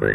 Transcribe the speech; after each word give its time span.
Hey, 0.00 0.14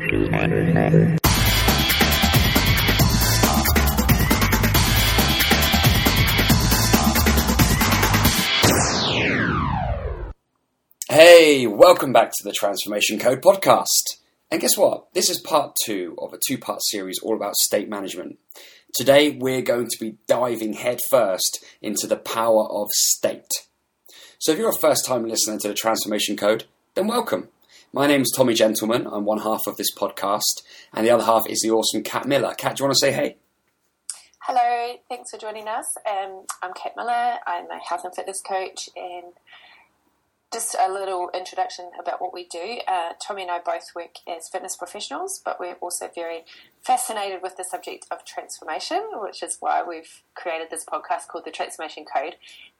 welcome 11.67 12.13
back 12.13 12.31
to 12.31 12.43
the 12.43 12.51
Transformation 12.51 13.19
Code 13.19 13.43
podcast. 13.43 13.85
And 14.49 14.59
guess 14.59 14.75
what? 14.75 15.13
This 15.13 15.29
is 15.29 15.39
part 15.39 15.75
two 15.85 16.15
of 16.17 16.33
a 16.33 16.39
two 16.47 16.57
part 16.57 16.83
series 16.83 17.19
all 17.21 17.35
about 17.35 17.55
state 17.55 17.87
management. 17.87 18.39
Today, 18.95 19.29
we're 19.29 19.61
going 19.61 19.87
to 19.87 19.97
be 19.99 20.17
diving 20.25 20.73
headfirst 20.73 21.63
into 21.83 22.07
the 22.07 22.17
power 22.17 22.67
of 22.71 22.87
state. 22.89 23.51
So, 24.39 24.51
if 24.51 24.57
you're 24.57 24.69
a 24.69 24.79
first 24.79 25.05
time 25.05 25.27
listener 25.27 25.59
to 25.59 25.67
the 25.67 25.75
Transformation 25.75 26.35
Code, 26.35 26.63
then 26.95 27.05
welcome. 27.05 27.49
My 27.95 28.07
name 28.07 28.23
is 28.23 28.33
Tommy 28.35 28.53
Gentleman. 28.53 29.07
I'm 29.07 29.23
one 29.23 29.37
half 29.37 29.67
of 29.67 29.77
this 29.77 29.89
podcast, 29.89 30.63
and 30.93 31.07
the 31.07 31.11
other 31.11 31.23
half 31.23 31.47
is 31.47 31.61
the 31.61 31.71
awesome 31.71 32.03
Kat 32.03 32.27
Miller. 32.27 32.53
Kat, 32.53 32.75
do 32.75 32.81
you 32.81 32.87
want 32.87 32.93
to 32.93 32.99
say 32.99 33.13
hey? 33.13 33.37
Hello, 34.41 34.97
thanks 35.07 35.31
for 35.31 35.37
joining 35.37 35.69
us. 35.69 35.85
Um, 36.05 36.43
I'm 36.61 36.73
Kat 36.73 36.91
Miller. 36.97 37.35
I'm 37.47 37.71
a 37.71 37.79
health 37.87 38.01
and 38.03 38.13
fitness 38.13 38.41
coach, 38.45 38.89
and 38.97 39.31
just 40.51 40.75
a 40.75 40.91
little 40.91 41.29
introduction 41.33 41.89
about 41.97 42.21
what 42.21 42.33
we 42.33 42.45
do. 42.49 42.79
Uh, 42.85 43.13
Tommy 43.25 43.43
and 43.43 43.51
I 43.51 43.59
both 43.59 43.85
work 43.95 44.15
as 44.27 44.49
fitness 44.51 44.75
professionals, 44.75 45.41
but 45.45 45.57
we're 45.57 45.75
also 45.75 46.11
very 46.13 46.43
fascinated 46.81 47.41
with 47.41 47.55
the 47.55 47.63
subject 47.63 48.07
of 48.11 48.25
transformation, 48.25 49.03
which 49.21 49.41
is 49.41 49.55
why 49.61 49.81
we've 49.87 50.21
created 50.33 50.67
this 50.69 50.83
podcast 50.83 51.29
called 51.29 51.45
the 51.45 51.51
Transformation 51.51 52.03
Code 52.03 52.35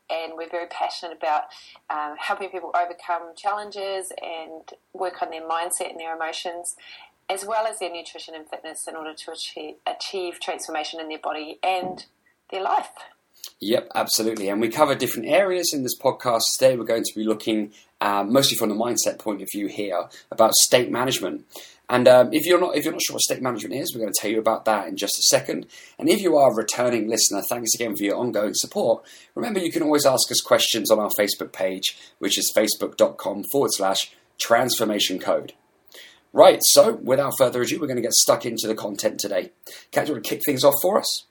and 0.09 0.33
we're 0.35 0.49
very 0.49 0.67
passionate 0.67 1.17
about 1.17 1.43
um, 1.89 2.15
helping 2.17 2.49
people 2.49 2.71
overcome 2.75 3.33
challenges 3.35 4.11
and 4.21 4.63
work 4.93 5.21
on 5.21 5.29
their 5.29 5.41
mindset 5.41 5.91
and 5.91 5.99
their 5.99 6.15
emotions, 6.15 6.75
as 7.29 7.45
well 7.45 7.65
as 7.65 7.79
their 7.79 7.91
nutrition 7.91 8.35
and 8.35 8.47
fitness, 8.49 8.87
in 8.87 8.95
order 8.95 9.13
to 9.13 9.31
achieve, 9.31 9.75
achieve 9.87 10.39
transformation 10.39 10.99
in 10.99 11.09
their 11.09 11.19
body 11.19 11.59
and 11.63 12.05
their 12.51 12.61
life. 12.61 12.89
Yep, 13.59 13.89
absolutely. 13.95 14.49
And 14.49 14.59
we 14.59 14.69
cover 14.69 14.95
different 14.95 15.27
areas 15.27 15.73
in 15.73 15.83
this 15.83 15.97
podcast 15.97 16.41
today. 16.53 16.75
We're 16.77 16.85
going 16.85 17.03
to 17.03 17.15
be 17.15 17.23
looking 17.23 17.71
um, 18.01 18.31
mostly 18.31 18.57
from 18.57 18.69
the 18.69 18.75
mindset 18.75 19.19
point 19.19 19.41
of 19.41 19.49
view 19.51 19.67
here 19.67 20.07
about 20.31 20.53
state 20.53 20.91
management. 20.91 21.45
And 21.89 22.07
um, 22.07 22.29
if 22.33 22.45
you're 22.45 22.59
not 22.59 22.75
if 22.75 22.83
you're 22.83 22.93
not 22.93 23.01
sure 23.01 23.15
what 23.15 23.21
state 23.21 23.41
management 23.41 23.75
is, 23.75 23.93
we're 23.93 24.01
going 24.01 24.13
to 24.13 24.19
tell 24.19 24.31
you 24.31 24.39
about 24.39 24.65
that 24.65 24.87
in 24.87 24.97
just 24.97 25.19
a 25.19 25.23
second. 25.23 25.67
And 25.99 26.09
if 26.09 26.21
you 26.21 26.35
are 26.35 26.51
a 26.51 26.55
returning 26.55 27.07
listener, 27.07 27.41
thanks 27.47 27.73
again 27.75 27.95
for 27.95 28.03
your 28.03 28.17
ongoing 28.17 28.53
support. 28.55 29.03
Remember, 29.35 29.59
you 29.59 29.71
can 29.71 29.83
always 29.83 30.05
ask 30.05 30.31
us 30.31 30.41
questions 30.41 30.89
on 30.89 30.99
our 30.99 31.11
Facebook 31.17 31.51
page, 31.51 31.97
which 32.19 32.37
is 32.37 32.51
facebook.com 32.55 33.43
forward 33.51 33.71
slash 33.73 34.11
transformation 34.39 35.19
code. 35.19 35.53
Right, 36.33 36.59
so 36.61 36.95
without 36.95 37.37
further 37.37 37.61
ado, 37.61 37.79
we're 37.79 37.87
going 37.87 37.95
to 37.95 38.01
get 38.01 38.11
stuck 38.11 38.45
into 38.45 38.67
the 38.67 38.75
content 38.75 39.21
today. 39.21 39.53
Kat, 39.91 40.05
do 40.05 40.09
you 40.09 40.15
want 40.15 40.25
to 40.25 40.29
kick 40.29 40.41
things 40.45 40.65
off 40.65 40.73
for 40.81 40.99
us? 40.99 41.23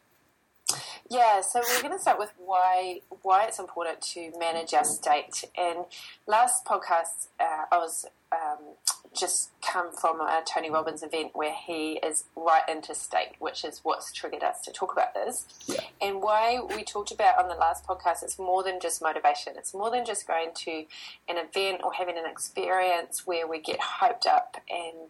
Yeah, 1.11 1.43
so 1.43 1.61
we're 1.61 1.83
going 1.83 1.93
to 1.93 2.01
start 2.01 2.19
with 2.19 2.33
why 2.39 3.01
why 3.21 3.45
it's 3.45 3.59
important 3.59 4.01
to 4.15 4.33
manage 4.39 4.73
our 4.73 4.85
state. 4.85 5.45
And 5.59 5.85
last 6.27 6.65
podcast, 6.67 7.29
uh, 7.39 7.67
I 7.71 7.77
was 7.77 8.07
um, 8.33 8.75
just 9.15 9.51
come 9.63 9.93
from 9.93 10.21
a 10.21 10.43
Tony 10.47 10.71
Robbins 10.71 11.03
event 11.03 11.31
where 11.35 11.55
he 11.55 12.01
is 12.03 12.25
right 12.37 12.63
into 12.69 12.95
state, 12.95 13.33
which 13.39 13.65
is 13.65 13.81
what's 13.83 14.13
triggered 14.13 14.43
us 14.43 14.61
to 14.63 14.73
talk 14.73 14.93
about 14.93 15.15
this. 15.15 15.47
Yeah. 15.67 15.81
And 16.01 16.21
why 16.21 16.61
we 16.61 16.85
talked 16.85 17.13
about 17.13 17.39
on 17.39 17.49
the 17.49 17.55
last 17.55 17.87
podcast, 17.87 18.23
it's 18.23 18.39
more 18.39 18.63
than 18.63 18.81
just 18.81 19.03
motivation. 19.03 19.55
It's 19.57 19.75
more 19.75 19.91
than 19.91 20.05
just 20.05 20.27
going 20.27 20.51
to 20.55 20.85
an 21.29 21.37
event 21.39 21.83
or 21.85 21.93
having 21.95 22.19
an 22.19 22.27
experience 22.27 23.27
where 23.27 23.47
we 23.47 23.61
get 23.61 23.81
hyped 23.81 24.27
up 24.27 24.57
and 24.69 25.09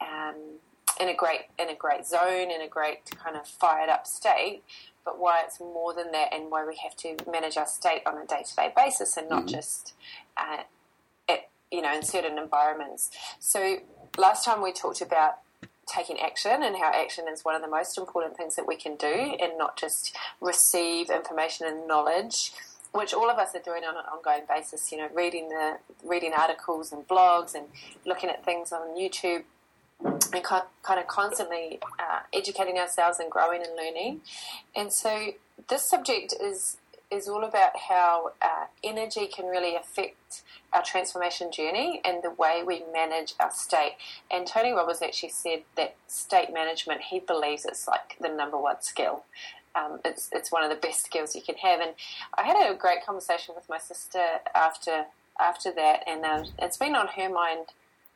um, 0.00 0.36
in 1.00 1.08
a 1.08 1.14
great 1.14 1.42
in 1.58 1.68
a 1.68 1.74
great 1.74 2.06
zone, 2.06 2.50
in 2.50 2.60
a 2.60 2.68
great 2.68 3.04
kind 3.16 3.36
of 3.36 3.46
fired 3.46 3.88
up 3.88 4.06
state 4.06 4.62
but 5.04 5.18
why 5.18 5.42
it's 5.42 5.58
more 5.58 5.94
than 5.94 6.12
that 6.12 6.28
and 6.34 6.50
why 6.50 6.66
we 6.66 6.76
have 6.82 6.94
to 6.94 7.16
manage 7.30 7.56
our 7.56 7.66
state 7.66 8.02
on 8.04 8.18
a 8.18 8.26
day 8.26 8.42
to 8.44 8.54
day 8.54 8.70
basis 8.76 9.16
and 9.16 9.26
not 9.26 9.46
mm-hmm. 9.46 9.54
just 9.56 9.94
uh, 10.36 10.58
you 11.70 11.82
know 11.82 11.94
in 11.94 12.02
certain 12.02 12.38
environments. 12.38 13.10
So 13.38 13.78
last 14.16 14.44
time 14.44 14.62
we 14.62 14.72
talked 14.72 15.00
about 15.00 15.38
taking 15.86 16.18
action 16.20 16.62
and 16.62 16.76
how 16.76 16.92
action 16.94 17.24
is 17.32 17.44
one 17.44 17.54
of 17.54 17.62
the 17.62 17.68
most 17.68 17.96
important 17.96 18.36
things 18.36 18.56
that 18.56 18.66
we 18.66 18.76
can 18.76 18.94
do 18.96 19.36
and 19.40 19.56
not 19.56 19.76
just 19.78 20.14
receive 20.40 21.08
information 21.08 21.66
and 21.66 21.88
knowledge 21.88 22.52
which 22.92 23.14
all 23.14 23.30
of 23.30 23.38
us 23.38 23.54
are 23.54 23.62
doing 23.62 23.84
on 23.84 23.96
an 23.96 24.04
ongoing 24.12 24.42
basis 24.46 24.92
you 24.92 24.98
know 24.98 25.08
reading 25.14 25.48
the 25.48 25.78
reading 26.04 26.32
articles 26.36 26.92
and 26.92 27.08
blogs 27.08 27.54
and 27.54 27.64
looking 28.04 28.28
at 28.28 28.44
things 28.44 28.70
on 28.70 28.98
YouTube 28.98 29.44
and 30.04 30.44
kind 30.44 31.00
of 31.00 31.06
constantly 31.06 31.78
uh, 31.98 32.20
educating 32.32 32.78
ourselves 32.78 33.18
and 33.18 33.30
growing 33.30 33.62
and 33.62 33.74
learning. 33.76 34.20
And 34.76 34.92
so 34.92 35.32
this 35.68 35.82
subject 35.82 36.34
is 36.40 36.76
is 37.10 37.28
all 37.28 37.44
about 37.44 37.72
how 37.88 38.32
uh, 38.42 38.66
energy 38.84 39.26
can 39.26 39.46
really 39.46 39.74
affect 39.74 40.42
our 40.72 40.82
transformation 40.82 41.50
journey 41.50 42.00
and 42.04 42.22
the 42.22 42.30
way 42.30 42.62
we 42.66 42.82
manage 42.92 43.34
our 43.40 43.50
state. 43.50 43.96
And 44.30 44.46
Tony 44.46 44.72
Robbins 44.72 45.00
actually 45.00 45.30
said 45.30 45.62
that 45.76 45.96
state 46.06 46.52
management, 46.52 47.00
he 47.02 47.20
believes 47.20 47.64
it's 47.64 47.88
like 47.88 48.16
the 48.20 48.28
number 48.28 48.58
one 48.58 48.82
skill. 48.82 49.24
Um, 49.74 50.00
it's 50.04 50.28
it's 50.32 50.50
one 50.50 50.64
of 50.64 50.70
the 50.70 50.76
best 50.76 51.04
skills 51.04 51.34
you 51.34 51.42
can 51.42 51.54
have. 51.56 51.80
And 51.80 51.92
I 52.36 52.42
had 52.42 52.70
a 52.70 52.74
great 52.74 53.04
conversation 53.04 53.54
with 53.54 53.68
my 53.68 53.78
sister 53.78 54.24
after 54.54 55.04
after 55.40 55.72
that, 55.72 56.02
and 56.06 56.24
um, 56.24 56.44
it's 56.58 56.76
been 56.76 56.96
on 56.96 57.06
her 57.08 57.28
mind 57.28 57.66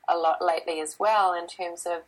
a 0.09 0.17
lot 0.17 0.45
lately 0.45 0.81
as 0.81 0.99
well 0.99 1.33
in 1.35 1.47
terms 1.47 1.87
of 1.87 2.03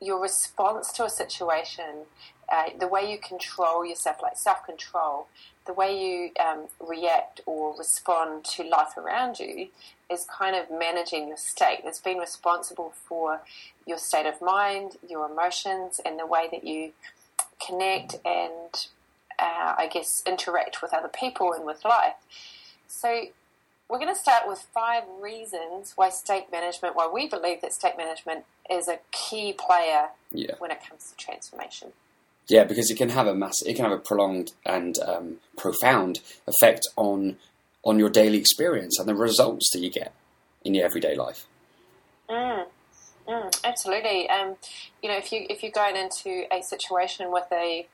your 0.00 0.20
response 0.20 0.92
to 0.92 1.04
a 1.04 1.10
situation, 1.10 2.06
uh, 2.50 2.64
the 2.78 2.88
way 2.88 3.10
you 3.10 3.18
control 3.18 3.84
yourself, 3.84 4.16
like 4.22 4.36
self 4.36 4.64
control, 4.64 5.28
the 5.66 5.72
way 5.72 5.96
you 5.96 6.30
um, 6.44 6.66
react 6.80 7.40
or 7.46 7.76
respond 7.76 8.44
to 8.44 8.64
life 8.64 8.96
around 8.96 9.38
you 9.38 9.68
is 10.10 10.24
kind 10.24 10.56
of 10.56 10.66
managing 10.76 11.28
your 11.28 11.36
state. 11.36 11.80
It's 11.84 12.00
being 12.00 12.18
responsible 12.18 12.92
for 13.08 13.42
your 13.86 13.98
state 13.98 14.26
of 14.26 14.42
mind, 14.42 14.96
your 15.08 15.30
emotions, 15.30 16.00
and 16.04 16.18
the 16.18 16.26
way 16.26 16.48
that 16.50 16.64
you 16.64 16.92
connect 17.64 18.16
and, 18.24 18.88
uh, 19.38 19.74
I 19.78 19.88
guess, 19.92 20.22
interact 20.26 20.82
with 20.82 20.92
other 20.92 21.08
people 21.08 21.52
and 21.52 21.64
with 21.64 21.84
life. 21.84 22.14
So, 22.88 23.26
we're 23.88 23.98
going 23.98 24.12
to 24.14 24.20
start 24.20 24.46
with 24.46 24.66
five 24.72 25.02
reasons 25.20 25.92
why 25.96 26.10
state 26.10 26.46
management, 26.52 26.94
why 26.94 27.10
we 27.12 27.28
believe 27.28 27.60
that 27.60 27.72
state 27.72 27.96
management 27.96 28.44
is 28.70 28.86
a 28.86 29.00
key 29.10 29.52
player 29.52 30.08
yeah. 30.32 30.54
when 30.58 30.70
it 30.70 30.78
comes 30.88 31.10
to 31.10 31.16
transformation. 31.16 31.92
Yeah, 32.50 32.64
because 32.64 32.90
it 32.90 32.98
can 32.98 33.10
have 33.10 33.28
a 33.28 33.34
mass, 33.34 33.62
it 33.62 33.74
can 33.74 33.84
have 33.84 33.92
a 33.92 33.98
prolonged 33.98 34.52
and 34.66 34.98
um, 34.98 35.36
profound 35.56 36.20
effect 36.48 36.86
on 36.96 37.36
on 37.84 37.98
your 37.98 38.10
daily 38.10 38.38
experience 38.38 38.98
and 38.98 39.08
the 39.08 39.14
results 39.14 39.70
that 39.72 39.78
you 39.78 39.90
get 39.90 40.12
in 40.64 40.74
your 40.74 40.84
everyday 40.84 41.14
life. 41.14 41.46
Mm, 42.28 42.66
mm, 43.26 43.60
absolutely. 43.64 44.28
Um, 44.28 44.56
you 45.00 45.08
know, 45.08 45.16
if 45.16 45.32
you 45.32 45.46
if 45.48 45.62
you're 45.62 45.72
going 45.72 45.96
into 45.96 46.44
a 46.52 46.60
situation 46.62 47.30
with 47.30 47.46
a 47.52 47.86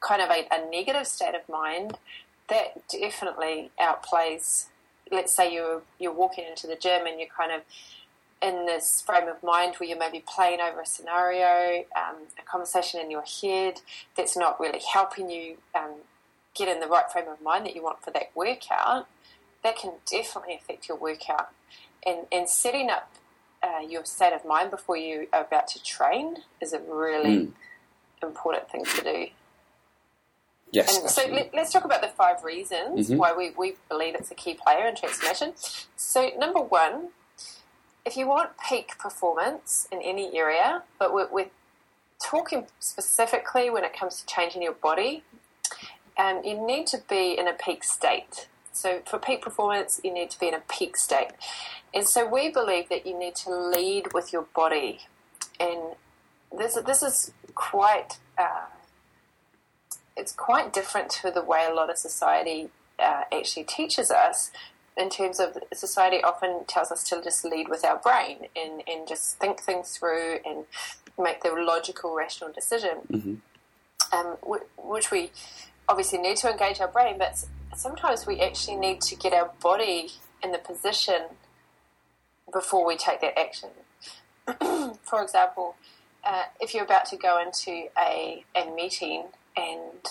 kind 0.00 0.22
of 0.22 0.30
a, 0.30 0.48
a 0.50 0.70
negative 0.70 1.06
state 1.06 1.34
of 1.34 1.46
mind, 1.48 1.98
that 2.48 2.82
definitely 2.88 3.70
outplays 3.78 4.68
let's 5.12 5.36
say 5.36 5.52
you're 5.52 5.82
you're 5.98 6.12
walking 6.12 6.44
into 6.48 6.66
the 6.66 6.74
gym 6.74 7.06
and 7.06 7.20
you're 7.20 7.28
kind 7.28 7.52
of 7.52 7.60
in 8.42 8.66
this 8.66 9.00
frame 9.00 9.28
of 9.28 9.42
mind 9.42 9.76
where 9.76 9.88
you 9.88 9.98
may 9.98 10.10
be 10.10 10.22
playing 10.26 10.60
over 10.60 10.80
a 10.80 10.86
scenario, 10.86 11.84
um, 11.96 12.16
a 12.38 12.42
conversation 12.44 13.00
in 13.00 13.10
your 13.10 13.22
head 13.22 13.80
that's 14.16 14.36
not 14.36 14.58
really 14.58 14.80
helping 14.92 15.30
you 15.30 15.56
um, 15.74 15.94
get 16.54 16.68
in 16.68 16.80
the 16.80 16.86
right 16.86 17.10
frame 17.10 17.28
of 17.28 17.40
mind 17.40 17.66
that 17.66 17.74
you 17.74 17.82
want 17.82 18.02
for 18.02 18.10
that 18.10 18.30
workout, 18.34 19.06
that 19.62 19.76
can 19.76 19.92
definitely 20.10 20.54
affect 20.54 20.88
your 20.88 20.96
workout. 20.96 21.50
And, 22.04 22.26
and 22.32 22.48
setting 22.48 22.90
up 22.90 23.12
uh, 23.62 23.80
your 23.88 24.04
state 24.04 24.32
of 24.32 24.44
mind 24.44 24.70
before 24.70 24.96
you 24.96 25.28
are 25.32 25.44
about 25.44 25.68
to 25.68 25.82
train 25.82 26.38
is 26.60 26.72
a 26.72 26.80
really 26.80 27.46
mm. 27.46 27.52
important 28.22 28.68
thing 28.70 28.84
to 28.84 29.02
do. 29.02 29.26
Yes. 30.72 30.98
And 30.98 31.08
so 31.08 31.28
let, 31.30 31.54
us 31.54 31.70
talk 31.70 31.84
about 31.84 32.00
the 32.00 32.08
five 32.08 32.42
reasons 32.42 33.08
mm-hmm. 33.08 33.18
why 33.18 33.34
we, 33.34 33.50
we 33.56 33.74
believe 33.90 34.14
it's 34.14 34.30
a 34.30 34.34
key 34.34 34.54
player 34.54 34.86
in 34.86 34.96
transformation. 34.96 35.52
So, 35.96 36.30
number 36.38 36.60
one, 36.60 37.10
if 38.04 38.16
you 38.16 38.26
want 38.26 38.50
peak 38.68 38.98
performance 38.98 39.86
in 39.92 40.00
any 40.02 40.36
area, 40.36 40.82
but 40.98 41.12
we're, 41.12 41.28
we're 41.30 41.50
talking 42.22 42.66
specifically 42.78 43.70
when 43.70 43.84
it 43.84 43.92
comes 43.92 44.20
to 44.20 44.26
changing 44.26 44.62
your 44.62 44.72
body, 44.72 45.22
um, 46.18 46.42
you 46.44 46.64
need 46.64 46.86
to 46.88 46.98
be 47.08 47.36
in 47.38 47.48
a 47.48 47.52
peak 47.52 47.84
state. 47.84 48.48
So, 48.72 49.02
for 49.06 49.18
peak 49.18 49.42
performance, 49.42 50.00
you 50.02 50.12
need 50.12 50.30
to 50.30 50.40
be 50.40 50.48
in 50.48 50.54
a 50.54 50.62
peak 50.68 50.96
state. 50.96 51.30
And 51.94 52.08
so, 52.08 52.26
we 52.26 52.50
believe 52.50 52.88
that 52.88 53.06
you 53.06 53.18
need 53.18 53.34
to 53.36 53.50
lead 53.50 54.12
with 54.14 54.32
your 54.32 54.46
body. 54.54 55.00
And 55.60 55.94
this, 56.56 56.78
this 56.86 57.02
is 57.02 57.32
quite. 57.54 58.18
Uh, 58.38 58.66
it's 60.16 60.32
quite 60.32 60.72
different 60.72 61.08
to 61.10 61.30
the 61.30 61.42
way 61.42 61.66
a 61.68 61.72
lot 61.72 61.88
of 61.88 61.96
society 61.96 62.68
uh, 62.98 63.22
actually 63.32 63.64
teaches 63.64 64.10
us. 64.10 64.50
In 64.96 65.08
terms 65.08 65.40
of 65.40 65.56
society 65.72 66.22
often 66.22 66.64
tells 66.66 66.90
us 66.92 67.02
to 67.04 67.22
just 67.22 67.44
lead 67.44 67.68
with 67.68 67.84
our 67.84 67.98
brain 67.98 68.46
and, 68.54 68.82
and 68.86 69.08
just 69.08 69.38
think 69.38 69.60
things 69.62 69.96
through 69.96 70.38
and 70.44 70.64
make 71.18 71.42
the 71.42 71.50
logical, 71.50 72.14
rational 72.14 72.52
decision, 72.52 72.98
Mm-hmm. 73.10 73.34
um, 74.16 74.36
which 74.76 75.10
we 75.10 75.30
obviously 75.88 76.18
need 76.18 76.36
to 76.38 76.50
engage 76.50 76.80
our 76.80 76.88
brain, 76.88 77.16
but 77.18 77.44
sometimes 77.76 78.26
we 78.26 78.40
actually 78.40 78.76
need 78.76 79.00
to 79.02 79.16
get 79.16 79.32
our 79.32 79.50
body 79.62 80.10
in 80.42 80.52
the 80.52 80.58
position 80.58 81.22
before 82.52 82.86
we 82.86 82.96
take 82.96 83.20
that 83.20 83.38
action. 83.38 83.70
For 85.02 85.22
example, 85.22 85.76
uh, 86.24 86.44
if 86.60 86.74
you're 86.74 86.84
about 86.84 87.06
to 87.06 87.16
go 87.16 87.40
into 87.40 87.88
a, 87.98 88.44
a 88.54 88.70
meeting 88.74 89.24
and 89.56 90.04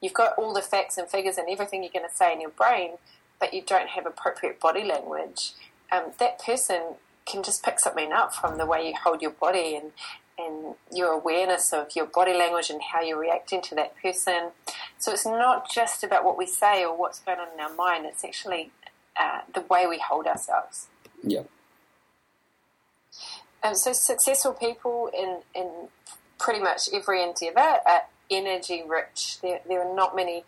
you've 0.00 0.14
got 0.14 0.34
all 0.38 0.54
the 0.54 0.62
facts 0.62 0.96
and 0.98 1.08
figures 1.08 1.36
and 1.36 1.48
everything 1.48 1.82
you're 1.82 1.92
going 1.92 2.08
to 2.08 2.14
say 2.14 2.32
in 2.32 2.40
your 2.40 2.50
brain, 2.50 2.92
but 3.40 3.54
you 3.54 3.62
don't 3.62 3.88
have 3.88 4.06
appropriate 4.06 4.60
body 4.60 4.84
language, 4.84 5.52
um, 5.90 6.12
that 6.18 6.38
person 6.38 6.94
can 7.26 7.42
just 7.42 7.64
pick 7.64 7.80
something 7.80 8.12
up 8.12 8.34
from 8.34 8.58
the 8.58 8.66
way 8.66 8.88
you 8.88 8.94
hold 9.02 9.22
your 9.22 9.30
body 9.32 9.76
and, 9.76 9.92
and 10.38 10.74
your 10.92 11.12
awareness 11.12 11.72
of 11.72 11.88
your 11.96 12.06
body 12.06 12.34
language 12.34 12.70
and 12.70 12.80
how 12.92 13.00
you're 13.00 13.18
reacting 13.18 13.62
to 13.62 13.74
that 13.74 13.94
person. 14.00 14.50
So 14.98 15.12
it's 15.12 15.26
not 15.26 15.70
just 15.70 16.04
about 16.04 16.24
what 16.24 16.36
we 16.36 16.46
say 16.46 16.84
or 16.84 16.96
what's 16.96 17.20
going 17.20 17.38
on 17.38 17.48
in 17.54 17.60
our 17.60 17.74
mind, 17.74 18.06
it's 18.06 18.24
actually 18.24 18.70
uh, 19.18 19.40
the 19.52 19.62
way 19.62 19.86
we 19.86 19.98
hold 19.98 20.26
ourselves. 20.26 20.88
Yeah. 21.22 21.42
Um, 23.62 23.74
so 23.74 23.92
successful 23.92 24.52
people 24.54 25.10
in, 25.16 25.40
in 25.54 25.88
pretty 26.38 26.60
much 26.60 26.88
every 26.92 27.22
endeavour 27.22 27.78
are 27.86 28.02
energy 28.30 28.82
rich. 28.86 29.38
There, 29.42 29.60
there 29.68 29.82
are 29.82 29.94
not 29.94 30.16
many 30.16 30.44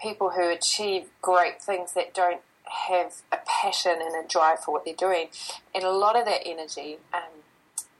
people 0.00 0.30
who 0.30 0.48
achieve 0.50 1.06
great 1.22 1.60
things 1.62 1.92
that 1.94 2.14
don't 2.14 2.40
have 2.88 3.14
a 3.32 3.38
passion 3.46 3.96
and 4.00 4.24
a 4.24 4.28
drive 4.28 4.60
for 4.60 4.72
what 4.72 4.84
they're 4.84 4.94
doing. 4.94 5.28
And 5.74 5.84
a 5.84 5.90
lot 5.90 6.18
of 6.18 6.24
that 6.26 6.40
energy 6.46 6.98
um, 7.12 7.42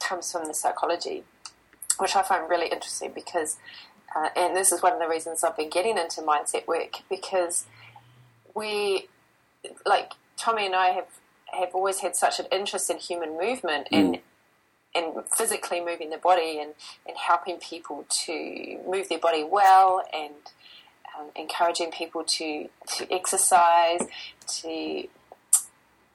comes 0.01 0.31
from 0.31 0.47
the 0.47 0.55
psychology, 0.55 1.25
which 1.99 2.15
I 2.15 2.23
find 2.23 2.49
really 2.49 2.69
interesting 2.69 3.13
because, 3.15 3.57
uh, 4.15 4.29
and 4.37 4.57
this 4.57 4.73
is 4.73 4.83
one 4.83 4.93
of 4.93 4.99
the 4.99 5.09
reasons 5.09 5.43
I've 5.43 5.57
been 5.57 5.71
getting 5.71 5.97
into 5.99 6.21
mindset 6.21 6.67
work 6.67 6.99
because 7.09 7.65
we, 8.55 9.09
like 9.87 10.13
Tommy 10.37 10.67
and 10.67 10.75
I 10.75 10.89
have, 10.89 11.07
have 11.59 11.75
always 11.75 12.01
had 12.01 12.15
such 12.15 12.39
an 12.39 12.47
interest 12.53 12.91
in 12.91 12.99
human 12.99 13.37
movement 13.39 13.89
and 13.91 14.15
Mm. 14.17 14.21
and 14.95 15.29
physically 15.29 15.81
moving 15.81 16.11
the 16.11 16.17
body 16.19 16.59
and, 16.59 16.73
and 17.07 17.17
helping 17.17 17.59
people 17.59 18.07
to 18.09 18.79
move 18.89 19.09
their 19.09 19.19
body 19.19 19.45
well 19.45 20.03
and 20.15 20.35
um, 21.19 21.31
encouraging 21.37 21.91
people 21.91 22.25
to, 22.25 22.69
to 22.97 23.13
exercise, 23.13 24.01
to, 24.61 25.09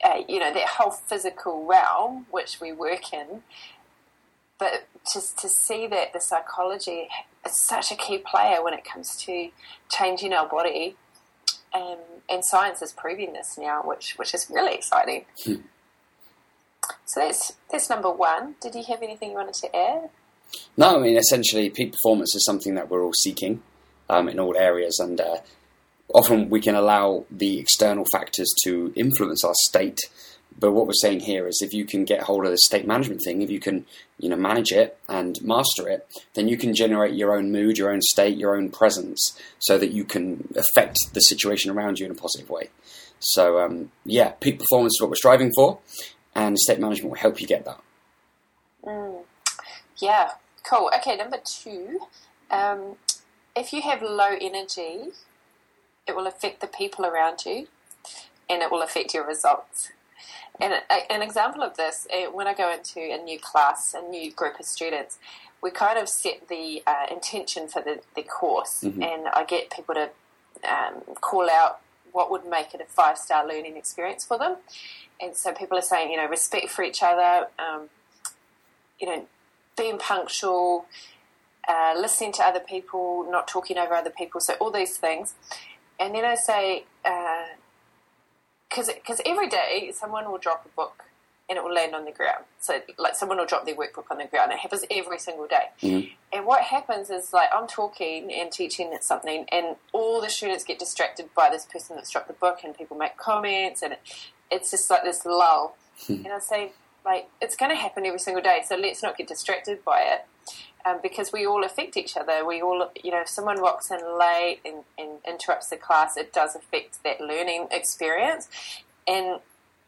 uh, 0.03 0.21
you 0.27 0.39
know, 0.39 0.53
that 0.53 0.67
whole 0.67 0.91
physical 0.91 1.65
realm 1.65 2.25
which 2.31 2.59
we 2.61 2.71
work 2.71 3.13
in. 3.13 3.41
But 4.59 4.87
just 5.11 5.37
to 5.39 5.49
see 5.49 5.87
that 5.87 6.13
the 6.13 6.21
psychology 6.21 7.07
is 7.45 7.55
such 7.55 7.91
a 7.91 7.95
key 7.95 8.19
player 8.19 8.63
when 8.63 8.73
it 8.73 8.85
comes 8.85 9.15
to 9.23 9.49
changing 9.89 10.33
our 10.33 10.47
body, 10.47 10.95
um, 11.73 11.97
and 12.29 12.45
science 12.45 12.81
is 12.81 12.93
proving 12.93 13.33
this 13.33 13.57
now, 13.57 13.81
which 13.83 14.13
which 14.17 14.33
is 14.33 14.47
really 14.49 14.75
exciting. 14.75 15.25
So 17.05 17.19
that's 17.19 17.53
that's 17.69 17.89
number 17.89 18.11
one. 18.11 18.55
Did 18.61 18.75
you 18.75 18.83
have 18.83 19.01
anything 19.01 19.31
you 19.31 19.35
wanted 19.35 19.55
to 19.55 19.75
add? 19.75 20.09
No, 20.77 20.95
I 20.95 20.99
mean 20.99 21.17
essentially, 21.17 21.69
peak 21.69 21.91
performance 21.91 22.35
is 22.35 22.45
something 22.45 22.75
that 22.75 22.89
we're 22.89 23.03
all 23.03 23.13
seeking 23.13 23.61
um, 24.09 24.29
in 24.29 24.39
all 24.39 24.55
areas, 24.57 24.99
and 24.99 25.19
uh, 25.19 25.37
often 26.13 26.49
we 26.49 26.61
can 26.61 26.75
allow 26.75 27.25
the 27.29 27.59
external 27.59 28.05
factors 28.11 28.51
to 28.63 28.93
influence 28.95 29.43
our 29.43 29.53
state. 29.65 29.99
But 30.59 30.73
what 30.73 30.85
we're 30.85 30.93
saying 30.93 31.21
here 31.21 31.47
is, 31.47 31.61
if 31.63 31.73
you 31.73 31.83
can 31.83 32.05
get 32.05 32.23
hold 32.23 32.45
of 32.45 32.51
the 32.51 32.57
state 32.59 32.85
management 32.85 33.21
thing, 33.25 33.41
if 33.41 33.49
you 33.49 33.59
can, 33.59 33.85
you 34.19 34.29
know, 34.29 34.35
manage 34.35 34.71
it 34.71 34.97
and 35.09 35.41
master 35.41 35.89
it, 35.89 36.07
then 36.35 36.47
you 36.47 36.57
can 36.57 36.75
generate 36.75 37.15
your 37.15 37.35
own 37.35 37.51
mood, 37.51 37.77
your 37.77 37.91
own 37.91 38.01
state, 38.01 38.37
your 38.37 38.55
own 38.55 38.69
presence, 38.69 39.37
so 39.57 39.79
that 39.79 39.91
you 39.91 40.03
can 40.03 40.47
affect 40.55 40.97
the 41.13 41.21
situation 41.21 41.71
around 41.71 41.99
you 41.99 42.05
in 42.05 42.11
a 42.11 42.15
positive 42.15 42.49
way. 42.49 42.69
So, 43.19 43.59
um, 43.59 43.91
yeah, 44.05 44.31
peak 44.31 44.59
performance 44.59 44.95
is 44.95 45.01
what 45.01 45.09
we're 45.09 45.15
striving 45.15 45.51
for, 45.55 45.79
and 46.35 46.59
state 46.59 46.79
management 46.79 47.09
will 47.09 47.19
help 47.19 47.41
you 47.41 47.47
get 47.47 47.65
that. 47.65 47.79
Mm. 48.85 49.23
Yeah, 49.97 50.31
cool. 50.69 50.91
Okay, 50.97 51.15
number 51.15 51.39
two. 51.43 51.99
Um, 52.51 52.97
if 53.55 53.73
you 53.73 53.81
have 53.81 54.01
low 54.01 54.35
energy, 54.39 55.09
it 56.07 56.15
will 56.15 56.27
affect 56.27 56.61
the 56.61 56.67
people 56.67 57.05
around 57.05 57.45
you 57.45 57.67
and 58.49 58.61
it 58.61 58.71
will 58.71 58.81
affect 58.81 59.13
your 59.13 59.25
results. 59.25 59.91
And 60.59 60.73
an 61.09 61.21
example 61.21 61.63
of 61.63 61.77
this, 61.77 62.07
uh, 62.13 62.31
when 62.31 62.47
I 62.47 62.53
go 62.53 62.71
into 62.71 62.99
a 62.99 63.17
new 63.17 63.39
class, 63.39 63.93
a 63.93 64.01
new 64.01 64.31
group 64.31 64.59
of 64.59 64.65
students, 64.65 65.17
we 65.61 65.71
kind 65.71 65.97
of 65.97 66.07
set 66.09 66.47
the 66.47 66.83
uh, 66.85 67.05
intention 67.09 67.67
for 67.67 67.81
the, 67.81 68.01
the 68.15 68.21
course, 68.23 68.83
Mhm. 68.83 69.03
and 69.03 69.27
I 69.29 69.45
get 69.45 69.69
people 69.71 69.95
to 69.95 70.09
um, 70.63 71.01
call 71.19 71.49
out 71.49 71.79
what 72.11 72.29
would 72.29 72.45
make 72.45 72.73
it 72.73 72.81
a 72.81 72.85
five 72.85 73.17
star 73.17 73.45
learning 73.47 73.75
experience 73.77 74.23
for 74.23 74.37
them. 74.37 74.57
And 75.19 75.35
so 75.35 75.51
people 75.53 75.77
are 75.77 75.81
saying, 75.81 76.11
you 76.11 76.17
know, 76.17 76.27
respect 76.27 76.69
for 76.69 76.83
each 76.83 77.01
other, 77.01 77.47
um, 77.57 77.89
you 78.99 79.07
know, 79.07 79.25
being 79.75 79.97
punctual, 79.97 80.85
uh, 81.67 81.93
listening 81.97 82.31
to 82.33 82.43
other 82.43 82.59
people, 82.59 83.25
not 83.29 83.47
talking 83.47 83.77
over 83.77 83.93
other 83.93 84.09
people, 84.09 84.41
so 84.41 84.53
all 84.55 84.71
these 84.71 84.97
things. 84.97 85.35
And 85.99 86.15
then 86.15 86.25
I 86.25 86.35
say, 86.35 86.85
because 88.69 89.21
every 89.25 89.47
day 89.47 89.91
someone 89.93 90.29
will 90.31 90.39
drop 90.39 90.65
a 90.65 90.69
book 90.69 91.05
and 91.49 91.57
it 91.57 91.63
will 91.63 91.73
land 91.73 91.93
on 91.93 92.05
the 92.05 92.11
ground. 92.11 92.45
So, 92.59 92.81
like, 92.97 93.15
someone 93.15 93.37
will 93.37 93.45
drop 93.45 93.65
their 93.65 93.75
workbook 93.75 94.05
on 94.09 94.17
the 94.17 94.25
ground. 94.25 94.51
It 94.53 94.59
happens 94.59 94.85
every 94.89 95.19
single 95.19 95.45
day. 95.45 95.69
Mhm. 95.81 96.15
And 96.31 96.45
what 96.45 96.63
happens 96.63 97.09
is, 97.09 97.33
like, 97.33 97.49
I'm 97.53 97.67
talking 97.67 98.31
and 98.33 98.51
teaching 98.51 98.97
something, 99.01 99.45
and 99.51 99.75
all 99.91 100.21
the 100.21 100.29
students 100.29 100.63
get 100.63 100.79
distracted 100.79 101.33
by 101.35 101.49
this 101.49 101.65
person 101.65 101.97
that's 101.97 102.09
dropped 102.09 102.27
the 102.29 102.33
book, 102.33 102.63
and 102.63 102.75
people 102.75 102.95
make 102.95 103.17
comments, 103.17 103.81
and 103.81 103.93
it, 103.93 103.99
it's 104.49 104.71
just 104.71 104.89
like 104.89 105.03
this 105.03 105.25
lull. 105.25 105.75
and 106.07 106.27
I 106.27 106.39
say, 106.39 106.71
like, 107.05 107.29
it's 107.41 107.55
going 107.55 107.69
to 107.69 107.75
happen 107.77 108.05
every 108.05 108.19
single 108.19 108.41
day, 108.41 108.63
so 108.65 108.75
let's 108.75 109.03
not 109.03 109.17
get 109.17 109.27
distracted 109.27 109.83
by 109.83 110.01
it. 110.01 110.25
Um, 110.85 110.99
because 111.01 111.31
we 111.31 111.45
all 111.45 111.63
affect 111.63 111.95
each 111.95 112.17
other. 112.17 112.45
We 112.45 112.61
all, 112.61 112.91
you 113.01 113.11
know, 113.11 113.21
if 113.21 113.29
someone 113.29 113.61
walks 113.61 113.89
in 113.89 113.99
late 114.19 114.59
and, 114.65 114.83
and 114.97 115.19
interrupts 115.25 115.69
the 115.69 115.77
class, 115.77 116.17
it 116.17 116.33
does 116.33 116.55
affect 116.57 117.01
that 117.05 117.21
learning 117.21 117.67
experience. 117.71 118.49
And 119.07 119.39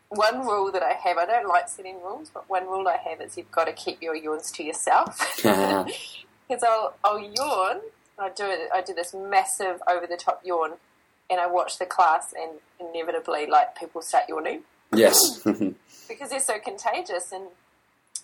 one 0.08 0.40
rule 0.46 0.72
that 0.72 0.84
I 0.84 0.94
have, 0.94 1.18
I 1.18 1.26
don't 1.26 1.50
like 1.50 1.68
setting 1.68 1.98
rules, 2.02 2.30
but 2.34 2.50
one 2.50 2.66
rule 2.66 2.88
I 2.88 2.96
have 3.10 3.20
is 3.20 3.38
you've 3.38 3.52
got 3.52 3.66
to 3.66 3.74
keep 3.74 4.02
your 4.02 4.16
yawns 4.16 4.52
to 4.52 4.64
yourself. 4.64 5.20
Because 6.48 6.62
I'll, 6.62 6.94
I'll 7.04 7.20
yawn, 7.20 7.82
I 8.20 8.30
do 8.30 8.46
it, 8.46 8.70
I 8.72 8.82
do 8.84 8.94
this 8.94 9.16
massive 9.16 9.82
over 9.90 10.06
the 10.06 10.16
top 10.16 10.42
yawn, 10.46 10.74
and 11.28 11.40
I 11.40 11.48
watch 11.48 11.80
the 11.80 11.88
class, 11.88 12.36
and 12.40 12.60
inevitably, 12.80 13.48
like 13.48 13.76
people 13.76 14.04
start 14.04 14.26
yawning 14.30 14.62
yes. 14.94 15.40
because 16.08 16.30
they're 16.30 16.40
so 16.40 16.60
contagious 16.60 17.32
and 17.32 17.46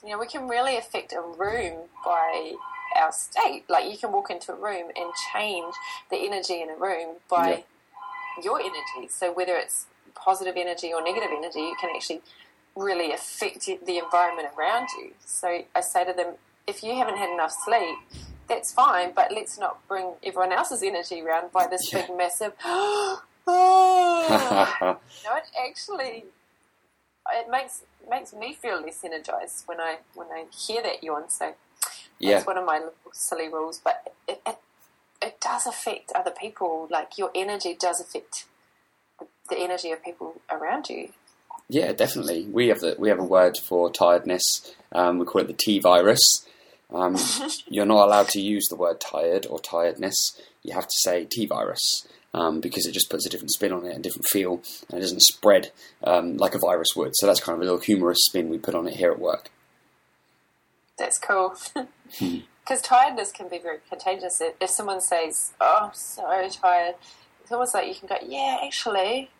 you 0.04 0.10
know 0.10 0.20
we 0.20 0.28
can 0.28 0.48
really 0.48 0.78
affect 0.78 1.14
a 1.14 1.22
room 1.22 1.88
by 2.04 2.54
our 2.96 3.12
state. 3.12 3.64
Like 3.70 3.90
you 3.92 3.98
can 3.98 4.12
walk 4.12 4.30
into 4.30 4.52
a 4.52 4.56
room 4.56 4.90
and 4.96 5.12
change 5.34 5.74
the 6.10 6.18
energy 6.18 6.62
in 6.62 6.70
a 6.70 6.76
room 6.76 7.18
by 7.30 7.64
your 8.44 8.60
energy. 8.60 9.08
So 9.10 9.32
whether 9.32 9.56
it's 9.56 9.86
positive 10.16 10.56
energy 10.58 10.92
or 10.94 11.02
negative 11.04 11.30
energy 11.36 11.60
you 11.62 11.76
can 11.80 11.90
actually 11.96 12.22
really 12.76 13.12
affect 13.14 13.66
the 13.66 13.98
environment 13.98 14.48
around 14.58 14.88
you. 15.00 15.12
So 15.26 15.64
i 15.76 15.82
say 15.82 16.06
to 16.06 16.14
them 16.14 16.36
if 16.68 16.84
you 16.84 16.96
haven't 16.96 17.18
had 17.18 17.30
enough 17.30 17.54
sleep 17.66 17.98
that's 18.48 18.72
fine 18.74 19.14
but 19.16 19.32
let's 19.32 19.58
not 19.58 19.86
bring 19.88 20.14
everyone 20.24 20.52
else's 20.52 20.84
energy 20.84 21.22
around 21.22 21.52
by 21.52 21.66
this 21.68 21.92
Yeah. 21.94 22.06
big 22.08 22.18
massive 22.18 22.54
no, 23.48 25.36
it 25.36 25.44
actually 25.68 26.26
it 27.30 27.50
makes 27.50 27.82
makes 28.10 28.34
me 28.34 28.54
feel 28.54 28.82
less 28.82 29.04
energized 29.04 29.64
when 29.66 29.80
I 29.80 29.98
when 30.16 30.28
I 30.28 30.46
hear 30.56 30.82
that 30.82 31.04
yawn. 31.04 31.30
So 31.30 31.54
yeah. 32.20 32.34
that's 32.36 32.48
one 32.48 32.58
of 32.58 32.66
my 32.66 32.78
little 32.78 32.94
silly 33.14 33.48
rules, 33.48 33.80
but 33.84 34.14
it, 34.28 34.42
it 34.46 34.58
it 35.22 35.40
does 35.40 35.68
affect 35.68 36.12
other 36.14 36.32
people. 36.32 36.88
Like 36.90 37.18
your 37.18 37.32
energy 37.36 37.76
does 37.80 38.02
affect 38.02 38.46
the, 39.20 39.28
the 39.50 39.58
energy 39.58 39.92
of 39.92 40.04
people 40.04 40.42
around 40.50 40.90
you. 40.90 41.10
Yeah, 41.70 41.94
definitely. 41.94 42.46
We 42.46 42.68
have 42.68 42.80
the 42.80 42.96
we 42.98 43.10
have 43.10 43.20
a 43.20 43.24
word 43.24 43.58
for 43.58 43.92
tiredness. 43.92 44.74
Um, 44.92 45.20
we 45.20 45.26
call 45.26 45.42
it 45.42 45.48
the 45.48 45.54
T 45.54 45.80
virus. 45.80 46.46
Um, 46.92 47.18
you're 47.68 47.86
not 47.86 48.08
allowed 48.08 48.30
to 48.30 48.42
use 48.42 48.68
the 48.68 48.76
word 48.76 49.00
tired 49.00 49.48
or 49.50 49.60
tiredness. 49.60 50.42
You 50.64 50.74
have 50.74 50.88
to 50.88 50.98
say 50.98 51.26
T 51.26 51.46
virus 51.46 52.08
um, 52.34 52.60
because 52.62 52.86
it 52.86 52.94
just 52.94 53.10
puts 53.10 53.26
a 53.26 53.30
different 53.30 53.52
spin 53.52 53.74
on 53.74 53.86
it, 53.86 53.98
a 53.98 54.00
different 54.00 54.28
feel, 54.28 54.62
and 54.90 54.98
it 54.98 55.02
doesn't 55.02 55.22
spread 55.22 55.72
um, 56.04 56.38
like 56.38 56.56
a 56.56 56.60
virus 56.60 56.96
would. 56.96 57.16
So 57.16 57.28
that's 57.28 57.40
kind 57.42 57.56
of 57.56 57.62
a 57.62 57.66
little 57.66 57.80
humorous 57.80 58.20
spin 58.26 58.50
we 58.50 58.58
put 58.58 58.76
on 58.76 58.88
it 58.88 58.96
here 58.96 59.12
at 59.12 59.20
work. 59.20 59.50
That's 60.98 61.18
cool. 61.20 61.56
Because 62.64 62.84
tiredness 62.84 63.32
can 63.32 63.48
be 63.50 63.58
very 63.58 63.80
contagious. 63.90 64.40
If 64.40 64.70
someone 64.70 65.02
says, 65.02 65.52
"Oh, 65.60 65.88
I'm 65.88 65.94
so 65.94 66.48
tired," 66.50 66.96
it's 67.42 67.52
almost 67.52 67.74
like 67.74 67.88
you 67.88 67.96
can 67.96 68.08
go, 68.08 68.16
"Yeah, 68.26 68.60
actually, 68.64 69.32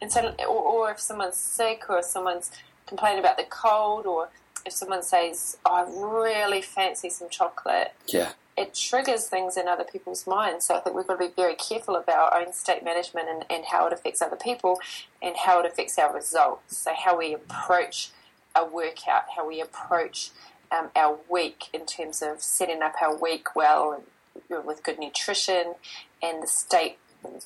And 0.00 0.10
so, 0.10 0.34
or, 0.40 0.46
or 0.46 0.90
if 0.90 0.98
someone's 0.98 1.36
sick, 1.36 1.84
or 1.90 2.02
someone's 2.02 2.50
complaining 2.86 3.20
about 3.20 3.36
the 3.36 3.44
cold, 3.44 4.06
or 4.06 4.30
if 4.64 4.72
someone 4.72 5.02
says, 5.02 5.58
oh, 5.66 5.74
"I 5.74 5.82
really 5.82 6.62
fancy 6.62 7.10
some 7.10 7.28
chocolate," 7.28 7.92
Yeah. 8.08 8.32
It 8.56 8.74
triggers 8.74 9.28
things 9.28 9.56
in 9.56 9.66
other 9.66 9.84
people's 9.84 10.26
minds. 10.26 10.66
So 10.66 10.76
I 10.76 10.80
think 10.80 10.94
we've 10.94 11.06
got 11.06 11.18
to 11.18 11.26
be 11.26 11.32
very 11.34 11.54
careful 11.54 11.96
about 11.96 12.32
our 12.32 12.42
own 12.42 12.52
state 12.52 12.84
management 12.84 13.28
and, 13.28 13.44
and 13.48 13.64
how 13.66 13.86
it 13.86 13.92
affects 13.92 14.20
other 14.20 14.36
people 14.36 14.78
and 15.22 15.34
how 15.36 15.60
it 15.60 15.66
affects 15.66 15.98
our 15.98 16.14
results. 16.14 16.78
So 16.78 16.92
how 16.94 17.16
we 17.16 17.32
approach 17.32 18.10
a 18.54 18.64
workout, 18.64 19.24
how 19.36 19.48
we 19.48 19.60
approach 19.60 20.30
um, 20.70 20.90
our 20.94 21.18
week 21.30 21.68
in 21.72 21.86
terms 21.86 22.22
of 22.22 22.42
setting 22.42 22.82
up 22.82 22.94
our 23.00 23.16
week 23.16 23.56
well 23.56 23.92
and 23.92 24.04
you 24.48 24.56
know, 24.56 24.62
with 24.62 24.82
good 24.82 24.98
nutrition 24.98 25.74
and 26.22 26.42
the 26.42 26.46
state, 26.46 26.98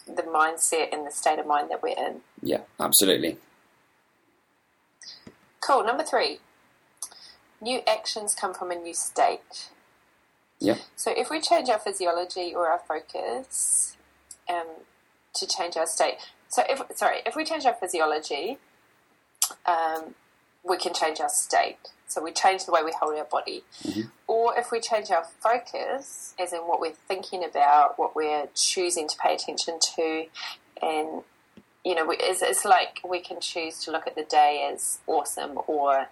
the 0.06 0.22
mindset 0.22 0.92
and 0.92 1.06
the 1.06 1.12
state 1.12 1.38
of 1.38 1.46
mind 1.46 1.70
that 1.70 1.82
we're 1.82 1.96
in. 1.96 2.20
Yeah, 2.42 2.60
absolutely. 2.80 3.38
Cool. 5.60 5.84
Number 5.84 6.02
three. 6.02 6.38
New 7.60 7.80
actions 7.86 8.34
come 8.34 8.52
from 8.52 8.70
a 8.70 8.74
new 8.74 8.92
state. 8.92 9.70
Yeah. 10.66 10.76
So 10.96 11.12
if 11.16 11.30
we 11.30 11.40
change 11.40 11.68
our 11.68 11.78
physiology 11.78 12.54
or 12.54 12.66
our 12.68 12.80
focus 12.92 13.96
um, 14.48 14.66
to 15.34 15.46
change 15.46 15.76
our 15.76 15.86
state, 15.86 16.16
so 16.48 16.62
if 16.68 16.80
sorry, 16.96 17.18
if 17.26 17.34
we 17.36 17.44
change 17.44 17.64
our 17.66 17.74
physiology, 17.74 18.58
um, 19.66 20.14
we 20.64 20.76
can 20.76 20.92
change 20.94 21.20
our 21.20 21.28
state. 21.28 21.78
So 22.08 22.22
we 22.22 22.32
change 22.32 22.64
the 22.66 22.72
way 22.72 22.82
we 22.84 22.92
hold 23.00 23.16
our 23.16 23.24
body. 23.24 23.64
Mhm. 23.84 24.10
Or 24.26 24.56
if 24.58 24.70
we 24.70 24.80
change 24.80 25.10
our 25.10 25.24
focus, 25.24 26.34
as 26.38 26.52
in 26.52 26.60
what 26.60 26.80
we're 26.80 26.98
thinking 27.08 27.44
about, 27.44 27.98
what 27.98 28.14
we're 28.14 28.48
choosing 28.54 29.08
to 29.08 29.16
pay 29.18 29.34
attention 29.34 29.78
to, 29.96 30.26
and 30.82 31.22
you 31.84 31.94
know, 31.94 32.04
we- 32.04 32.16
it's, 32.18 32.42
it's 32.42 32.64
like 32.64 32.98
we 33.04 33.20
can 33.20 33.40
choose 33.40 33.78
to 33.84 33.92
look 33.92 34.06
at 34.08 34.16
the 34.16 34.24
day 34.24 34.68
as 34.72 34.98
awesome 35.06 35.60
or 35.68 36.08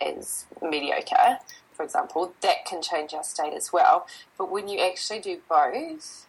as 0.00 0.46
mediocre, 0.62 1.38
for 1.80 1.84
example. 1.84 2.34
That 2.42 2.66
can 2.66 2.82
change 2.82 3.14
our 3.14 3.24
state 3.24 3.54
as 3.54 3.72
well. 3.72 4.06
But 4.36 4.50
when 4.50 4.68
you 4.68 4.78
actually 4.80 5.20
do 5.20 5.38
both, 5.48 6.26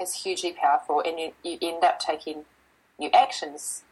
it's 0.00 0.22
hugely 0.24 0.52
powerful, 0.52 1.02
and 1.04 1.20
you, 1.20 1.32
you 1.42 1.58
end 1.60 1.84
up 1.84 2.00
taking 2.00 2.46
new 2.98 3.10
actions 3.12 3.82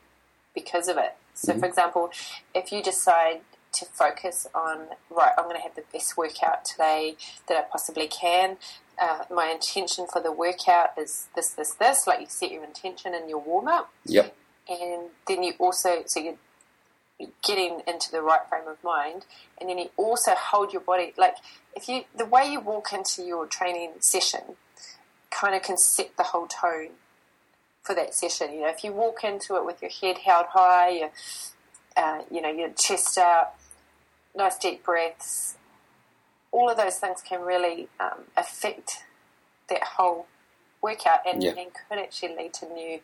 because 0.55 0.89
of 0.89 0.97
it. 0.97 1.15
So, 1.35 1.53
for 1.59 1.67
example, 1.67 2.11
if 2.55 2.73
you 2.73 2.83
decide 2.83 3.43
to 3.75 3.85
focus 3.85 4.47
on, 4.55 4.87
right, 5.11 5.33
I'm 5.37 5.45
going 5.45 5.57
to 5.57 5.63
have 5.63 5.75
the 5.75 5.85
best 5.93 6.17
workout 6.17 6.65
today 6.65 7.17
that 7.47 7.59
I 7.59 7.63
possibly 7.71 8.07
can. 8.07 8.57
Uh, 9.01 9.25
my 9.31 9.49
intention 9.51 10.07
for 10.11 10.23
the 10.23 10.33
workout 10.33 10.91
is 10.99 11.29
this, 11.37 11.51
this, 11.51 11.75
this. 11.75 12.07
Like 12.07 12.21
you 12.21 12.27
set 12.29 12.53
your 12.53 12.65
intention 12.65 13.15
in 13.15 13.29
your 13.29 13.39
warm 13.41 13.69
up, 13.69 13.91
Yep. 14.07 14.35
and 14.69 15.11
then 15.29 15.43
you 15.43 15.53
also 15.59 16.05
so 16.07 16.21
you're 16.21 16.37
getting 17.43 17.81
into 17.87 18.11
the 18.11 18.23
right 18.23 18.41
frame 18.49 18.67
of 18.69 18.83
mind, 18.85 19.27
and 19.61 19.69
then 19.69 19.79
you 19.79 19.91
also 19.97 20.33
hold 20.37 20.73
your 20.73 20.83
body. 20.83 21.13
Like 21.17 21.37
if 21.75 21.89
you 21.89 22.05
the 22.17 22.27
way 22.27 22.51
you 22.51 22.61
walk 22.61 22.93
into 22.93 23.23
your 23.23 23.47
training 23.47 23.93
session, 24.01 24.57
kind 25.31 25.55
of 25.55 25.63
can 25.63 25.77
set 25.77 26.17
the 26.17 26.25
whole 26.25 26.47
tone 26.47 26.91
for 27.83 27.95
that 27.95 28.15
session. 28.15 28.53
You 28.53 28.63
know, 28.63 28.69
if 28.69 28.85
you 28.85 28.93
walk 28.93 29.25
into 29.25 29.57
it 29.57 29.65
with 29.65 29.83
your 29.83 29.91
head 29.91 30.19
held 30.19 30.47
high, 30.51 30.91
your 30.91 31.11
uh, 31.97 32.23
you 32.31 32.41
know 32.41 32.51
your 32.51 32.71
chest 32.71 33.19
out, 33.19 33.55
nice 34.37 34.57
deep 34.59 34.85
breaths, 34.85 35.57
all 36.51 36.71
of 36.71 36.77
those 36.77 36.97
things 36.99 37.23
can 37.23 37.41
really 37.43 37.89
um, 37.99 38.25
affect 38.37 39.05
that 39.69 39.83
whole 39.83 40.27
workout 40.83 41.21
and, 41.27 41.43
Yeah. 41.43 41.55
and 41.57 41.71
could 41.73 41.99
actually 41.99 42.35
lead 42.37 42.53
to 42.55 42.67
new 42.73 43.01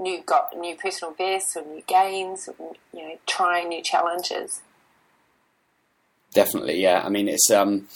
new 0.00 0.22
got 0.22 0.56
new 0.56 0.74
personal 0.76 1.14
bests 1.14 1.56
or 1.56 1.64
new 1.64 1.82
gains, 1.86 2.48
or, 2.58 2.72
you 2.92 3.02
know, 3.02 3.18
trying 3.26 3.68
new 3.68 3.82
challenges. 3.82 4.62
Definitely, 6.32 6.80
yeah. 6.80 7.02
I 7.04 7.08
mean, 7.08 7.28
it's 7.28 7.50
um, 7.50 7.88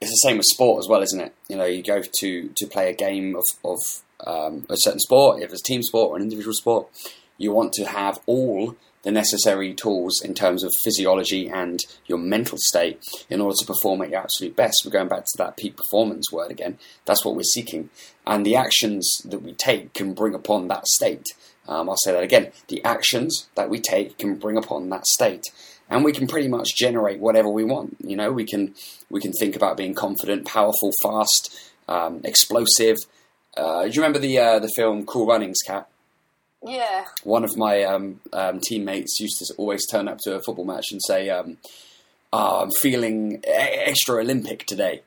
it's 0.00 0.10
the 0.10 0.28
same 0.28 0.38
with 0.38 0.46
sport 0.46 0.78
as 0.80 0.88
well, 0.88 1.02
isn't 1.02 1.20
it? 1.20 1.34
You 1.48 1.56
know, 1.56 1.64
you 1.64 1.82
go 1.82 2.02
to 2.02 2.48
to 2.48 2.66
play 2.66 2.90
a 2.90 2.94
game 2.94 3.36
of 3.36 3.44
of 3.64 3.78
um, 4.26 4.66
a 4.68 4.76
certain 4.76 5.00
sport, 5.00 5.42
if 5.42 5.52
it's 5.52 5.62
team 5.62 5.82
sport 5.82 6.10
or 6.10 6.16
an 6.16 6.22
individual 6.22 6.54
sport, 6.54 6.88
you 7.36 7.52
want 7.52 7.72
to 7.74 7.84
have 7.84 8.20
all 8.26 8.76
the 9.08 9.12
necessary 9.12 9.72
tools 9.72 10.20
in 10.22 10.34
terms 10.34 10.62
of 10.62 10.70
physiology 10.84 11.48
and 11.48 11.80
your 12.04 12.18
mental 12.18 12.58
state 12.60 13.02
in 13.30 13.40
order 13.40 13.56
to 13.58 13.64
perform 13.64 14.02
at 14.02 14.10
your 14.10 14.20
absolute 14.20 14.54
best. 14.54 14.82
We're 14.84 14.90
going 14.90 15.08
back 15.08 15.24
to 15.24 15.38
that 15.38 15.56
peak 15.56 15.78
performance 15.78 16.30
word 16.30 16.50
again. 16.50 16.76
That's 17.06 17.24
what 17.24 17.34
we're 17.34 17.42
seeking, 17.42 17.88
and 18.26 18.44
the 18.44 18.54
actions 18.54 19.22
that 19.24 19.40
we 19.40 19.54
take 19.54 19.94
can 19.94 20.12
bring 20.12 20.34
upon 20.34 20.68
that 20.68 20.86
state. 20.86 21.24
Um, 21.66 21.88
I'll 21.88 21.96
say 21.96 22.12
that 22.12 22.22
again. 22.22 22.52
The 22.68 22.84
actions 22.84 23.48
that 23.54 23.70
we 23.70 23.80
take 23.80 24.18
can 24.18 24.34
bring 24.34 24.58
upon 24.58 24.90
that 24.90 25.06
state 25.06 25.44
and 25.88 26.04
we 26.04 26.12
can 26.12 26.26
pretty 26.26 26.48
much 26.48 26.76
generate 26.76 27.18
whatever 27.18 27.48
we 27.48 27.64
want. 27.64 27.96
You 28.00 28.16
know, 28.16 28.30
we 28.30 28.44
can 28.44 28.74
we 29.08 29.22
can 29.22 29.32
think 29.32 29.56
about 29.56 29.78
being 29.78 29.94
confident, 29.94 30.46
powerful, 30.46 30.92
fast, 31.02 31.72
um, 31.88 32.20
explosive. 32.24 32.96
Uh, 33.56 33.84
do 33.84 33.88
you 33.88 34.02
remember 34.02 34.18
the 34.18 34.38
uh, 34.38 34.58
the 34.58 34.70
film 34.76 35.06
Cool 35.06 35.26
Runnings, 35.26 35.60
Kat? 35.66 35.88
Yeah, 36.66 37.04
One 37.22 37.44
of 37.44 37.56
my 37.56 37.84
um, 37.84 38.20
um, 38.32 38.58
teammates 38.60 39.20
used 39.20 39.38
to 39.38 39.54
always 39.56 39.86
turn 39.86 40.08
up 40.08 40.18
to 40.24 40.34
a 40.34 40.40
football 40.42 40.64
match 40.64 40.86
and 40.90 41.00
say, 41.06 41.30
um, 41.30 41.58
oh, 42.32 42.62
"I'm 42.62 42.70
feeling 42.72 43.42
e- 43.46 43.50
extra 43.50 44.16
Olympic 44.16 44.66
today," 44.66 45.02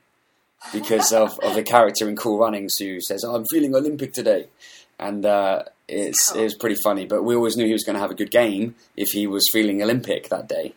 because 0.72 1.12
of, 1.12 1.38
of 1.44 1.54
the 1.56 1.64
character 1.64 2.08
in 2.08 2.16
Cool 2.16 2.40
Runnings 2.40 2.78
who 2.80 3.02
says, 3.02 3.24
oh, 3.26 3.36
"I'm 3.36 3.46
feeling 3.52 3.76
Olympic 3.76 4.14
today," 4.14 4.48
and 4.98 5.26
uh, 5.26 5.64
it's 5.90 6.34
it 6.34 6.42
was 6.42 6.56
pretty 6.56 6.78
funny. 6.84 7.06
But 7.06 7.24
we 7.24 7.36
always 7.36 7.58
knew 7.58 7.66
he 7.66 7.74
was 7.74 7.84
going 7.84 7.96
to 7.96 8.02
have 8.02 8.12
a 8.12 8.16
good 8.16 8.32
game 8.32 8.76
if 8.96 9.10
he 9.10 9.28
was 9.28 9.44
feeling 9.52 9.82
Olympic 9.84 10.30
that 10.30 10.48
day. 10.48 10.74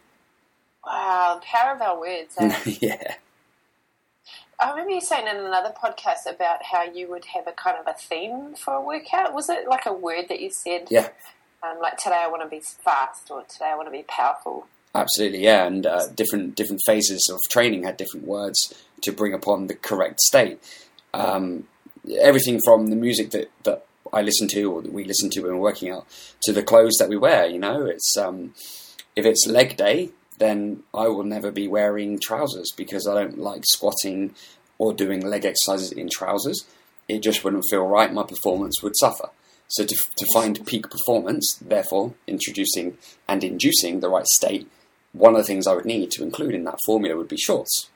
wow, 0.85 1.37
the 1.41 1.47
power 1.47 1.75
of 1.77 1.83
our 1.83 2.01
words. 2.01 2.35
eh? 2.39 2.77
yeah. 2.81 3.15
I 4.61 4.71
remember 4.71 4.93
you 4.93 5.01
saying 5.01 5.27
in 5.27 5.37
another 5.37 5.73
podcast 5.73 6.33
about 6.33 6.63
how 6.63 6.83
you 6.83 7.09
would 7.11 7.25
have 7.27 7.47
a 7.47 7.53
kind 7.53 7.77
of 7.79 7.87
a 7.87 7.97
theme 7.99 8.55
for 8.55 8.75
a 8.75 8.81
workout. 8.81 9.35
Was 9.35 9.49
it 9.49 9.69
like 9.69 9.87
a 9.87 9.93
word 9.93 10.27
that 10.29 10.41
you 10.41 10.51
said? 10.51 10.89
Yeah. 10.91 11.09
Um, 11.63 11.79
like 11.81 11.97
today 11.97 12.21
I 12.21 12.29
want 12.29 12.43
to 12.43 12.49
be 12.49 12.61
fast, 12.61 13.31
or 13.31 13.43
today 13.43 13.71
I 13.73 13.77
want 13.77 13.89
to 13.89 13.93
be 13.93 14.05
powerful. 14.07 14.67
Absolutely, 14.95 15.43
yeah, 15.43 15.67
and 15.67 15.87
uh, 15.87 16.07
different 16.15 16.55
different 16.55 16.83
phases 16.87 17.29
of 17.33 17.39
training 17.51 17.85
had 17.85 17.97
different 17.97 18.27
words 18.27 18.75
to 19.01 19.13
bring 19.13 19.35
upon 19.35 19.67
the 19.67 19.75
correct 19.75 20.21
state. 20.21 20.59
Um, 21.13 21.67
everything 22.21 22.61
from 22.65 22.89
the 22.91 22.97
music 22.97 23.31
that, 23.31 23.51
that 23.65 23.87
I 24.13 24.23
listen 24.23 24.47
to 24.49 24.65
or 24.65 24.83
that 24.83 24.93
we 24.93 25.05
listen 25.05 25.31
to 25.31 25.41
when 25.41 25.53
we're 25.53 25.61
working 25.61 25.91
out 25.91 26.07
to 26.43 26.53
the 26.53 26.63
clothes 26.63 26.97
that 26.99 27.09
we 27.09 27.17
wear. 27.17 27.47
You 27.47 27.59
know, 27.59 27.87
it's 27.87 28.17
um, 28.17 28.55
if 29.17 29.25
it's 29.25 29.47
leg 29.47 29.77
day, 29.77 30.11
then 30.39 30.83
I 30.93 31.09
will 31.09 31.25
never 31.25 31.51
be 31.51 31.69
wearing 31.69 32.19
trousers 32.19 32.73
because 32.77 33.07
I 33.07 33.15
don't 33.15 33.39
like 33.39 33.65
squatting 33.67 34.35
or 34.79 34.93
doing 34.93 35.21
leg 35.21 35.45
exercises 35.45 35.93
in 35.93 36.09
trousers. 36.11 36.65
It 37.09 37.21
just 37.21 37.45
wouldn't 37.45 37.65
feel 37.71 37.87
right. 37.87 38.13
My 38.13 38.25
performance 38.25 38.83
would 38.83 38.97
suffer. 38.97 39.29
So 39.69 39.85
to, 39.85 39.97
to 40.17 40.27
find 40.33 40.65
peak 40.67 40.91
performance, 40.91 41.59
therefore 41.61 42.15
introducing 42.27 42.99
and 43.29 43.43
inducing 43.43 44.01
the 44.01 44.09
right 44.09 44.27
state, 44.27 44.69
one 45.13 45.35
of 45.35 45.39
the 45.39 45.45
things 45.45 45.67
I 45.67 45.75
would 45.75 45.85
need 45.85 46.11
to 46.13 46.23
include 46.23 46.55
in 46.55 46.65
that 46.65 46.79
formula 46.85 47.17
would 47.17 47.29
be 47.29 47.37
shorts. 47.37 47.89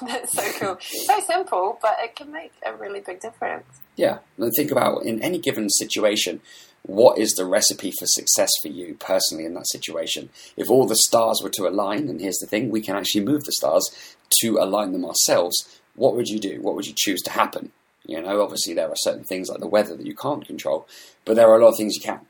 That's 0.00 0.32
so 0.32 0.52
cool. 0.58 0.78
so 0.80 1.20
simple, 1.20 1.78
but 1.80 1.96
it 2.02 2.16
can 2.16 2.32
make 2.32 2.52
a 2.66 2.74
really 2.74 3.00
big 3.00 3.20
difference. 3.20 3.66
Yeah, 3.96 4.18
and 4.38 4.52
think 4.56 4.70
about 4.70 5.04
in 5.04 5.22
any 5.22 5.38
given 5.38 5.68
situation, 5.70 6.40
what 6.86 7.18
is 7.18 7.32
the 7.32 7.46
recipe 7.46 7.92
for 7.98 8.06
success 8.06 8.50
for 8.60 8.68
you 8.68 8.94
personally 9.00 9.46
in 9.46 9.54
that 9.54 9.68
situation? 9.68 10.28
If 10.54 10.68
all 10.68 10.86
the 10.86 10.96
stars 10.96 11.40
were 11.42 11.50
to 11.50 11.66
align, 11.66 12.10
and 12.10 12.20
here's 12.20 12.38
the 12.38 12.46
thing, 12.46 12.68
we 12.68 12.82
can 12.82 12.94
actually 12.94 13.24
move 13.24 13.44
the 13.44 13.52
stars 13.52 14.16
to 14.42 14.58
align 14.58 14.92
them 14.92 15.06
ourselves. 15.06 15.80
What 15.96 16.14
would 16.14 16.28
you 16.28 16.38
do? 16.38 16.60
What 16.60 16.74
would 16.74 16.86
you 16.86 16.92
choose 16.94 17.22
to 17.22 17.30
happen? 17.30 17.72
You 18.04 18.20
know, 18.20 18.42
obviously 18.42 18.74
there 18.74 18.88
are 18.88 18.96
certain 18.96 19.24
things 19.24 19.48
like 19.48 19.60
the 19.60 19.66
weather 19.66 19.96
that 19.96 20.06
you 20.06 20.14
can't 20.14 20.46
control, 20.46 20.86
but 21.24 21.36
there 21.36 21.48
are 21.48 21.58
a 21.58 21.62
lot 21.62 21.70
of 21.70 21.78
things 21.78 21.96
you 21.96 22.02
can. 22.02 22.20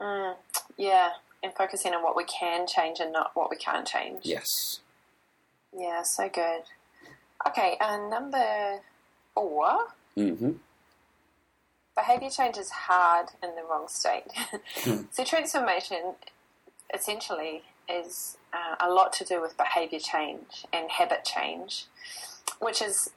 Mm, 0.00 0.34
yeah, 0.76 1.10
and 1.40 1.52
focusing 1.54 1.94
on 1.94 2.02
what 2.02 2.16
we 2.16 2.24
can 2.24 2.66
change 2.66 2.98
and 2.98 3.12
not 3.12 3.30
what 3.34 3.48
we 3.48 3.56
can't 3.56 3.86
change. 3.86 4.22
Yes. 4.24 4.80
Yeah, 5.72 6.02
so 6.02 6.28
good. 6.28 6.62
Okay, 7.46 7.76
and 7.80 8.10
number 8.10 8.80
four, 9.34 9.86
hmm 10.16 10.52
behavior 11.96 12.30
change 12.30 12.56
is 12.56 12.70
hard 12.70 13.28
in 13.42 13.54
the 13.54 13.62
wrong 13.62 13.88
state. 13.88 14.30
so 15.10 15.24
transformation 15.24 16.14
essentially 16.94 17.62
is 17.88 18.36
uh, 18.52 18.76
a 18.80 18.90
lot 18.90 19.12
to 19.14 19.24
do 19.24 19.40
with 19.40 19.56
behavior 19.56 19.98
change 19.98 20.66
and 20.72 20.90
habit 20.90 21.24
change, 21.24 21.86
which 22.60 22.82
is 22.82 23.10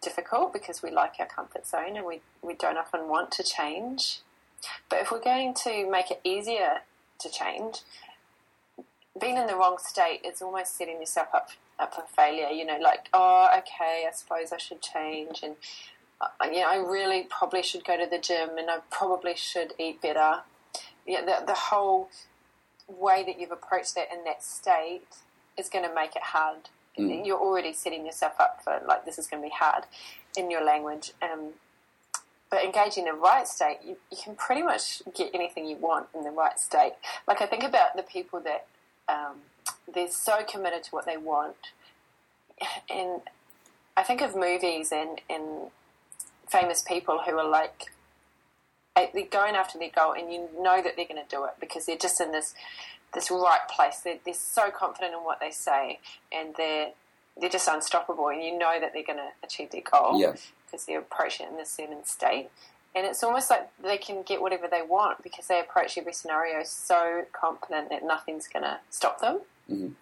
difficult 0.00 0.52
because 0.52 0.82
we 0.82 0.90
like 0.90 1.14
our 1.18 1.26
comfort 1.26 1.66
zone 1.66 1.96
and 1.96 2.06
we, 2.06 2.20
we 2.42 2.54
don't 2.54 2.78
often 2.78 3.08
want 3.08 3.30
to 3.32 3.42
change. 3.42 4.20
But 4.88 5.00
if 5.00 5.10
we're 5.10 5.20
going 5.20 5.54
to 5.64 5.90
make 5.90 6.10
it 6.10 6.20
easier 6.22 6.82
to 7.18 7.30
change, 7.30 7.80
being 9.20 9.36
in 9.36 9.46
the 9.46 9.56
wrong 9.56 9.76
state 9.78 10.20
is 10.24 10.40
almost 10.40 10.76
setting 10.76 11.00
yourself 11.00 11.28
up 11.34 11.50
up 11.80 11.94
for 11.94 12.04
failure. 12.14 12.48
You 12.48 12.66
know, 12.66 12.78
like 12.80 13.08
oh, 13.12 13.48
okay, 13.58 14.04
I 14.06 14.12
suppose 14.14 14.52
I 14.52 14.58
should 14.58 14.82
change, 14.82 15.40
and 15.42 15.56
you 16.44 16.60
know, 16.60 16.68
I 16.68 16.76
really 16.76 17.26
probably 17.28 17.62
should 17.62 17.84
go 17.84 17.96
to 17.96 18.08
the 18.08 18.18
gym 18.18 18.58
and 18.58 18.70
I 18.70 18.78
probably 18.90 19.34
should 19.34 19.72
eat 19.78 20.02
better. 20.02 20.40
Yeah, 21.06 21.24
the, 21.24 21.46
the 21.46 21.54
whole 21.54 22.10
way 22.88 23.22
that 23.24 23.40
you've 23.40 23.52
approached 23.52 23.94
that 23.94 24.08
in 24.12 24.24
that 24.24 24.42
state 24.42 25.02
is 25.56 25.68
going 25.68 25.88
to 25.88 25.94
make 25.94 26.16
it 26.16 26.22
hard. 26.22 26.68
Mm. 26.98 27.26
You're 27.26 27.38
already 27.38 27.72
setting 27.72 28.04
yourself 28.04 28.34
up 28.38 28.62
for 28.62 28.80
like 28.86 29.04
this 29.04 29.18
is 29.18 29.26
going 29.26 29.42
to 29.42 29.48
be 29.48 29.54
hard 29.54 29.84
in 30.36 30.50
your 30.50 30.64
language. 30.64 31.12
Um, 31.22 31.50
but 32.50 32.64
engaging 32.64 33.06
in 33.06 33.14
the 33.14 33.20
right 33.20 33.46
state, 33.46 33.78
you, 33.86 33.96
you 34.10 34.18
can 34.22 34.34
pretty 34.34 34.62
much 34.62 35.02
get 35.14 35.30
anything 35.32 35.66
you 35.66 35.76
want 35.76 36.08
in 36.14 36.24
the 36.24 36.30
right 36.30 36.58
state. 36.58 36.94
Like 37.28 37.40
I 37.40 37.46
think 37.46 37.62
about 37.62 37.96
the 37.96 38.02
people 38.02 38.40
that 38.40 38.66
um, 39.08 39.36
they're 39.92 40.10
so 40.10 40.42
committed 40.48 40.82
to 40.84 40.90
what 40.90 41.06
they 41.06 41.16
want, 41.16 41.56
and 42.90 43.20
I 43.96 44.02
think 44.02 44.20
of 44.20 44.34
movies 44.34 44.92
and, 44.92 45.20
and 45.30 45.70
famous 46.50 46.82
people 46.82 47.20
who 47.24 47.38
are 47.38 47.48
like 47.48 47.86
eh, 48.96 49.06
they're 49.14 49.26
going 49.26 49.54
after 49.54 49.78
their 49.78 49.90
goal, 49.90 50.12
and 50.12 50.32
you 50.32 50.48
know 50.60 50.82
that 50.82 50.96
they're 50.96 51.06
going 51.06 51.22
to 51.22 51.28
do 51.36 51.44
it 51.44 51.52
because 51.60 51.86
they're 51.86 51.96
just 51.96 52.20
in 52.20 52.32
this 52.32 52.54
this 53.14 53.30
right 53.30 53.60
place. 53.68 53.98
They're, 54.00 54.18
they're 54.24 54.34
so 54.34 54.70
confident 54.70 55.14
in 55.14 55.20
what 55.20 55.40
they 55.40 55.50
say, 55.50 55.98
and 56.32 56.54
they're 56.56 56.90
they're 57.40 57.50
just 57.50 57.68
unstoppable, 57.68 58.28
and 58.28 58.42
you 58.42 58.56
know 58.58 58.78
that 58.80 58.92
they're 58.92 59.04
going 59.04 59.18
to 59.18 59.30
achieve 59.42 59.70
their 59.70 59.82
goal 59.82 60.20
Yeah. 60.20 60.34
because 60.66 60.84
they're 60.86 60.98
approaching 60.98 61.46
it 61.46 61.52
in 61.54 61.60
a 61.60 61.66
certain 61.66 62.04
state. 62.04 62.50
And 62.94 63.06
it's 63.06 63.22
almost 63.22 63.50
like 63.50 63.68
they 63.80 63.96
can 63.98 64.22
get 64.22 64.42
whatever 64.42 64.66
they 64.68 64.82
want 64.82 65.22
because 65.22 65.46
they 65.46 65.60
approach 65.60 65.96
every 65.96 66.12
scenario 66.12 66.64
so 66.64 67.24
confident 67.32 67.88
that 67.90 68.02
nothing's 68.04 68.48
going 68.48 68.64
to 68.64 68.80
stop 68.90 69.20
them. 69.20 69.42
Mhm. 69.70 69.94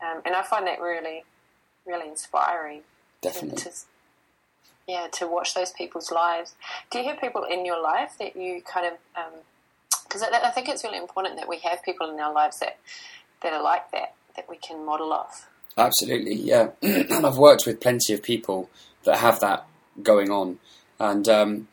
Um, 0.00 0.22
and 0.24 0.34
I 0.36 0.42
find 0.42 0.64
that 0.68 0.80
really, 0.80 1.24
really 1.84 2.08
inspiring 2.08 2.82
to, 3.22 3.28
Definitely. 3.28 3.58
to, 3.62 3.70
yeah, 4.86 5.08
to 5.12 5.26
watch 5.26 5.54
those 5.54 5.72
people's 5.72 6.10
lives. 6.10 6.54
Do 6.90 6.98
you 6.98 7.04
have 7.06 7.20
people 7.20 7.44
in 7.44 7.64
your 7.64 7.80
life 7.80 8.12
that 8.18 8.36
you 8.36 8.62
kind 8.62 8.86
of, 8.86 9.32
because 10.04 10.22
I, 10.22 10.48
I 10.48 10.50
think 10.50 10.68
it's 10.68 10.84
really 10.84 10.98
important 10.98 11.36
that 11.36 11.48
we 11.48 11.58
have 11.58 11.82
people 11.84 12.10
in 12.10 12.18
our 12.20 12.32
lives 12.32 12.58
that, 12.60 12.78
that 13.42 13.52
are 13.52 13.62
like 13.62 13.90
that, 13.92 14.14
that 14.36 14.48
we 14.48 14.56
can 14.56 14.84
model 14.84 15.12
off. 15.12 15.48
Absolutely, 15.76 16.34
yeah. 16.34 16.70
and 16.82 17.26
I've 17.26 17.38
worked 17.38 17.66
with 17.66 17.80
plenty 17.80 18.12
of 18.12 18.22
people 18.22 18.68
that 19.04 19.18
have 19.18 19.40
that 19.40 19.66
going 20.02 20.30
on, 20.30 20.58
and 20.98 21.28
um, 21.28 21.68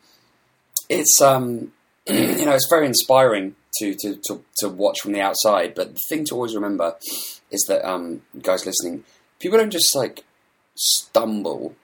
it's 0.88 1.20
um, 1.20 1.72
you 2.06 2.44
know 2.44 2.52
it's 2.52 2.68
very 2.70 2.86
inspiring 2.86 3.56
to, 3.78 3.94
to, 3.94 4.16
to, 4.24 4.44
to 4.58 4.68
watch 4.68 5.00
from 5.00 5.12
the 5.12 5.20
outside. 5.20 5.74
But 5.74 5.92
the 5.92 6.00
thing 6.08 6.24
to 6.26 6.34
always 6.34 6.54
remember 6.54 6.96
is 7.50 7.64
that 7.68 7.86
um, 7.88 8.22
guys 8.40 8.66
listening, 8.66 9.04
people 9.38 9.58
don't 9.58 9.70
just 9.70 9.94
like 9.94 10.24
stumble 10.74 11.74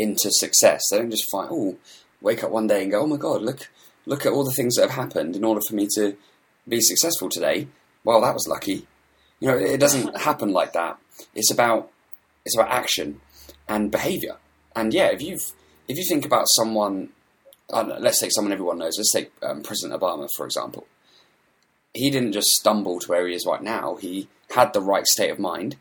into 0.00 0.30
success. 0.30 0.82
They 0.90 0.98
don't 0.98 1.10
just 1.10 1.30
find 1.30 1.48
oh, 1.50 1.76
wake 2.20 2.42
up 2.42 2.50
one 2.50 2.66
day 2.66 2.82
and 2.82 2.90
go, 2.90 3.02
oh 3.02 3.06
my 3.06 3.16
god, 3.16 3.42
look 3.42 3.68
look 4.06 4.26
at 4.26 4.32
all 4.32 4.44
the 4.44 4.52
things 4.52 4.76
that 4.76 4.82
have 4.82 4.98
happened 4.98 5.36
in 5.36 5.44
order 5.44 5.60
for 5.68 5.74
me 5.74 5.86
to 5.94 6.16
be 6.66 6.80
successful 6.80 7.28
today. 7.28 7.68
Well, 8.04 8.20
that 8.22 8.34
was 8.34 8.48
lucky. 8.48 8.86
You 9.40 9.48
know, 9.48 9.56
it 9.56 9.78
doesn't 9.78 10.16
happen 10.20 10.52
like 10.52 10.72
that. 10.72 10.98
It's 11.34 11.52
about 11.52 11.90
it's 12.44 12.56
about 12.56 12.70
action 12.70 13.20
and 13.68 13.90
behavior. 13.90 14.36
And 14.74 14.92
yeah, 14.94 15.08
if 15.08 15.22
you've 15.22 15.52
if 15.88 15.96
you 15.96 16.04
think 16.08 16.24
about 16.24 16.46
someone, 16.56 17.10
know, 17.72 17.98
let's 18.00 18.20
take 18.20 18.32
someone 18.32 18.52
everyone 18.52 18.78
knows. 18.78 18.96
Let's 18.96 19.12
take 19.12 19.30
um, 19.42 19.62
President 19.62 20.00
Obama 20.00 20.28
for 20.36 20.46
example. 20.46 20.86
He 21.92 22.10
didn't 22.10 22.32
just 22.32 22.50
stumble 22.50 23.00
to 23.00 23.08
where 23.08 23.26
he 23.26 23.34
is 23.34 23.46
right 23.46 23.62
now. 23.62 23.96
He 23.96 24.28
had 24.50 24.72
the 24.72 24.80
right 24.80 25.06
state 25.06 25.30
of 25.30 25.40
mind 25.40 25.76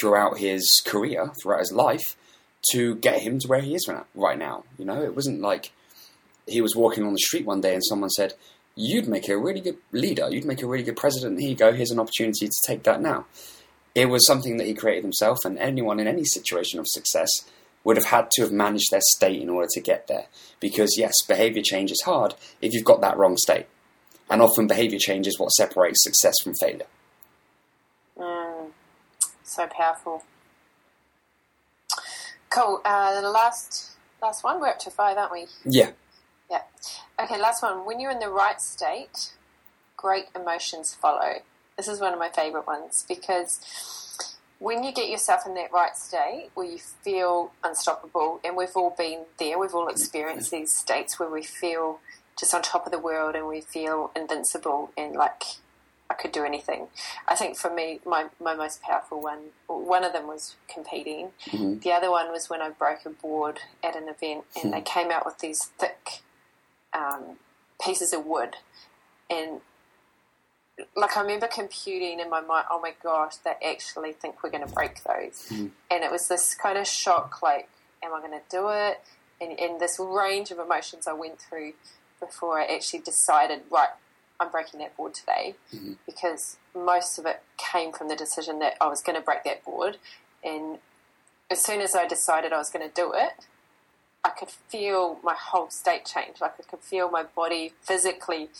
throughout 0.00 0.38
his 0.38 0.82
career, 0.84 1.32
throughout 1.42 1.60
his 1.60 1.72
life, 1.72 2.16
to 2.72 2.96
get 2.96 3.20
him 3.20 3.38
to 3.38 3.48
where 3.48 3.60
he 3.60 3.74
is 3.74 3.88
right- 3.88 4.38
now. 4.38 4.64
You 4.78 4.84
know, 4.84 5.02
it 5.02 5.14
wasn't 5.14 5.40
like 5.40 5.72
he 6.46 6.60
was 6.60 6.76
walking 6.76 7.04
on 7.04 7.12
the 7.12 7.18
street 7.18 7.44
one 7.44 7.60
day 7.60 7.74
and 7.74 7.84
someone 7.84 8.10
said, 8.10 8.34
"You'd 8.74 9.08
make 9.08 9.28
a 9.28 9.38
really 9.38 9.60
good 9.60 9.78
leader. 9.92 10.28
You'd 10.30 10.44
make 10.44 10.62
a 10.62 10.66
really 10.66 10.84
good 10.84 10.96
president. 10.96 11.40
Here 11.40 11.50
you 11.50 11.56
go. 11.56 11.72
Here's 11.72 11.90
an 11.90 12.00
opportunity 12.00 12.46
to 12.46 12.60
take 12.66 12.82
that 12.84 13.00
now." 13.00 13.26
It 13.94 14.06
was 14.06 14.26
something 14.26 14.58
that 14.58 14.66
he 14.66 14.74
created 14.74 15.04
himself, 15.04 15.38
and 15.44 15.58
anyone 15.58 15.98
in 15.98 16.06
any 16.06 16.24
situation 16.24 16.78
of 16.78 16.86
success 16.86 17.30
would 17.82 17.96
have 17.96 18.06
had 18.06 18.30
to 18.32 18.42
have 18.42 18.52
managed 18.52 18.90
their 18.90 19.00
state 19.00 19.40
in 19.40 19.48
order 19.48 19.68
to 19.70 19.80
get 19.80 20.06
there. 20.06 20.26
Because 20.60 20.96
yes, 20.98 21.14
behavior 21.26 21.62
change 21.62 21.90
is 21.90 22.02
hard 22.04 22.34
if 22.60 22.74
you've 22.74 22.84
got 22.84 23.00
that 23.00 23.16
wrong 23.16 23.36
state, 23.36 23.66
and 24.28 24.42
often 24.42 24.66
behavior 24.66 24.98
change 24.98 25.26
is 25.26 25.38
what 25.38 25.50
separates 25.50 26.02
success 26.02 26.34
from 26.42 26.54
failure. 26.60 26.86
Mm, 28.18 28.70
so 29.44 29.66
powerful. 29.68 30.24
Cool. 32.56 32.80
Uh, 32.86 33.20
the 33.20 33.28
last 33.28 33.90
last 34.22 34.42
one. 34.42 34.60
We're 34.60 34.68
up 34.68 34.78
to 34.78 34.90
five, 34.90 35.18
aren't 35.18 35.30
we? 35.30 35.44
Yeah, 35.66 35.90
Yeah. 36.50 36.62
Okay. 37.20 37.38
Last 37.38 37.62
one. 37.62 37.84
When 37.84 38.00
you're 38.00 38.10
in 38.10 38.18
the 38.18 38.30
right 38.30 38.62
state, 38.62 39.32
great 39.98 40.28
emotions 40.34 40.94
follow. 40.94 41.40
This 41.76 41.86
is 41.86 42.00
one 42.00 42.14
of 42.14 42.18
my 42.18 42.30
favorite 42.30 42.66
ones 42.66 43.04
because 43.06 43.60
when 44.58 44.84
you 44.84 44.92
get 44.92 45.10
yourself 45.10 45.42
in 45.44 45.54
that 45.56 45.70
right 45.70 45.94
state 45.98 46.48
where 46.54 46.64
you 46.64 46.78
feel 46.78 47.52
unstoppable, 47.62 48.40
and 48.42 48.56
we've 48.56 48.74
all 48.74 48.94
been 48.96 49.24
there, 49.38 49.58
we've 49.58 49.74
all 49.74 49.88
experienced 49.88 50.50
these 50.50 50.72
states 50.72 51.20
where 51.20 51.28
we 51.28 51.42
feel 51.42 52.00
just 52.38 52.54
on 52.54 52.62
top 52.62 52.86
of 52.86 52.92
the 52.92 52.98
world 52.98 53.34
and 53.34 53.46
we 53.46 53.60
feel 53.60 54.10
invincible 54.16 54.92
and 54.96 55.14
like 55.14 55.42
I 56.08 56.14
could 56.14 56.32
do 56.32 56.44
anything. 56.44 56.88
I 57.26 57.34
think 57.34 57.56
for 57.56 57.72
me, 57.72 58.00
my, 58.06 58.26
my 58.40 58.54
most 58.54 58.80
powerful 58.82 59.20
one, 59.20 59.50
one 59.66 60.04
of 60.04 60.12
them 60.12 60.26
was 60.28 60.54
competing. 60.72 61.32
Mhm. 61.46 61.82
The 61.82 61.92
other 61.92 62.10
one 62.10 62.30
was 62.30 62.48
when 62.48 62.62
I 62.62 62.70
broke 62.70 63.04
a 63.04 63.10
board 63.10 63.60
at 63.82 63.96
an 63.96 64.08
event 64.08 64.44
and 64.62 64.72
they 64.72 64.80
came 64.82 65.10
out 65.10 65.26
with 65.26 65.38
these 65.38 65.64
thick 65.64 66.20
um, 66.92 67.38
pieces 67.82 68.12
of 68.12 68.24
wood. 68.24 68.56
And 69.28 69.60
like 70.94 71.16
I 71.16 71.22
remember 71.22 71.46
computing 71.48 72.20
in 72.20 72.28
my 72.30 72.40
mind, 72.40 72.66
oh 72.70 72.80
my 72.80 72.94
gosh, 73.02 73.36
they 73.36 73.54
actually 73.66 74.12
think 74.12 74.42
we're 74.42 74.50
going 74.50 74.66
to 74.66 74.72
break 74.72 75.02
those. 75.04 75.46
Mhm. 75.50 75.70
And 75.90 76.04
it 76.04 76.10
was 76.10 76.28
this 76.28 76.54
kind 76.54 76.78
of 76.78 76.86
shock, 76.86 77.42
like, 77.42 77.68
am 78.02 78.14
I 78.14 78.20
going 78.20 78.32
to 78.32 78.42
do 78.50 78.68
it? 78.68 79.00
And, 79.40 79.58
and 79.58 79.80
this 79.80 79.98
range 79.98 80.50
of 80.50 80.58
emotions 80.58 81.06
I 81.06 81.12
went 81.14 81.40
through 81.40 81.72
before 82.20 82.60
I 82.60 82.66
actually 82.66 83.00
decided, 83.00 83.62
right, 83.70 83.90
I'm 84.40 84.50
breaking 84.50 84.80
that 84.80 84.96
board 84.96 85.14
today 85.14 85.54
Mhm. 85.72 85.96
because 86.06 86.56
most 86.74 87.18
of 87.18 87.26
it 87.26 87.42
came 87.56 87.92
from 87.92 88.08
the 88.08 88.16
decision 88.16 88.58
that 88.60 88.76
I 88.80 88.86
was 88.86 89.02
going 89.02 89.16
to 89.16 89.22
break 89.22 89.44
that 89.44 89.64
board. 89.64 89.98
And 90.44 90.78
as 91.50 91.62
soon 91.62 91.80
as 91.80 91.94
I 91.94 92.06
decided 92.06 92.52
I 92.52 92.58
was 92.58 92.70
going 92.70 92.86
to 92.86 92.94
do 92.94 93.12
it, 93.12 93.46
I 94.24 94.30
could 94.30 94.50
feel 94.50 95.20
my 95.22 95.34
whole 95.34 95.70
state 95.70 96.04
change. 96.04 96.40
Like 96.40 96.54
I 96.58 96.62
could 96.64 96.80
feel 96.80 97.08
my 97.10 97.22
body 97.22 97.74
physically 97.80 98.50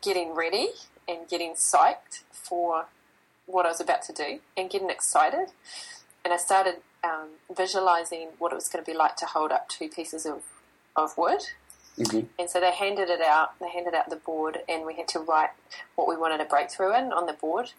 getting 0.00 0.34
ready 0.34 0.70
and 1.08 1.28
getting 1.28 1.54
psyched 1.54 2.22
for 2.32 2.86
what 3.46 3.66
I 3.66 3.68
was 3.68 3.80
about 3.80 4.02
to 4.02 4.12
do 4.12 4.40
and 4.56 4.70
getting 4.70 4.90
excited. 4.90 5.52
And 6.24 6.32
I 6.32 6.36
started 6.36 6.82
um, 7.04 7.30
visualizing 7.54 8.30
what 8.38 8.52
it 8.52 8.56
was 8.56 8.68
going 8.68 8.84
to 8.84 8.90
be 8.90 8.96
like 8.96 9.16
to 9.16 9.26
hold 9.26 9.52
up 9.52 9.68
two 9.68 9.88
pieces 9.88 10.26
of, 10.26 10.42
of 10.96 11.16
wood. 11.18 11.40
Hmm 11.98 12.20
And 12.38 12.50
so 12.50 12.60
they 12.60 12.72
handed 12.72 13.10
it 13.10 13.20
out. 13.20 13.58
They 13.60 13.70
handed 13.70 13.94
out 13.94 14.10
the 14.10 14.16
board, 14.16 14.58
and 14.68 14.86
we 14.86 14.96
had 14.96 15.08
to 15.08 15.20
write 15.20 15.50
what 15.96 16.08
we 16.08 16.16
wanted 16.16 16.40
a 16.40 16.44
breakthrough 16.44 16.94
in 16.94 17.12
on 17.12 17.26
the 17.26 17.32
board. 17.34 17.72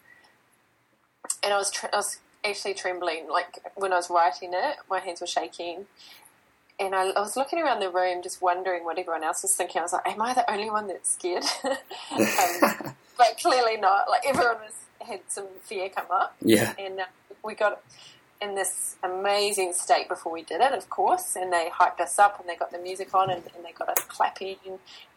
And 1.42 1.52
I 1.54 1.58
was, 1.58 1.70
tre- 1.70 1.90
I 1.92 1.96
was 1.96 2.18
actually 2.44 2.74
trembling, 2.74 3.28
like 3.30 3.60
when 3.76 3.92
I 3.92 3.96
was 3.96 4.10
writing 4.10 4.50
it, 4.54 4.76
my 4.90 5.00
hands 5.00 5.20
were 5.20 5.26
shaking. 5.28 5.86
And 6.80 6.94
I, 6.94 7.10
I 7.10 7.20
was 7.20 7.36
looking 7.36 7.60
around 7.60 7.80
the 7.80 7.90
room, 7.90 8.22
just 8.22 8.42
wondering 8.42 8.84
what 8.84 8.98
everyone 8.98 9.24
else 9.24 9.42
was 9.42 9.54
thinking. 9.56 9.80
I 9.80 9.84
was 9.84 9.92
like, 9.94 10.06
"Am 10.08 10.22
I 10.22 10.34
the 10.34 10.50
only 10.50 10.70
one 10.70 10.88
that's 10.88 11.12
scared?" 11.12 11.44
um, 11.64 12.94
but 13.18 13.38
clearly 13.40 13.76
not. 13.78 14.10
Like 14.10 14.22
everyone 14.26 14.56
was 14.56 14.74
had 15.06 15.20
some 15.28 15.46
fear 15.62 15.88
come 15.88 16.06
up 16.10 16.36
yeah, 16.42 16.74
and 16.78 17.00
uh, 17.00 17.04
we 17.44 17.54
got 17.54 17.82
in 18.40 18.54
this 18.54 18.96
amazing 19.02 19.72
state 19.72 20.08
before 20.08 20.32
we 20.32 20.42
did 20.42 20.60
it, 20.60 20.72
of 20.72 20.88
course. 20.90 21.36
And 21.36 21.52
they 21.52 21.70
hyped 21.76 22.00
us 22.00 22.18
up, 22.18 22.38
and 22.40 22.48
they 22.48 22.56
got 22.56 22.70
the 22.70 22.78
music 22.78 23.14
on, 23.14 23.30
and, 23.30 23.42
and 23.54 23.64
they 23.64 23.72
got 23.72 23.88
us 23.88 24.04
clapping. 24.06 24.56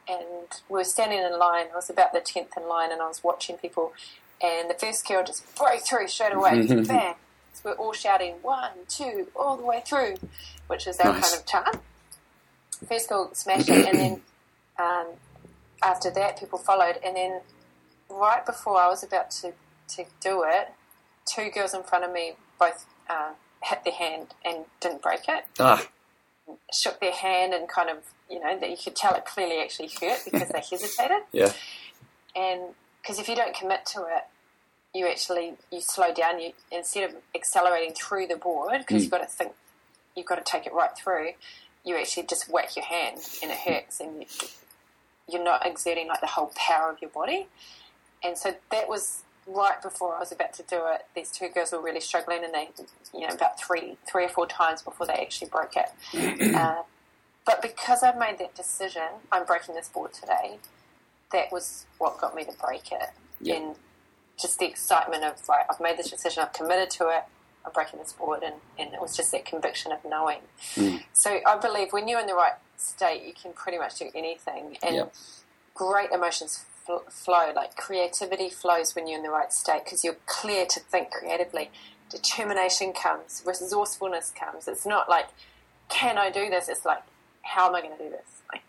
And 0.08 0.48
we 0.70 0.78
were 0.80 0.84
standing 0.84 1.20
in 1.20 1.38
line. 1.38 1.68
I 1.72 1.76
was 1.76 1.90
about 1.90 2.14
the 2.14 2.20
tenth 2.20 2.58
in 2.58 2.68
line, 2.68 2.92
and 2.92 3.02
I 3.02 3.08
was 3.08 3.24
watching 3.24 3.58
people. 3.58 3.94
And 4.42 4.70
the 4.70 4.74
first 4.74 5.08
girl 5.08 5.24
just 5.24 5.56
broke 5.56 5.82
through 5.82 6.08
straight 6.08 6.34
away, 6.34 6.66
bang! 6.84 7.16
So 7.54 7.62
we're 7.70 7.74
all 7.76 7.94
shouting 7.94 8.36
one, 8.42 8.72
two, 8.88 9.28
all 9.36 9.58
the 9.58 9.64
way 9.66 9.84
through, 9.86 10.16
which 10.68 10.88
is 10.88 11.00
our 11.00 11.14
Nice. 11.14 11.30
kind 11.32 11.42
of 11.42 11.48
chant. 11.48 11.84
First 12.88 13.10
girl 13.10 13.30
smashed 13.34 13.70
it, 13.70 13.86
and 13.88 14.00
then 14.00 14.22
um, 14.80 15.08
after 15.84 16.10
that, 16.12 16.40
people 16.40 16.58
followed. 16.58 16.98
And 17.06 17.16
then 17.16 17.42
right 18.10 18.44
before 18.46 18.80
I 18.80 18.88
was 18.88 19.04
about 19.04 19.30
to, 19.32 19.54
to 19.90 20.06
do 20.22 20.44
it, 20.48 20.70
two 21.26 21.50
girls 21.52 21.74
in 21.76 21.84
front 21.84 22.04
of 22.06 22.12
me 22.12 22.34
both 22.60 22.86
uh, 23.12 23.32
hit 23.63 23.84
their 23.84 23.93
hand 23.93 24.28
and 24.45 24.65
didn't 24.80 25.02
break 25.02 25.21
it. 25.28 25.43
ah, 25.60 25.86
Shook 26.74 27.00
their 27.00 27.12
hand 27.13 27.54
and 27.54 27.67
kind 27.69 27.89
of, 27.89 27.97
you 28.30 28.39
know, 28.39 28.58
that 28.60 28.69
you 28.69 28.78
could 28.82 28.95
tell 28.95 29.13
it 29.15 29.26
clearly 29.26 29.60
actually 29.62 29.89
hurt 30.02 30.19
because 30.26 30.50
they 30.50 30.60
hesitated. 30.71 31.24
yeah, 31.32 31.52
And 32.36 32.62
because 33.02 33.19
if 33.19 33.28
you 33.30 33.36
don't 33.36 33.56
commit 33.56 33.86
to 33.93 34.02
it, 34.02 34.24
you 34.93 35.08
actually 35.08 35.54
you 35.71 35.80
slow 35.82 36.13
down. 36.13 36.39
You 36.41 36.52
instead 36.71 37.10
of 37.10 37.15
accelerating 37.36 37.93
through 37.93 38.28
the 38.28 38.36
board 38.36 38.80
because 38.80 39.02
Mm. 39.02 39.04
you've 39.04 39.12
got 39.12 39.19
to 39.21 39.28
think, 39.28 39.54
you've 40.15 40.26
got 40.26 40.36
to 40.36 40.43
take 40.43 40.65
it 40.67 40.74
right 40.74 40.91
through. 40.97 41.32
you 41.84 41.97
actually 41.97 42.28
just 42.28 42.47
whack 42.50 42.76
your 42.76 42.86
hand 42.86 43.17
and 43.41 43.50
it 43.52 43.58
hurts, 43.58 44.00
and 44.00 44.19
you, 44.21 44.28
you're 45.30 45.43
not 45.43 45.65
exerting 45.65 46.08
like 46.08 46.19
the 46.21 46.28
whole 46.28 46.52
power 46.56 46.91
of 46.91 47.02
your 47.02 47.10
body. 47.10 47.47
And 48.24 48.38
so 48.38 48.54
that 48.71 48.88
was 48.89 49.24
right 49.47 49.82
before 49.82 50.15
I 50.15 50.19
was 50.19 50.32
about 50.32 50.54
to 50.54 50.63
do 50.63 50.82
it. 50.93 51.06
These 51.15 51.32
two 51.32 51.49
girls 51.49 51.71
were 51.71 51.82
really 51.82 51.99
struggling, 51.99 52.43
and 52.43 52.54
they, 52.54 52.69
you 53.13 53.27
know, 53.27 53.34
about 53.34 53.60
three, 53.60 53.97
three 54.10 54.25
or 54.25 54.30
four 54.30 54.47
times 54.47 54.82
before 54.82 55.08
they 55.08 55.13
actually 55.13 55.49
broke 55.49 55.73
it. 55.75 56.56
uh, 56.56 56.84
but 57.45 57.62
because 57.62 58.04
I've 58.04 58.17
made 58.17 58.38
that 58.39 58.56
decision, 58.56 59.04
I'm 59.32 59.45
breaking 59.45 59.75
this 59.75 59.89
board 59.89 60.13
today. 60.13 60.58
That 61.32 61.51
was 61.51 61.86
what 61.97 62.19
got 62.19 62.36
me 62.36 62.43
to 62.45 62.51
break 62.63 62.91
it, 62.91 63.10
Yeah. 63.39 63.56
and 63.56 63.75
just 64.39 64.60
the 64.60 64.65
excitement 64.67 65.23
of 65.23 65.36
like 65.47 65.65
I've 65.69 65.80
made 65.80 65.97
this 65.97 66.10
decision, 66.10 66.43
I've 66.43 66.54
committed 66.54 66.89
to 66.91 67.10
it. 67.10 67.23
I'm 67.65 67.71
breaking 67.73 67.99
this 67.99 68.13
board, 68.13 68.41
and, 68.43 68.56
and 68.80 68.93
it 68.93 68.99
was 69.01 69.15
just 69.15 69.32
that 69.32 69.45
conviction 69.45 69.91
of 69.91 69.99
knowing. 70.04 70.39
Mm. 70.75 71.04
So 71.13 71.39
I 71.45 71.58
believe 71.58 71.93
when 71.93 72.08
you're 72.08 72.19
in 72.19 72.25
the 72.27 72.34
right 72.34 72.54
state, 72.75 73.23
you 73.25 73.34
can 73.39 73.54
pretty 73.54 73.77
much 73.77 73.99
do 73.99 74.10
anything, 74.15 74.77
and 74.84 74.95
Yep. 74.95 75.13
great 75.75 76.12
emotions 76.12 76.65
fl- 76.86 77.10
flow. 77.10 77.52
Like 77.56 77.76
creativity 77.76 78.50
flows 78.50 78.96
when 78.96 79.08
you're 79.08 79.17
in 79.17 79.24
the 79.24 79.30
right 79.30 79.52
state 79.54 79.84
because 79.86 80.04
you're 80.04 80.17
clear 80.26 80.65
to 80.65 80.80
think 80.80 81.12
creatively. 81.12 81.70
Determination 82.10 82.91
comes, 82.94 83.41
resourcefulness 83.46 84.32
comes. 84.38 84.67
It's 84.67 84.86
not 84.86 85.10
like, 85.10 85.28
can 85.89 86.17
I 86.17 86.30
do 86.30 86.50
this? 86.50 86.67
It's 86.67 86.84
like, 86.86 87.04
how 87.44 87.70
am 87.70 87.76
I 87.76 87.82
going 87.82 87.98
to 87.98 88.04
do 88.04 88.10
this? 88.10 88.41
Like, 88.52 88.63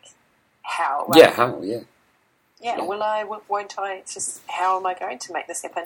how? 0.62 1.06
Like, 1.08 1.20
Yeah, 1.20 1.30
how? 1.32 1.60
Yeah. 1.62 1.80
yeah, 2.60 2.76
Yeah. 2.78 2.84
will 2.84 3.02
I, 3.02 3.22
w- 3.22 3.42
won't 3.48 3.78
I? 3.78 3.94
It's 3.94 4.14
just 4.14 4.42
how 4.48 4.78
am 4.78 4.86
I 4.86 4.94
going 4.94 5.18
to 5.18 5.32
make 5.32 5.48
this 5.48 5.62
happen? 5.62 5.84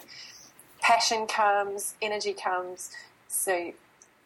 Passion 0.82 1.26
comes, 1.26 1.94
energy 2.02 2.34
comes. 2.34 2.90
So, 3.28 3.72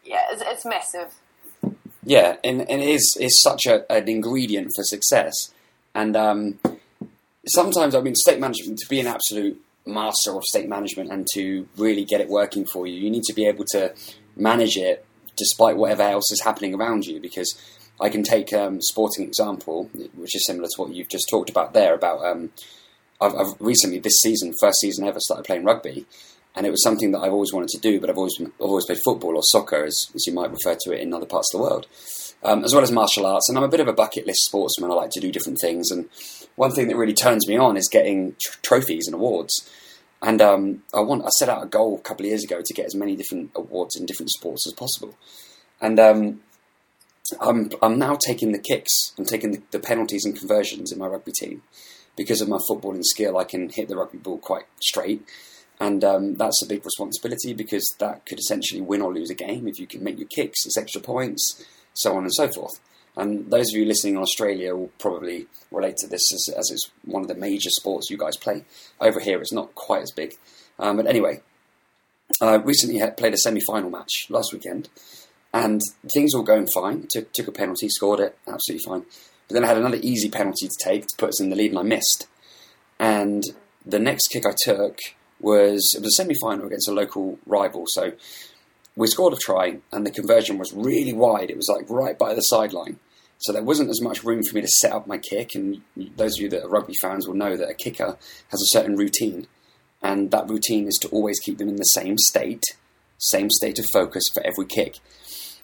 yeah, 0.05 0.25
it's, 0.33 0.43
it's 0.45 0.65
massive. 0.67 1.15
Yeah, 2.03 2.37
and, 2.43 2.61
and 2.69 2.83
it 2.83 2.89
is 2.89 3.17
is 3.21 3.41
such 3.41 3.67
a, 3.67 3.91
an 3.93 4.09
ingredient 4.09 4.73
for 4.75 4.83
success. 4.83 5.53
And 5.95 6.17
um, 6.17 6.59
sometimes, 7.47 7.95
I 7.95 8.01
mean, 8.01 8.15
state 8.15 8.41
management 8.41 8.79
to 8.79 8.89
be 8.89 9.01
an 9.01 9.07
absolute 9.07 9.61
master 9.87 10.37
of 10.37 10.45
state 10.45 10.69
management 10.69 11.11
and 11.11 11.27
to 11.35 11.67
really 11.77 12.05
get 12.05 12.21
it 12.21 12.29
working 12.29 12.67
for 12.67 12.87
you, 12.87 12.95
you 12.95 13.11
need 13.11 13.25
to 13.25 13.33
be 13.33 13.47
able 13.47 13.65
to 13.73 13.95
manage 14.37 14.77
it 14.77 15.05
despite 15.37 15.77
whatever 15.77 16.03
else 16.03 16.31
is 16.31 16.43
happening 16.43 16.75
around 16.75 17.07
you. 17.07 17.21
Because 17.21 17.55
I 18.01 18.09
can 18.09 18.23
take 18.23 18.53
um, 18.53 18.81
sporting 18.81 19.27
example, 19.27 19.91
which 20.15 20.35
is 20.35 20.47
similar 20.47 20.69
to 20.69 20.81
what 20.81 20.95
you've 20.95 21.09
just 21.09 21.29
talked 21.29 21.51
about 21.51 21.73
there. 21.73 21.95
About 21.95 22.25
um, 22.25 22.51
I've, 23.21 23.35
I've 23.35 23.55
recently 23.61 23.99
this 23.99 24.21
season, 24.21 24.55
first 24.61 24.81
season 24.81 25.07
ever, 25.07 25.21
started 25.21 25.45
playing 25.45 25.65
rugby, 25.65 26.07
and 26.55 26.67
it 26.67 26.71
was 26.71 26.83
something 26.83 27.13
that 27.13 27.21
I've 27.21 27.33
always 27.33 27.53
wanted 27.53 27.69
to 27.71 27.81
do, 27.81 28.01
but 28.01 28.11
I've 28.11 28.19
always 28.19 28.41
I've 28.41 28.51
always 28.59 28.87
played 28.87 29.01
football 29.05 29.37
or 29.37 29.43
soccer, 29.45 29.85
as, 29.85 30.11
as 30.15 30.27
you 30.27 30.33
might 30.33 30.51
refer 30.51 30.77
to 30.81 30.93
it 30.93 31.01
in 31.01 31.13
other 31.13 31.27
parts 31.27 31.53
of 31.53 31.59
the 31.59 31.65
world, 31.65 31.87
um, 32.43 32.65
as 32.65 32.75
well 32.75 32.83
as 32.83 32.93
martial 32.93 33.27
arts. 33.27 33.49
And 33.49 33.59
I'm 33.59 33.65
a 33.65 33.69
bit 33.69 33.81
of 33.81 33.89
a 33.89 33.93
bucket 33.93 34.27
list 34.27 34.45
sportsman. 34.45 34.91
I 34.91 34.95
like 34.95 35.11
to 35.11 35.21
do 35.21 35.33
different 35.33 35.59
things, 35.61 35.91
and 35.91 36.09
one 36.57 36.73
thing 36.73 36.89
that 36.89 36.97
really 36.97 37.15
turns 37.15 37.47
me 37.49 37.57
on 37.57 37.77
is 37.77 37.89
getting 37.89 38.37
tr- 38.41 38.59
trophies 38.63 39.07
and 39.07 39.15
awards. 39.15 39.69
And 40.23 40.43
um, 40.43 40.83
I 40.93 41.01
want 41.01 41.25
I 41.25 41.29
set 41.31 41.49
out 41.49 41.63
a 41.63 41.67
goal 41.67 41.97
a 41.97 42.03
couple 42.03 42.27
of 42.27 42.31
years 42.31 42.45
ago 42.45 42.61
to 42.63 42.75
get 42.75 42.87
as 42.87 42.95
many 42.95 43.17
different 43.17 43.53
awards 43.55 43.97
in 43.97 44.07
different 44.07 44.31
sports 44.31 44.67
as 44.67 44.75
possible, 44.75 45.15
and 45.81 45.99
um, 45.99 46.41
I'm 47.41 47.71
I'm 47.83 47.99
now 47.99 48.17
taking 48.17 48.53
the 48.53 48.59
kicks. 48.59 49.13
I'm 49.19 49.25
taking 49.25 49.53
the, 49.53 49.63
the 49.71 49.81
penalties 49.81 50.25
and 50.25 50.37
conversions 50.37 50.93
in 50.93 50.99
my 50.99 51.07
rugby 51.07 51.33
team 51.33 51.63
because 52.17 52.41
of 52.43 52.49
my 52.49 52.59
footballing 52.69 53.05
skill. 53.05 53.39
I 53.39 53.45
can 53.45 53.71
hit 53.71 53.89
the 53.89 53.97
rugby 53.97 54.19
ball 54.19 54.39
quite 54.39 54.65
straight, 54.83 55.23
and 55.81 56.05
um, 56.05 56.35
that's 56.35 56.63
a 56.63 56.69
big 56.69 56.85
responsibility 56.85 57.55
because 57.55 57.95
that 57.99 58.27
could 58.27 58.39
essentially 58.39 58.83
win 58.83 59.01
or 59.01 59.15
lose 59.15 59.31
a 59.31 59.35
game 59.35 59.67
if 59.67 59.79
you 59.79 59.87
can 59.87 60.05
make 60.05 60.19
your 60.19 60.29
kicks. 60.29 60.67
It's 60.67 60.77
extra 60.77 61.01
points, 61.01 61.65
so 61.95 62.17
on 62.17 62.23
and 62.23 62.35
so 62.35 62.49
forth. 62.49 62.81
And 63.17 63.51
those 63.51 63.73
of 63.73 63.79
you 63.79 63.85
listening 63.85 64.15
in 64.15 64.23
Australia 64.23 64.75
will 64.75 64.93
probably 64.99 65.47
relate 65.71 65.97
to 65.99 66.07
this 66.07 66.33
as, 66.33 66.55
as 66.57 66.71
it's 66.71 66.91
one 67.05 67.23
of 67.23 67.29
the 67.29 67.35
major 67.35 67.71
sports 67.71 68.11
you 68.11 68.17
guys 68.17 68.37
play. 68.37 68.65
Over 69.01 69.21
here, 69.21 69.41
it's 69.41 69.53
not 69.53 69.75
quite 69.75 70.03
as 70.03 70.13
big. 70.13 70.35
Um, 70.79 70.97
but 70.97 71.07
anyway, 71.07 71.43
I 72.41 72.55
recently 72.55 73.03
played 73.17 73.35
a 73.35 73.39
semi-final 73.39 73.91
match 73.91 74.27
last 74.31 74.53
weekend, 74.53 74.89
and 75.53 75.81
things 76.15 76.35
were 76.35 76.43
going 76.43 76.69
fine. 76.69 77.07
Took, 77.11 77.33
took 77.33 77.49
a 77.49 77.53
penalty, 77.53 77.89
scored 77.89 78.21
it, 78.21 78.39
absolutely 78.47 78.85
fine. 78.87 79.03
But 79.49 79.55
then 79.55 79.65
I 79.65 79.69
had 79.69 79.79
another 79.79 79.99
easy 80.01 80.31
penalty 80.31 80.69
to 80.69 80.85
take 80.85 81.07
to 81.09 81.17
put 81.19 81.31
us 81.31 81.41
in 81.41 81.51
the 81.51 81.57
lead, 81.57 81.73
and 81.73 81.81
I 81.81 81.83
missed. 81.83 82.29
And 82.99 83.43
the 83.85 83.99
next 83.99 84.29
kick 84.29 84.47
I 84.47 84.55
took 84.65 84.99
was 85.41 85.95
it 85.97 86.03
was 86.03 86.15
a 86.15 86.17
semi-final 86.17 86.67
against 86.67 86.89
a 86.89 86.93
local 86.93 87.39
rival, 87.47 87.87
so 87.87 88.13
we 88.97 89.07
scored 89.07 89.33
a 89.33 89.37
try, 89.37 89.79
and 89.93 90.07
the 90.07 90.11
conversion 90.11 90.59
was 90.59 90.73
really 90.73 91.13
wide. 91.13 91.51
It 91.51 91.57
was 91.57 91.69
like 91.69 91.89
right 91.89 92.19
by 92.19 92.35
the 92.35 92.43
sideline, 92.43 92.99
so 93.39 93.53
there 93.53 93.63
wasn't 93.63 93.91
as 93.91 94.03
much 94.03 94.25
room 94.25 94.43
for 94.43 94.55
me 94.55 94.61
to 94.61 94.69
set 94.69 94.93
up 94.93 95.07
my 95.07 95.19
kick. 95.19 95.55
And 95.55 95.83
those 95.97 96.37
of 96.37 96.43
you 96.43 96.49
that 96.51 96.65
are 96.65 96.69
rugby 96.69 96.95
fans 97.01 97.27
will 97.27 97.35
know 97.35 97.57
that 97.57 97.71
a 97.71 97.75
kicker 97.75 98.19
has 98.51 98.61
a 98.61 98.67
certain 98.67 98.97
routine, 98.97 99.47
and 100.03 100.31
that 100.31 100.49
routine 100.49 100.87
is 100.87 100.99
to 101.03 101.09
always 101.09 101.41
keep 101.41 101.59
them 101.59 101.69
in 101.69 101.77
the 101.77 101.85
same 101.85 102.19
state, 102.19 102.65
same 103.19 103.51
state 103.51 103.79
of 103.79 103.87
focus 103.93 104.25
for 104.33 104.45
every 104.47 104.67
kick. 104.67 104.99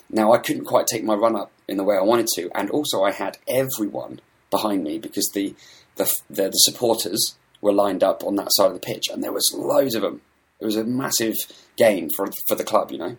Now 0.08 0.32
I 0.32 0.38
couldn't 0.38 0.66
quite 0.66 0.86
take 0.86 1.04
my 1.04 1.14
run 1.14 1.36
up 1.36 1.50
in 1.66 1.76
the 1.76 1.84
way 1.84 1.96
I 1.96 2.02
wanted 2.02 2.28
to, 2.36 2.50
and 2.54 2.70
also 2.70 3.02
I 3.02 3.10
had 3.10 3.38
everyone 3.48 4.20
behind 4.50 4.84
me 4.84 4.98
because 4.98 5.28
the 5.34 5.54
the, 5.96 6.14
the, 6.28 6.50
the 6.50 6.58
supporters 6.58 7.36
were 7.60 7.72
lined 7.72 8.04
up 8.04 8.22
on 8.22 8.36
that 8.36 8.52
side 8.52 8.66
of 8.66 8.74
the 8.74 8.80
pitch, 8.80 9.08
and 9.08 9.22
there 9.22 9.32
was 9.32 9.52
loads 9.54 9.94
of 9.94 10.02
them. 10.02 10.20
It 10.60 10.64
was 10.64 10.76
a 10.76 10.84
massive 10.84 11.34
gain 11.76 12.10
for 12.16 12.28
for 12.48 12.54
the 12.54 12.64
club, 12.64 12.90
you 12.90 12.98
know. 12.98 13.16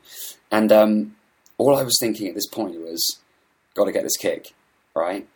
And 0.51 0.71
um, 0.71 1.15
all 1.57 1.75
I 1.75 1.83
was 1.83 1.97
thinking 1.99 2.27
at 2.27 2.35
this 2.35 2.47
point 2.47 2.79
was, 2.79 3.19
got 3.75 3.85
to 3.85 3.91
get 3.91 4.03
this 4.03 4.17
kick, 4.17 4.53
right? 4.95 5.27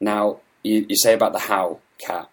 Now 0.00 0.40
you, 0.62 0.86
you 0.88 0.96
say 0.96 1.14
about 1.14 1.32
the 1.32 1.40
how 1.40 1.80
Kat. 1.98 2.28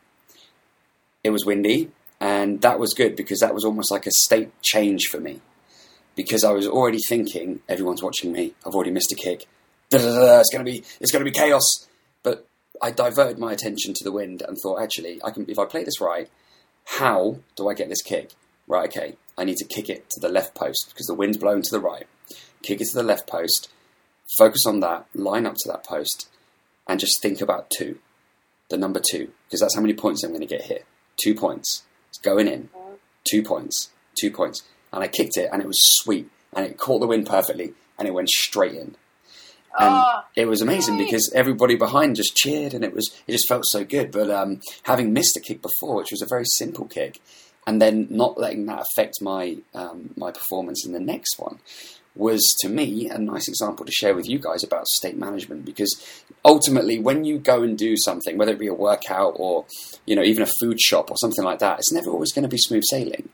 It 1.24 1.30
was 1.30 1.46
windy, 1.46 1.92
and 2.20 2.62
that 2.62 2.80
was 2.80 2.94
good 2.94 3.16
because 3.16 3.40
that 3.42 3.54
was 3.54 3.64
almost 3.64 3.92
like 3.92 4.08
a 4.08 4.12
state 4.12 4.50
change 4.62 5.06
for 5.06 5.20
me. 5.20 5.42
Because 6.16 6.44
I 6.44 6.52
was 6.52 6.68
already 6.68 7.00
thinking, 7.08 7.62
everyone's 7.70 8.04
watching 8.04 8.32
me. 8.32 8.54
I've 8.66 8.74
already 8.74 8.92
missed 8.92 9.12
a 9.12 9.16
kick. 9.16 9.48
It's 9.92 10.50
gonna 10.52 10.64
be 10.64 10.84
it's 11.00 11.12
gonna 11.12 11.26
be 11.26 11.32
chaos. 11.32 11.88
But 12.24 12.48
I 12.82 12.92
diverted 12.92 13.38
my 13.38 13.54
attention 13.54 13.94
to 13.94 14.04
the 14.04 14.12
wind 14.12 14.42
and 14.48 14.58
thought, 14.58 14.82
actually, 14.82 15.22
I 15.24 15.32
can 15.32 15.46
if 15.48 15.60
I 15.60 15.66
play 15.66 15.84
this 15.84 16.02
right, 16.02 16.30
how 16.86 17.38
do 17.56 17.70
I 17.70 17.74
get 17.74 17.90
this 17.90 18.02
kick? 18.02 18.32
Right, 18.68 18.88
okay, 18.90 19.16
I 19.38 19.44
need 19.44 19.58
to 19.58 19.66
kick 19.66 19.90
it 19.90 20.10
to 20.12 20.20
the 20.20 20.30
left 20.30 20.56
post 20.56 20.86
because 20.90 21.08
the 21.08 21.14
wind's 21.14 21.38
blowing 21.38 21.62
to 21.62 21.72
the 21.72 21.80
right. 21.80 22.08
Kick 22.64 22.80
it 22.82 22.88
to 22.90 22.96
the 22.96 23.04
left 23.04 23.28
post, 23.28 23.70
focus 24.38 24.66
on 24.66 24.80
that, 24.82 25.06
line 25.14 25.46
up 25.46 25.56
to 25.56 25.70
that 25.72 25.84
post, 25.84 26.30
and 26.88 27.00
just 27.00 27.22
think 27.22 27.42
about 27.42 27.70
two, 27.70 28.00
the 28.70 28.78
number 28.78 29.00
two, 29.00 29.32
because 29.48 29.60
that's 29.60 29.76
how 29.76 29.82
many 29.82 29.94
points 29.94 30.24
I'm 30.24 30.32
going 30.32 30.42
to 30.42 30.46
get 30.48 30.64
here. 30.64 30.84
Two 31.22 31.36
points. 31.36 31.84
It's 32.10 32.18
going 32.20 32.48
in. 32.48 32.70
Two 33.30 33.44
points. 33.44 33.90
Two 34.20 34.32
points. 34.32 34.64
And 34.94 35.04
I 35.04 35.08
kicked 35.08 35.38
it, 35.38 35.50
and 35.52 35.62
it 35.62 35.68
was 35.68 35.82
sweet, 35.82 36.30
and 36.54 36.66
it 36.66 36.78
caught 36.78 37.00
the 37.00 37.08
wind 37.08 37.26
perfectly, 37.28 37.74
and 37.98 38.08
it 38.08 38.14
went 38.14 38.30
straight 38.30 38.74
in. 38.74 38.96
And 39.80 39.90
Ah, 39.90 40.26
it 40.36 40.48
was 40.48 40.62
amazing 40.62 40.98
great. 40.98 41.06
because 41.08 41.32
everybody 41.34 41.76
behind 41.76 42.18
just 42.18 42.36
cheered, 42.36 42.74
and 42.74 42.84
it 42.84 42.94
was 42.94 43.10
it 43.26 43.32
just 43.32 43.48
felt 43.48 43.66
so 43.66 43.86
good. 43.86 44.12
But 44.12 44.30
um, 44.30 44.60
having 44.84 45.14
missed 45.14 45.38
a 45.38 45.40
kick 45.40 45.62
before, 45.62 45.96
which 45.96 46.12
was 46.12 46.22
a 46.22 46.26
very 46.26 46.44
simple 46.46 46.86
kick, 46.86 47.22
and 47.68 47.82
then 47.82 48.08
not 48.10 48.40
letting 48.40 48.66
that 48.66 48.86
affect 48.92 49.22
my 49.22 49.58
um, 49.74 50.12
my 50.18 50.32
performance 50.32 50.86
in 50.86 50.94
the 50.94 51.00
next 51.00 51.38
one 51.38 51.60
was 52.16 52.42
to 52.60 52.68
me 52.68 53.10
a 53.10 53.18
nice 53.18 53.48
example 53.48 53.86
to 53.86 53.92
share 53.92 54.14
with 54.14 54.28
you 54.28 54.38
guys 54.38 54.64
about 54.64 54.88
state 54.88 55.18
management. 55.18 55.64
Because 55.64 56.24
ultimately 56.44 57.00
when 57.00 57.24
you 57.24 57.38
go 57.38 57.62
and 57.64 57.78
do 57.78 57.96
something 57.98 58.38
whether 58.38 58.52
it 58.52 58.60
be 58.60 58.68
a 58.68 58.74
workout 58.74 59.34
or 59.38 59.66
you 60.06 60.16
know 60.16 60.24
even 60.24 60.44
a 60.44 60.52
food 60.60 60.80
shop 60.80 61.10
or 61.12 61.18
something 61.18 61.46
like 61.46 61.60
that 61.60 61.80
it's 61.80 61.92
never 61.94 62.10
always 62.10 62.34
going 62.34 62.44
to 62.44 62.50
be 62.50 62.58
smooth 62.58 62.84
sailing. 62.90 63.30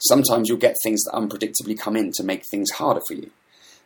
Sometimes 0.00 0.48
you'll 0.48 0.58
get 0.58 0.76
things 0.82 1.02
that 1.04 1.14
unpredictably 1.14 1.78
come 1.78 1.96
in 1.96 2.12
to 2.12 2.22
make 2.22 2.44
things 2.50 2.70
harder 2.72 3.00
for 3.08 3.14
you. 3.14 3.30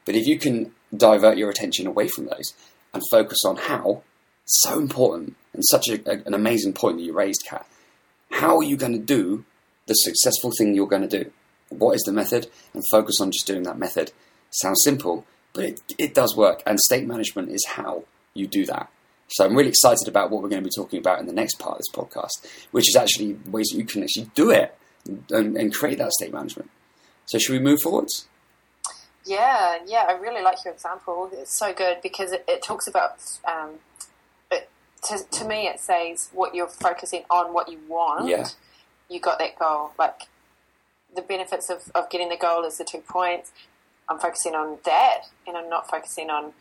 But 0.05 0.15
if 0.15 0.27
you 0.27 0.39
can 0.39 0.73
divert 0.95 1.39
your 1.39 1.49
attention 1.49 1.87
away 1.87 2.09
from 2.09 2.27
those 2.27 2.53
and 2.93 3.03
focus 3.11 3.45
on 3.45 3.57
how 3.57 4.03
so 4.45 4.79
important 4.79 5.37
and 5.55 5.65
such 5.65 5.89
a, 5.89 5.95
a- 6.11 6.23
an 6.27 6.35
amazing 6.35 6.73
point 6.73 6.97
that 6.99 7.05
you 7.05 7.13
raised 7.13 7.45
kat 7.47 7.67
how 8.31 8.57
are 8.57 8.63
you 8.63 8.77
going 8.77 8.93
to 8.93 8.99
do 8.99 9.45
the 9.93 10.11
successful 10.11 10.51
thing 10.57 10.75
you're 10.75 10.87
going 10.87 11.09
to 11.09 11.25
do 11.25 11.31
what 11.69 11.95
is 11.95 12.03
the 12.03 12.13
method 12.13 12.49
and 12.75 12.83
focus 12.91 13.21
on 13.21 13.31
just 13.31 13.47
doing 13.47 13.63
that 13.63 13.79
method 13.79 14.13
sounds 14.51 14.81
simple 14.85 15.25
but 15.53 15.65
it, 15.65 15.81
it 15.99 16.15
does 16.15 16.37
work 16.37 16.63
and 16.67 16.79
state 16.81 17.07
management 17.07 17.51
is 17.51 17.65
how 17.77 18.05
you 18.35 18.47
do 18.47 18.65
that 18.67 18.91
so 19.29 19.45
i'm 19.45 19.57
really 19.57 19.69
excited 19.69 20.09
about 20.09 20.31
what 20.31 20.43
we're 20.43 20.49
going 20.49 20.63
to 20.63 20.69
be 20.69 20.75
talking 20.75 20.99
about 20.99 21.19
in 21.21 21.27
the 21.27 21.33
next 21.33 21.59
part 21.59 21.75
of 21.75 21.79
this 21.79 21.95
podcast 21.95 22.47
which 22.71 22.89
is 22.89 22.97
actually 22.97 23.35
ways 23.47 23.69
that 23.71 23.79
you 23.79 23.85
can 23.85 24.03
actually 24.03 24.31
do 24.35 24.51
it 24.51 24.77
and, 25.31 25.57
and 25.57 25.75
create 25.75 25.99
that 25.99 26.13
state 26.13 26.33
management 26.33 26.71
so 27.27 27.39
should 27.39 27.53
we 27.53 27.59
move 27.59 27.81
forwards 27.83 28.27
Yeah, 29.25 29.79
yeah, 29.87 30.05
I 30.09 30.15
really 30.15 30.43
like 30.43 30.59
your 30.65 30.75
example. 30.75 31.31
It's 31.33 31.57
so 31.57 31.73
good 31.73 31.99
because 32.03 32.33
it, 32.33 32.45
it 32.49 32.61
talks 32.61 32.89
about, 32.89 33.23
um, 33.47 33.71
it, 34.51 34.69
to, 35.05 35.15
to 35.39 35.45
me, 35.47 35.69
it 35.69 35.79
says 35.79 36.29
what 36.33 36.57
you're 36.57 36.67
focusing 36.69 37.23
on, 37.31 37.55
what 37.55 37.71
you 37.71 37.79
want. 37.89 38.27
Yeah. 38.29 38.49
You 39.13 39.21
got 39.21 39.39
that 39.39 39.59
goal. 39.59 39.93
Like 39.99 40.23
the 41.15 41.23
benefits 41.23 41.71
of, 41.71 41.91
of 41.95 42.09
getting 42.11 42.29
the 42.29 42.37
goal 42.37 42.65
is 42.65 42.79
the 42.79 42.85
two 42.85 42.99
points. 43.01 43.53
I'm 44.09 44.19
focusing 44.19 44.55
on 44.55 44.79
that 44.85 45.23
and 45.47 45.57
I'm 45.57 45.69
not 45.69 45.89
focusing 45.89 46.31
on 46.31 46.53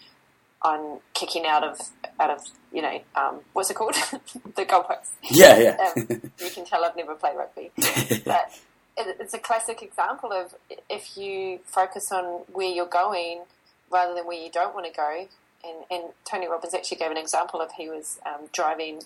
on 0.63 0.99
kicking 1.13 1.45
out 1.45 1.63
of 1.63 1.79
out 2.19 2.29
of 2.29 2.41
you 2.71 2.81
know 2.81 3.01
um, 3.15 3.39
what's 3.53 3.71
it 3.71 3.75
called 3.75 3.95
the 4.55 4.65
goalpost. 4.65 5.09
Yeah, 5.29 5.57
yeah. 5.57 5.77
Um, 5.95 6.07
you 6.39 6.49
can 6.51 6.65
tell 6.65 6.83
I've 6.85 6.95
never 6.95 7.15
played 7.15 7.35
rugby, 7.35 7.71
but 8.25 8.51
it, 8.97 9.17
it's 9.19 9.33
a 9.33 9.39
classic 9.39 9.81
example 9.81 10.31
of 10.31 10.53
if 10.89 11.17
you 11.17 11.59
focus 11.65 12.11
on 12.11 12.41
where 12.51 12.69
you're 12.69 12.85
going 12.85 13.41
rather 13.89 14.13
than 14.13 14.25
where 14.25 14.41
you 14.41 14.51
don't 14.51 14.73
want 14.73 14.85
to 14.85 14.91
go. 14.91 15.27
And, 15.63 15.85
and 15.91 16.13
Tony 16.25 16.47
Robbins 16.47 16.73
actually 16.73 16.97
gave 16.97 17.11
an 17.11 17.17
example 17.17 17.61
of 17.61 17.71
he 17.73 17.87
was 17.87 18.19
um, 18.25 18.47
driving. 18.51 19.01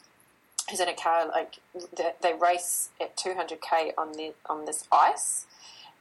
He's 0.70 0.80
in 0.80 0.88
a 0.88 0.94
car 0.96 1.28
like 1.28 1.56
they, 1.96 2.12
they 2.22 2.34
race 2.34 2.90
at 3.00 3.16
200k 3.18 3.92
on 3.98 4.14
the 4.14 4.34
on 4.48 4.66
this 4.66 4.86
ice. 4.92 5.46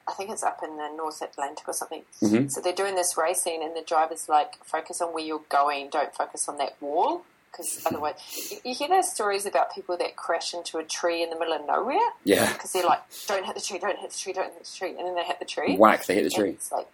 I 0.09 0.13
think 0.13 0.31
it's 0.31 0.43
up 0.43 0.61
in 0.63 0.77
the 0.77 0.89
North 0.97 1.23
Atlantic 1.23 1.67
or 1.69 1.73
something. 1.75 2.03
Mhm. 2.23 2.51
So 2.51 2.61
they're 2.61 2.75
doing 2.75 2.95
this 2.95 3.17
racing, 3.17 3.63
and 3.63 3.75
the 3.75 3.81
driver's 3.83 4.29
like, 4.29 4.63
focus 4.65 5.01
on 5.01 5.15
where 5.15 5.25
you're 5.25 5.41
going, 5.49 5.89
don't 5.91 6.15
focus 6.15 6.47
on 6.47 6.59
that 6.59 6.77
wall, 6.83 7.23
because 7.51 7.81
otherwise, 7.87 8.15
you, 8.51 8.59
you 8.65 8.75
hear 8.75 8.89
those 8.89 9.11
stories 9.11 9.47
about 9.47 9.75
people 9.75 9.97
that 9.97 10.15
crash 10.17 10.53
into 10.53 10.77
a 10.77 10.85
tree 10.85 11.23
in 11.23 11.31
the 11.31 11.39
middle 11.39 11.55
of 11.55 11.67
nowhere 11.67 11.97
Yeah. 12.25 12.53
because 12.53 12.73
they're 12.73 12.85
like, 12.85 13.01
don't 13.27 13.47
hit 13.47 13.55
the 13.55 13.63
tree, 13.63 13.79
don't 13.79 13.99
hit 13.99 14.11
the 14.11 14.19
tree, 14.19 14.33
don't 14.35 14.53
hit 14.53 14.63
the 14.65 14.77
tree, 14.79 14.91
and 14.91 15.07
then 15.07 15.15
they 15.15 15.25
hit 15.25 15.39
the 15.39 15.45
tree. 15.47 15.77
Whack, 15.79 16.05
they 16.05 16.15
hit 16.17 16.25
the 16.25 16.27
And 16.27 16.35
tree. 16.35 16.51
it's 16.51 16.71
like, 16.71 16.89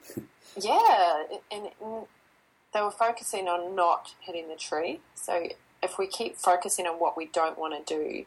yeah, 0.56 1.24
and, 1.50 1.68
and 1.82 2.06
they 2.72 2.80
were 2.80 2.92
focusing 2.92 3.48
on 3.48 3.74
not 3.74 4.14
hitting 4.20 4.46
the 4.48 4.54
tree. 4.56 5.00
So 5.16 5.48
if 5.82 5.98
we 5.98 6.06
keep 6.06 6.36
focusing 6.36 6.86
on 6.86 6.94
what 6.98 7.16
we 7.16 7.26
don't 7.26 7.58
want 7.58 7.86
to 7.86 7.94
do, 7.94 8.26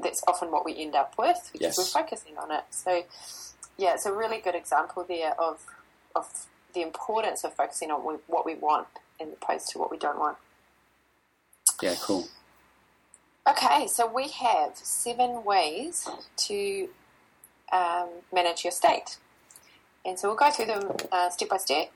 that's 0.00 0.22
often 0.28 0.50
what 0.50 0.64
we 0.64 0.76
end 0.76 0.94
up 0.94 1.14
with 1.18 1.38
because 1.52 1.76
Yes. 1.76 1.94
we're 1.94 2.02
focusing 2.02 2.36
on 2.38 2.50
it. 2.50 2.64
So 2.70 3.04
yeah, 3.78 3.94
it's 3.94 4.06
a 4.06 4.12
really 4.12 4.38
good 4.38 4.54
example 4.54 5.04
there 5.06 5.34
of 5.40 5.60
of 6.14 6.46
the 6.74 6.82
importance 6.82 7.44
of 7.44 7.54
focusing 7.54 7.90
on 7.90 8.00
what 8.26 8.44
we 8.46 8.54
want 8.54 8.88
as 9.20 9.28
opposed 9.28 9.68
to 9.72 9.78
what 9.78 9.90
we 9.90 9.96
don't 9.98 10.18
want. 10.18 10.36
Yeah, 11.80 11.94
cool. 12.00 12.26
Okay, 13.48 13.86
so 13.86 14.06
we 14.06 14.28
have 14.28 14.76
seven 14.76 15.44
ways 15.44 16.08
to 16.48 16.88
um, 17.72 18.08
manage 18.32 18.64
your 18.64 18.72
state. 18.72 19.18
And 20.04 20.18
so 20.18 20.28
we'll 20.28 20.36
go 20.36 20.50
through 20.50 20.66
them 20.66 20.90
uh, 21.12 21.30
step 21.30 21.48
by 21.48 21.56
step. 21.58 21.92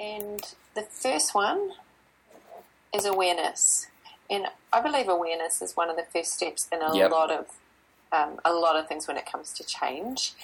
And 0.00 0.40
the 0.74 0.82
first 0.82 1.34
one 1.34 1.72
is 2.94 3.04
awareness. 3.04 3.88
And 4.30 4.46
I 4.72 4.80
believe 4.80 5.08
awareness 5.08 5.60
is 5.60 5.74
one 5.76 5.90
of 5.90 5.96
the 5.96 6.04
first 6.12 6.32
steps 6.32 6.68
in 6.72 6.80
a 6.80 6.94
Yep. 6.94 7.10
lot 7.10 7.30
of 7.30 7.46
um, 8.12 8.38
a 8.44 8.52
lot 8.52 8.76
of 8.76 8.86
things 8.86 9.08
when 9.08 9.16
it 9.16 9.26
comes 9.26 9.52
to 9.54 9.64
change. 9.64 10.34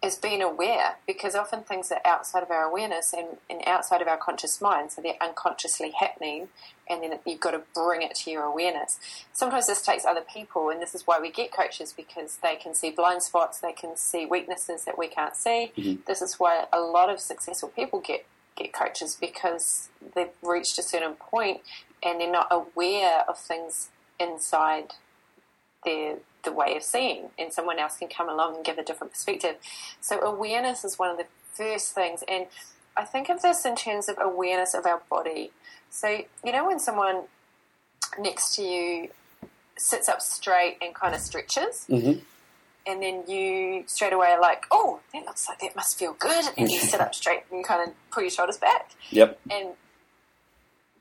Is 0.00 0.16
being 0.16 0.42
aware 0.42 0.96
because 1.06 1.34
often 1.34 1.62
things 1.62 1.90
are 1.90 2.00
outside 2.04 2.42
of 2.42 2.50
our 2.50 2.64
awareness 2.64 3.14
and, 3.14 3.38
and 3.48 3.62
outside 3.66 4.02
of 4.02 4.06
our 4.06 4.18
conscious 4.18 4.60
mind, 4.60 4.92
so 4.92 5.00
they're 5.00 5.14
unconsciously 5.20 5.92
happening, 5.98 6.48
and 6.90 7.02
then 7.02 7.18
you've 7.24 7.40
got 7.40 7.52
to 7.52 7.62
bring 7.74 8.02
it 8.02 8.14
to 8.16 8.30
your 8.30 8.42
awareness. 8.42 8.98
Sometimes 9.32 9.66
this 9.66 9.80
takes 9.80 10.04
other 10.04 10.20
people, 10.20 10.68
and 10.68 10.80
this 10.82 10.94
is 10.94 11.06
why 11.06 11.18
we 11.18 11.30
get 11.30 11.52
coaches 11.52 11.94
because 11.96 12.36
they 12.42 12.54
can 12.54 12.74
see 12.74 12.90
blind 12.90 13.22
spots, 13.22 13.60
they 13.60 13.72
can 13.72 13.96
see 13.96 14.26
weaknesses 14.26 14.84
that 14.84 14.98
we 14.98 15.08
can't 15.08 15.34
see. 15.34 15.72
Mhm. 15.78 16.04
This 16.04 16.20
is 16.20 16.38
why 16.38 16.66
a 16.70 16.80
lot 16.80 17.08
of 17.08 17.18
successful 17.18 17.70
people 17.70 18.00
get 18.00 18.26
get 18.56 18.72
coaches 18.72 19.16
because 19.20 19.88
they've 20.14 20.28
reached 20.42 20.78
a 20.78 20.82
certain 20.82 21.14
point 21.14 21.60
and 22.02 22.20
they're 22.20 22.30
not 22.30 22.48
aware 22.50 23.24
of 23.28 23.38
things 23.38 23.88
inside 24.20 24.92
their 25.84 26.18
the 26.44 26.52
way 26.52 26.76
of 26.76 26.82
seeing, 26.82 27.30
and 27.38 27.52
someone 27.52 27.78
else 27.78 27.96
can 27.96 28.08
come 28.08 28.28
along 28.28 28.56
and 28.56 28.64
give 28.64 28.78
a 28.78 28.84
different 28.84 29.12
perspective. 29.12 29.56
So 30.00 30.20
awareness 30.20 30.84
is 30.84 30.98
one 30.98 31.10
of 31.10 31.16
the 31.16 31.26
first 31.54 31.94
things, 31.94 32.22
and 32.28 32.46
I 32.96 33.04
think 33.04 33.28
of 33.30 33.42
this 33.42 33.64
in 33.64 33.76
terms 33.76 34.08
of 34.08 34.18
awareness 34.20 34.74
of 34.74 34.86
our 34.86 35.02
body. 35.10 35.52
So 35.90 36.20
you 36.44 36.52
know 36.52 36.66
when 36.66 36.78
someone 36.78 37.22
next 38.18 38.54
to 38.56 38.62
you 38.62 39.08
sits 39.76 40.08
up 40.08 40.20
straight 40.20 40.76
and 40.80 40.94
kind 40.94 41.14
of 41.14 41.20
stretches, 41.20 41.86
hmm 41.86 42.12
and 42.86 43.02
then 43.02 43.24
you 43.28 43.84
straight 43.86 44.12
away 44.12 44.28
are 44.28 44.40
like, 44.40 44.64
"Oh, 44.70 45.00
that 45.12 45.24
looks 45.24 45.48
like 45.48 45.60
that 45.60 45.74
must 45.76 45.98
feel 45.98 46.12
good," 46.14 46.44
and 46.56 46.70
you 46.70 46.78
sit 46.78 47.00
up 47.00 47.14
straight 47.20 47.42
and 47.50 47.58
you 47.60 47.64
kind 47.64 47.88
of 47.88 47.94
pull 48.10 48.22
your 48.22 48.30
shoulders 48.30 48.58
back 48.58 48.90
Yep. 49.10 49.40
and 49.50 49.70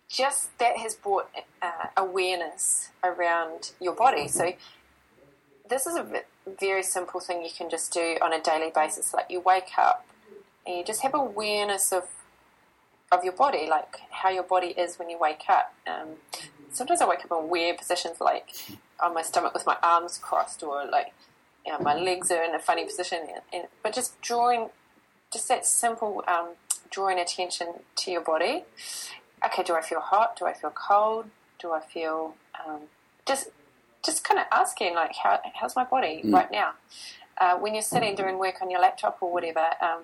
just 0.09 0.57
that 0.59 0.77
has 0.77 0.95
brought 0.95 1.29
uh, 1.61 1.87
awareness 1.97 2.89
around 3.03 3.71
your 3.81 3.93
body. 3.93 4.27
So 4.27 4.53
this 5.67 5.87
is 5.87 5.95
a 5.95 6.21
very 6.59 6.83
simple 6.83 7.19
thing 7.19 7.41
you 7.41 7.49
can 7.55 7.69
just 7.69 7.91
do 7.93 8.17
on 8.21 8.33
a 8.33 8.39
daily 8.41 8.71
basis. 8.73 9.13
Like 9.13 9.25
you 9.29 9.39
wake 9.39 9.71
up 9.77 10.05
and 10.67 10.77
you 10.77 10.83
just 10.83 11.01
have 11.01 11.13
awareness 11.13 11.91
of 11.91 12.03
of 13.11 13.23
your 13.23 13.33
body, 13.33 13.67
like 13.69 13.97
how 14.09 14.29
your 14.29 14.43
body 14.43 14.67
is 14.67 14.97
when 14.97 15.09
you 15.09 15.17
wake 15.19 15.43
up. 15.49 15.73
Um, 15.87 16.09
sometimes 16.71 17.01
I 17.01 17.07
wake 17.07 17.23
up 17.25 17.31
in 17.31 17.49
weird 17.49 17.77
positions, 17.77 18.19
like 18.19 18.49
on 19.01 19.13
my 19.13 19.21
stomach 19.21 19.53
with 19.53 19.65
my 19.65 19.77
arms 19.83 20.17
crossed, 20.17 20.63
or 20.63 20.85
like 20.91 21.13
you 21.65 21.71
know, 21.71 21.79
my 21.79 21.95
legs 21.95 22.31
are 22.31 22.43
in 22.43 22.53
a 22.53 22.59
funny 22.59 22.85
position. 22.85 23.19
And, 23.21 23.41
and, 23.53 23.63
but 23.81 23.93
just 23.93 24.19
drawing, 24.21 24.69
just 25.31 25.47
that 25.47 25.65
simple 25.65 26.23
um, 26.27 26.49
drawing 26.89 27.19
attention 27.19 27.67
to 27.97 28.11
your 28.11 28.21
body. 28.21 28.63
Okay, 29.45 29.63
do 29.63 29.73
I 29.75 29.81
feel 29.81 29.99
hot? 29.99 30.37
Do 30.37 30.45
I 30.45 30.53
feel 30.53 30.71
cold? 30.71 31.25
Do 31.59 31.71
I 31.71 31.79
feel 31.81 32.35
um, 32.65 32.81
just 33.25 33.49
just 34.05 34.23
kind 34.25 34.37
of 34.37 34.45
asking 34.51 34.95
like 34.95 35.15
how, 35.15 35.39
how's 35.55 35.75
my 35.77 35.85
body 35.85 36.21
Mm. 36.25 36.33
right 36.33 36.51
now? 36.51 36.71
Uh, 37.37 37.55
when 37.57 37.73
you're 37.73 37.81
sitting 37.81 38.15
doing 38.15 38.37
work 38.37 38.61
on 38.61 38.69
your 38.69 38.81
laptop 38.81 39.17
or 39.21 39.31
whatever, 39.31 39.65
um, 39.81 40.01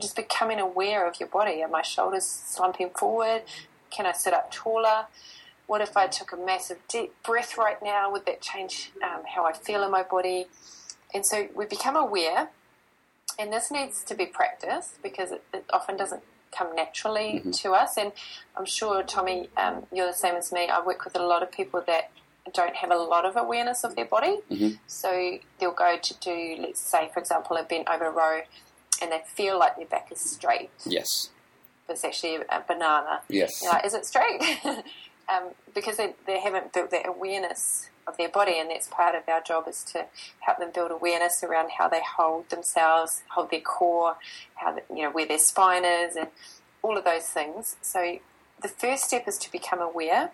just 0.00 0.14
becoming 0.14 0.60
aware 0.60 1.06
of 1.06 1.18
your 1.18 1.28
body. 1.28 1.62
Are 1.62 1.68
my 1.68 1.82
shoulders 1.82 2.24
slumping 2.24 2.90
forward? 2.90 3.42
Can 3.90 4.06
I 4.06 4.12
sit 4.12 4.32
up 4.32 4.50
taller? 4.52 5.06
What 5.66 5.80
if 5.80 5.96
I 5.96 6.06
took 6.06 6.32
a 6.32 6.36
massive 6.36 6.78
deep 6.88 7.12
breath 7.24 7.58
right 7.58 7.82
now? 7.82 8.10
Would 8.12 8.26
that 8.26 8.40
change 8.40 8.92
um, 9.02 9.22
how 9.34 9.44
I 9.44 9.52
feel 9.52 9.82
in 9.82 9.90
my 9.90 10.02
body? 10.02 10.46
And 11.12 11.24
so 11.26 11.48
we 11.54 11.64
become 11.66 11.96
aware, 11.96 12.50
and 13.38 13.52
this 13.52 13.70
needs 13.70 14.04
to 14.04 14.14
be 14.14 14.26
practiced 14.26 15.02
because 15.02 15.32
it, 15.32 15.44
it 15.52 15.64
often 15.72 15.96
doesn't 15.96 16.22
come 16.56 16.74
naturally 16.74 17.42
to 17.52 17.72
us. 17.72 17.96
And 17.96 18.12
I'm 18.56 18.64
sure, 18.64 19.02
Tommy, 19.02 19.48
um, 19.56 19.86
you're 19.92 20.06
the 20.06 20.14
same 20.14 20.36
as 20.36 20.52
me. 20.52 20.68
I 20.68 20.80
work 20.84 21.04
with 21.04 21.16
a 21.16 21.22
lot 21.22 21.42
of 21.42 21.50
people 21.50 21.82
that 21.86 22.10
don't 22.54 22.76
have 22.76 22.90
a 22.92 22.96
lot 22.96 23.24
of 23.24 23.36
awareness 23.36 23.82
of 23.82 23.96
their 23.96 24.04
body. 24.04 24.38
Mhm. 24.50 24.78
So 24.86 25.38
they'll 25.58 25.72
go 25.72 25.98
to 26.00 26.14
do, 26.18 26.56
let's 26.60 26.80
say, 26.80 27.10
for 27.12 27.18
example, 27.20 27.56
a 27.56 27.64
bent 27.64 27.88
over 27.88 28.10
row, 28.10 28.42
and 29.02 29.10
they 29.10 29.22
feel 29.26 29.58
like 29.58 29.76
their 29.76 29.86
back 29.86 30.12
is 30.12 30.20
straight, 30.20 30.70
Yes. 30.84 31.30
but 31.86 31.94
it's 31.94 32.04
actually 32.04 32.36
a 32.48 32.60
banana. 32.66 33.22
Yes. 33.28 33.62
Like, 33.64 33.84
is 33.84 33.94
it 33.94 34.06
straight? 34.06 34.40
um, 35.28 35.50
because 35.74 35.96
they, 35.96 36.14
they 36.26 36.40
haven't 36.40 36.72
built 36.72 36.90
that 36.90 37.06
awareness 37.06 37.90
of 38.06 38.16
their 38.16 38.28
body, 38.28 38.58
and 38.58 38.70
that's 38.70 38.88
part 38.88 39.14
of 39.14 39.22
our 39.28 39.40
job 39.40 39.66
is 39.68 39.82
to 39.92 40.06
help 40.40 40.58
them 40.58 40.70
build 40.72 40.90
awareness 40.90 41.42
around 41.42 41.70
how 41.78 41.88
they 41.88 42.00
hold 42.16 42.48
themselves, 42.50 43.22
hold 43.30 43.50
their 43.50 43.60
core, 43.60 44.16
how 44.54 44.74
the, 44.74 44.82
you 44.94 45.02
know 45.02 45.10
where 45.10 45.26
their 45.26 45.38
spine 45.38 45.84
is, 45.84 46.16
and 46.16 46.28
all 46.82 46.96
of 46.96 47.04
those 47.04 47.24
things. 47.24 47.76
So 47.82 48.18
the 48.62 48.68
first 48.68 49.04
step 49.04 49.26
is 49.26 49.38
to 49.38 49.50
become 49.50 49.80
aware. 49.80 50.30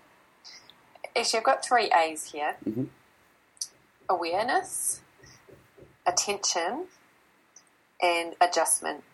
Actually, 1.17 1.39
I've 1.39 1.45
got 1.45 1.65
three 1.65 1.91
A's 1.91 2.33
here: 2.33 2.57
Mhm. 2.69 2.89
awareness, 4.09 5.01
attention, 6.07 6.87
and 8.03 8.35
adjustment. 8.41 9.05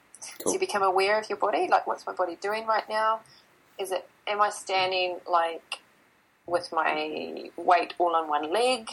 So 0.45 0.53
you 0.53 0.59
become 0.59 0.83
aware 0.83 1.19
of 1.19 1.29
your 1.29 1.39
body, 1.39 1.69
like 1.69 1.87
what's 1.87 2.07
my 2.07 2.13
body 2.13 2.37
doing 2.41 2.67
right 2.67 2.89
now? 2.89 3.21
Is 3.79 3.93
it 3.93 4.09
am 4.27 4.41
I 4.41 4.51
standing 4.51 5.19
like 5.31 5.79
with 6.47 6.73
my 6.73 7.51
weight 7.57 7.95
all 7.99 8.15
on 8.17 8.29
one 8.29 8.53
leg, 8.53 8.89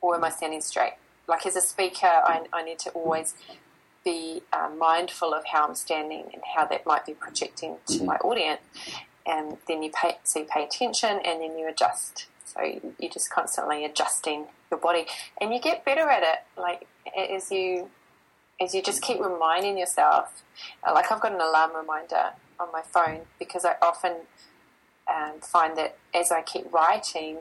or 0.00 0.16
am 0.16 0.24
I 0.24 0.30
standing 0.30 0.60
straight? 0.60 0.94
Like 1.28 1.46
as 1.46 1.56
a 1.56 1.60
speaker, 1.60 2.06
I, 2.06 2.42
I 2.52 2.62
need 2.64 2.78
to 2.80 2.90
always 2.90 3.34
be 4.04 4.42
uh, 4.52 4.68
mindful 4.76 5.32
of 5.32 5.44
how 5.46 5.66
I'm 5.68 5.74
standing 5.76 6.24
and 6.32 6.42
how 6.56 6.66
that 6.66 6.84
might 6.86 7.06
be 7.06 7.14
projecting 7.14 7.76
to 7.86 8.02
my 8.04 8.16
audience. 8.16 8.60
And 9.24 9.58
then 9.68 9.84
you 9.84 9.90
pay, 9.94 10.18
so 10.24 10.40
you 10.40 10.46
pay 10.46 10.64
attention, 10.64 11.20
and 11.24 11.40
then 11.40 11.56
you 11.56 11.68
adjust. 11.68 12.26
So 12.44 12.60
you- 12.62 12.94
you're 12.98 13.10
just 13.12 13.30
constantly 13.30 13.84
adjusting 13.84 14.48
your 14.70 14.80
body, 14.80 15.06
and 15.40 15.54
you 15.54 15.60
get 15.60 15.84
better 15.84 16.08
at 16.10 16.22
it. 16.22 16.40
Like 16.60 16.86
as 17.16 17.50
you 17.52 17.90
is 18.60 18.74
you 18.74 18.82
just 18.82 19.02
keep 19.02 19.20
reminding 19.20 19.78
yourself. 19.78 20.42
Like 20.84 21.10
I've 21.10 21.20
got 21.20 21.32
an 21.32 21.40
alarm 21.40 21.74
reminder 21.76 22.32
on 22.62 22.72
my 22.72 22.82
phone 22.82 23.22
because 23.38 23.64
I 23.64 23.74
often 23.82 24.12
um, 25.12 25.40
find 25.40 25.76
that 25.76 25.96
as 26.14 26.30
I 26.32 26.42
keep 26.42 26.72
writing, 26.72 27.38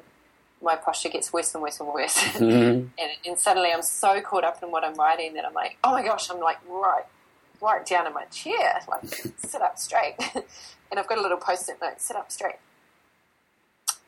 my 0.61 0.75
posture 0.75 1.09
gets 1.09 1.31
worse 1.31 1.53
and 1.53 1.61
worse 1.63 1.79
and 1.79 1.89
worse. 1.89 2.15
Mhm. 2.35 2.89
and, 2.99 3.11
and 3.25 3.37
suddenly 3.39 3.71
I'm 3.71 3.81
so 3.81 4.19
caught 4.21 4.43
up 4.43 4.61
in 4.63 4.71
what 4.71 4.83
I'm 4.83 4.95
writing 4.95 5.33
that 5.35 5.45
I'm 5.45 5.53
like, 5.53 5.77
oh 5.83 5.91
my 5.91 6.03
gosh, 6.03 6.29
I'm 6.29 6.39
like 6.39 6.57
right, 6.67 7.05
right 7.61 7.85
down 7.85 8.07
in 8.07 8.13
my 8.13 8.25
chair, 8.25 8.81
like 8.89 9.05
sit 9.37 9.61
up 9.61 9.77
straight. 9.77 10.15
and 10.35 10.99
I've 10.99 11.07
got 11.07 11.17
a 11.17 11.21
little 11.21 11.37
post-it 11.37 11.77
note, 11.81 12.01
sit 12.01 12.15
up 12.17 12.31
straight. 12.31 12.55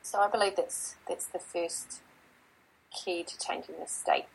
So 0.02 0.20
I 0.20 0.28
believe 0.28 0.56
that's 0.56 0.96
that's 1.08 1.26
the 1.26 1.38
first 1.38 2.00
key 2.92 3.24
to 3.24 3.38
changing 3.38 3.74
the 3.80 3.86
state. 3.88 4.26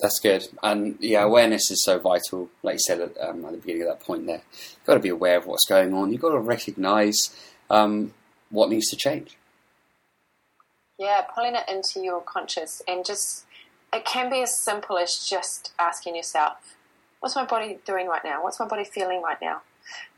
That's 0.00 0.18
good. 0.18 0.48
And 0.62 0.96
yeah, 1.00 1.22
awareness 1.22 1.70
is 1.70 1.84
so 1.84 1.98
vital. 1.98 2.50
Like 2.62 2.74
you 2.74 2.78
said 2.80 3.00
at, 3.00 3.20
um, 3.20 3.44
at 3.44 3.52
the 3.52 3.58
beginning 3.58 3.82
of 3.82 3.88
that 3.88 4.00
point 4.00 4.26
there, 4.26 4.42
you've 4.50 4.86
got 4.86 4.94
to 4.94 5.00
be 5.00 5.10
aware 5.10 5.38
of 5.38 5.46
what's 5.46 5.66
going 5.68 5.94
on. 5.94 6.12
You've 6.12 6.22
got 6.22 6.32
to 6.32 6.38
recognize 6.38 7.36
um, 7.70 8.12
what 8.50 8.68
needs 8.68 8.88
to 8.90 8.96
change. 8.96 9.36
Yeah, 10.98 11.22
pulling 11.34 11.54
it 11.54 11.64
into 11.68 12.00
your 12.00 12.20
conscious 12.20 12.82
and 12.86 13.04
just, 13.04 13.44
it 13.92 14.04
can 14.04 14.30
be 14.30 14.42
as 14.42 14.56
simple 14.56 14.98
as 14.98 15.26
just 15.28 15.72
asking 15.78 16.16
yourself, 16.16 16.76
what's 17.20 17.36
my 17.36 17.44
body 17.44 17.78
doing 17.84 18.06
right 18.06 18.22
now? 18.24 18.42
What's 18.42 18.58
my 18.60 18.66
body 18.66 18.84
feeling 18.84 19.22
right 19.22 19.38
now? 19.40 19.62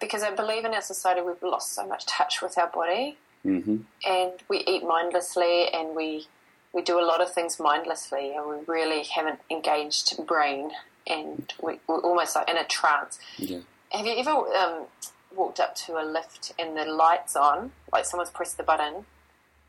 Because 0.01 0.23
I 0.23 0.31
believe 0.31 0.65
in 0.65 0.75
our 0.75 0.83
society 0.83 1.21
we've 1.23 1.43
lost 1.43 1.75
so 1.75 1.87
much 1.87 2.07
touch 2.07 2.43
with 2.43 2.59
our 2.59 2.69
body 2.69 3.17
hmm 3.43 3.77
and 4.07 4.33
we 4.49 4.65
eat 4.67 4.85
mindlessly 4.85 5.69
and 5.73 5.95
we 5.95 6.27
we 6.75 6.83
do 6.83 6.99
a 6.99 7.07
lot 7.07 7.21
of 7.23 7.33
things 7.33 7.59
mindlessly 7.61 8.35
and 8.35 8.47
we 8.49 8.57
really 8.67 9.05
haven't 9.05 9.39
engaged 9.51 10.15
brain 10.27 10.71
and 11.07 11.53
we, 11.63 11.79
we're 11.87 12.01
almost 12.01 12.35
like 12.35 12.49
in 12.51 12.57
a 12.57 12.65
trance. 12.65 13.19
Yeah. 13.39 13.59
Have 13.93 14.07
you 14.07 14.17
ever 14.19 14.31
um, 14.31 14.87
walked 15.35 15.61
up 15.61 15.75
to 15.87 15.93
a 15.99 16.05
lift 16.05 16.53
and 16.59 16.77
the 16.77 16.85
lights 16.85 17.37
on, 17.37 17.71
like 17.93 18.05
someone's 18.07 18.31
pressed 18.31 18.57
the 18.57 18.63
button, 18.65 19.05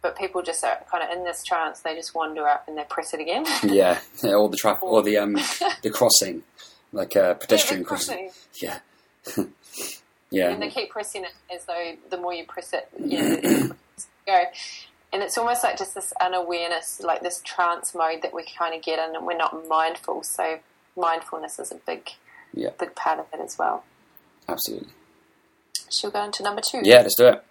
but 0.01 0.17
people 0.17 0.41
just 0.41 0.63
are 0.63 0.79
kind 0.89 1.03
of 1.03 1.15
in 1.15 1.23
this 1.23 1.43
trance. 1.43 1.81
They 1.81 1.93
just 1.95 2.15
wander 2.15 2.47
up 2.47 2.67
and 2.67 2.77
they 2.77 2.83
press 2.89 3.13
it 3.13 3.19
again. 3.19 3.45
Yeah, 3.63 3.99
or 4.23 4.49
the 4.49 4.57
traffic, 4.57 4.83
or 4.83 5.03
the 5.03 5.17
um, 5.17 5.33
the 5.83 5.91
crossing, 5.91 6.43
like 6.91 7.15
a 7.15 7.35
pedestrian 7.39 7.81
Yeah, 7.83 7.87
crossing. 7.87 8.29
crossing. 8.29 8.31
Yeah, 8.61 9.45
yeah, 10.31 10.49
And 10.51 10.61
they 10.61 10.69
keep 10.69 10.89
pressing 10.89 11.23
it 11.23 11.31
as 11.53 11.65
though 11.65 11.93
the 12.09 12.17
more 12.17 12.33
you 12.33 12.45
press 12.45 12.73
it, 12.73 12.87
you 12.99 13.17
know, 13.17 13.35
the 13.35 13.41
quicker 13.41 13.75
it's 13.95 14.07
go. 14.27 14.43
And 15.15 15.23
it's 15.23 15.37
almost 15.37 15.63
like 15.63 15.77
just 15.77 15.95
this 15.95 16.11
unawareness, 16.19 16.99
like 16.99 17.21
this 17.21 17.39
trance 17.45 17.95
mode 17.95 18.21
that 18.21 18.33
we 18.33 18.43
kind 18.43 18.75
of 18.75 18.81
get 18.81 18.99
in, 18.99 19.15
and 19.15 19.25
we're 19.25 19.37
not 19.37 19.65
mindful. 19.65 20.23
So 20.23 20.59
mindfulness 20.97 21.57
is 21.57 21.71
a 21.71 21.75
big, 21.75 22.09
Yeah. 22.53 22.71
big 22.77 22.95
part 22.95 23.19
of 23.19 23.27
it 23.33 23.39
as 23.39 23.57
well. 23.57 23.85
absolutely. 24.49 24.89
Shall 25.89 26.09
we 26.09 26.15
go 26.15 26.23
into 26.25 26.43
number 26.43 26.61
two? 26.61 26.81
Yeah, 26.83 26.97
let's 26.99 27.15
do 27.15 27.27
it. 27.27 27.41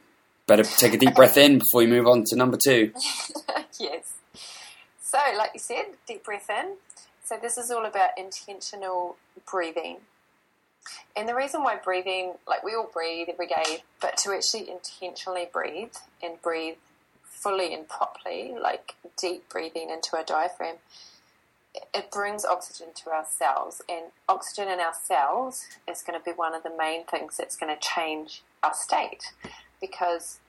Better 0.47 0.63
take 0.65 0.93
a 0.93 0.99
deep 0.99 1.15
breath 1.17 1.39
in 1.39 1.59
before 1.59 1.81
you 1.81 1.89
move 1.89 2.07
on 2.07 2.25
to 2.27 2.37
number 2.37 2.59
two. 2.63 2.93
yes. 3.81 4.13
So, 5.01 5.17
like 5.39 5.53
you 5.55 5.61
said, 5.61 5.85
deep 6.07 6.23
breath 6.23 6.51
in. 6.51 6.75
So, 7.25 7.39
this 7.41 7.57
is 7.57 7.71
all 7.71 7.87
about 7.87 8.11
intentional 8.19 9.17
breathing. 9.51 10.01
And 11.17 11.27
the 11.27 11.35
reason 11.35 11.63
why 11.63 11.77
breathing, 11.83 12.35
like 12.47 12.63
we 12.63 12.75
all 12.75 12.91
breathe 12.93 13.29
every 13.31 13.47
day, 13.47 13.85
but 14.03 14.19
to 14.19 14.33
actually 14.35 14.69
intentionally 14.71 15.49
breathe 15.51 15.95
and 16.23 16.43
breathe 16.43 16.77
fully 17.45 17.75
and 17.75 17.87
properly, 17.87 18.55
like 18.61 18.95
deep 19.19 19.49
breathing 19.51 19.91
into 19.91 20.17
our 20.17 20.25
diaphragm, 20.25 20.77
it 21.93 22.11
brings 22.11 22.45
oxygen 22.45 22.89
to 22.95 23.11
our 23.11 23.27
cells. 23.29 23.83
And 23.89 24.07
oxygen 24.29 24.69
in 24.69 24.81
our 24.81 24.95
cells 24.95 25.67
is 25.87 26.03
going 26.03 26.19
to 26.19 26.25
be 26.25 26.33
one 26.33 26.55
of 26.55 26.63
the 26.63 26.73
main 26.77 27.05
things 27.05 27.37
that's 27.37 27.57
going 27.57 27.75
to 27.75 27.81
change 27.81 28.43
our 28.63 28.73
state. 28.73 29.33
Because 29.81 30.41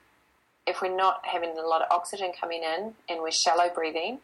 if 0.66 0.82
we're 0.82 0.96
not 0.96 1.26
having 1.26 1.58
a 1.58 1.68
lot 1.68 1.82
of 1.82 1.88
oxygen 1.92 2.32
coming 2.40 2.64
in 2.64 2.94
and 3.10 3.22
we're 3.22 3.32
shallow 3.32 3.70
breathing, 3.74 4.20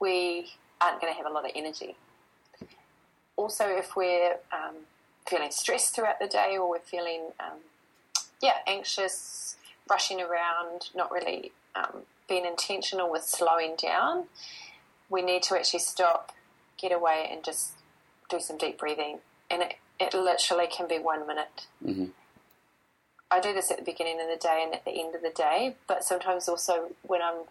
we 0.00 0.52
aren't 0.80 1.00
going 1.00 1.12
to 1.12 1.16
have 1.16 1.26
a 1.26 1.32
lot 1.32 1.44
of 1.44 1.50
energy. 1.54 1.96
Also, 3.36 3.64
if 3.66 3.96
we're 3.96 4.36
um, 4.52 4.76
feeling 5.28 5.50
stressed 5.50 5.94
throughout 5.94 6.18
the 6.18 6.26
day 6.26 6.56
or 6.58 6.70
we're 6.70 6.78
feeling, 6.78 7.32
um, 7.38 7.58
yeah, 8.42 8.56
anxious, 8.66 9.56
rushing 9.90 10.20
around, 10.20 10.90
not 10.94 11.10
really 11.10 11.52
um, 11.74 12.02
being 12.28 12.44
intentional 12.46 13.10
with 13.10 13.24
slowing 13.24 13.74
down, 13.76 14.24
we 15.08 15.22
need 15.22 15.42
to 15.44 15.56
actually 15.56 15.80
stop, 15.80 16.32
get 16.80 16.92
away, 16.92 17.28
and 17.30 17.42
just 17.42 17.72
do 18.28 18.40
some 18.40 18.56
deep 18.56 18.78
breathing. 18.78 19.18
And 19.50 19.62
it, 19.62 19.74
it 19.98 20.14
literally 20.14 20.68
can 20.68 20.86
be 20.88 20.98
one 20.98 21.26
minute. 21.26 21.66
hmm 21.84 22.06
I 23.32 23.38
do 23.38 23.52
this 23.52 23.70
at 23.70 23.76
the 23.78 23.84
beginning 23.84 24.20
of 24.20 24.26
the 24.26 24.36
day 24.36 24.60
and 24.64 24.74
at 24.74 24.84
the 24.84 24.90
end 24.90 25.14
of 25.14 25.22
the 25.22 25.30
day, 25.30 25.76
but 25.86 26.02
sometimes 26.02 26.48
also 26.48 26.90
when 27.02 27.22
I'm, 27.22 27.44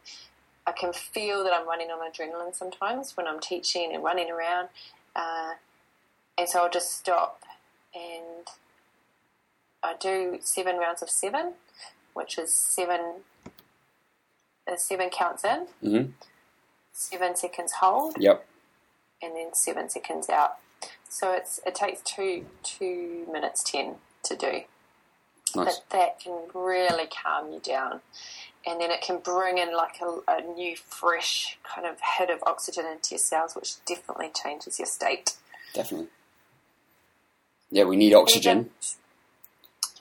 I 0.67 0.73
can 0.73 0.91
feel 0.91 1.41
that 1.45 1.54
I'm 1.54 1.65
running 1.65 1.88
on 1.88 1.99
adrenaline 1.99 2.54
sometimes 2.54 3.15
when 3.15 3.28
I'm 3.28 3.39
teaching 3.39 3.91
and 3.93 4.04
running 4.04 4.30
around. 4.30 4.67
Uh, 5.15 5.54
and 6.38 6.49
so 6.49 6.63
I'll 6.63 6.69
just 6.69 6.91
stop 6.97 7.43
and 7.95 8.45
I 9.82 9.95
do 9.99 10.39
seven 10.41 10.78
rounds 10.78 11.02
of 11.02 11.10
seven, 11.10 11.54
which 12.19 12.38
is 12.38 12.53
seven, 12.53 13.21
uh, 14.67 14.75
seven 14.75 15.10
counts 15.10 15.43
in, 15.43 15.67
hmm 15.82 16.12
seven 16.91 17.34
seconds 17.36 17.71
hold, 17.79 18.15
Yep. 18.19 18.45
and 19.21 19.34
then 19.36 19.53
seven 19.53 19.89
seconds 19.89 20.29
out. 20.29 20.58
So 21.08 21.32
it's 21.32 21.60
it 21.65 21.73
takes 21.75 22.01
two 22.01 22.45
two 22.62 23.25
minutes 23.32 23.63
ten 23.63 23.95
to 24.23 24.36
do. 24.36 24.62
Nice. 25.55 25.79
But 25.79 25.84
that 25.91 26.19
can 26.19 26.38
really 26.53 27.08
calm 27.08 27.51
you 27.53 27.60
down. 27.60 28.01
And 28.67 28.79
then 28.82 28.91
it 28.91 29.01
can 29.01 29.17
bring 29.19 29.58
in 29.58 29.73
like 29.75 29.99
a, 30.01 30.19
a 30.27 30.41
new, 30.41 30.75
fresh 30.75 31.58
kind 31.63 31.88
of 31.88 31.95
hit 32.17 32.29
of 32.29 32.39
oxygen 32.45 32.86
into 32.86 33.12
your 33.12 33.19
cells, 33.19 33.55
which 33.55 33.84
definitely 33.86 34.29
changes 34.43 34.77
your 34.77 34.86
state. 34.86 35.38
Definitely. 35.73 36.10
Yeah, 37.71 37.86
we 37.86 37.95
need 37.95 38.13
oxygen. 38.13 38.69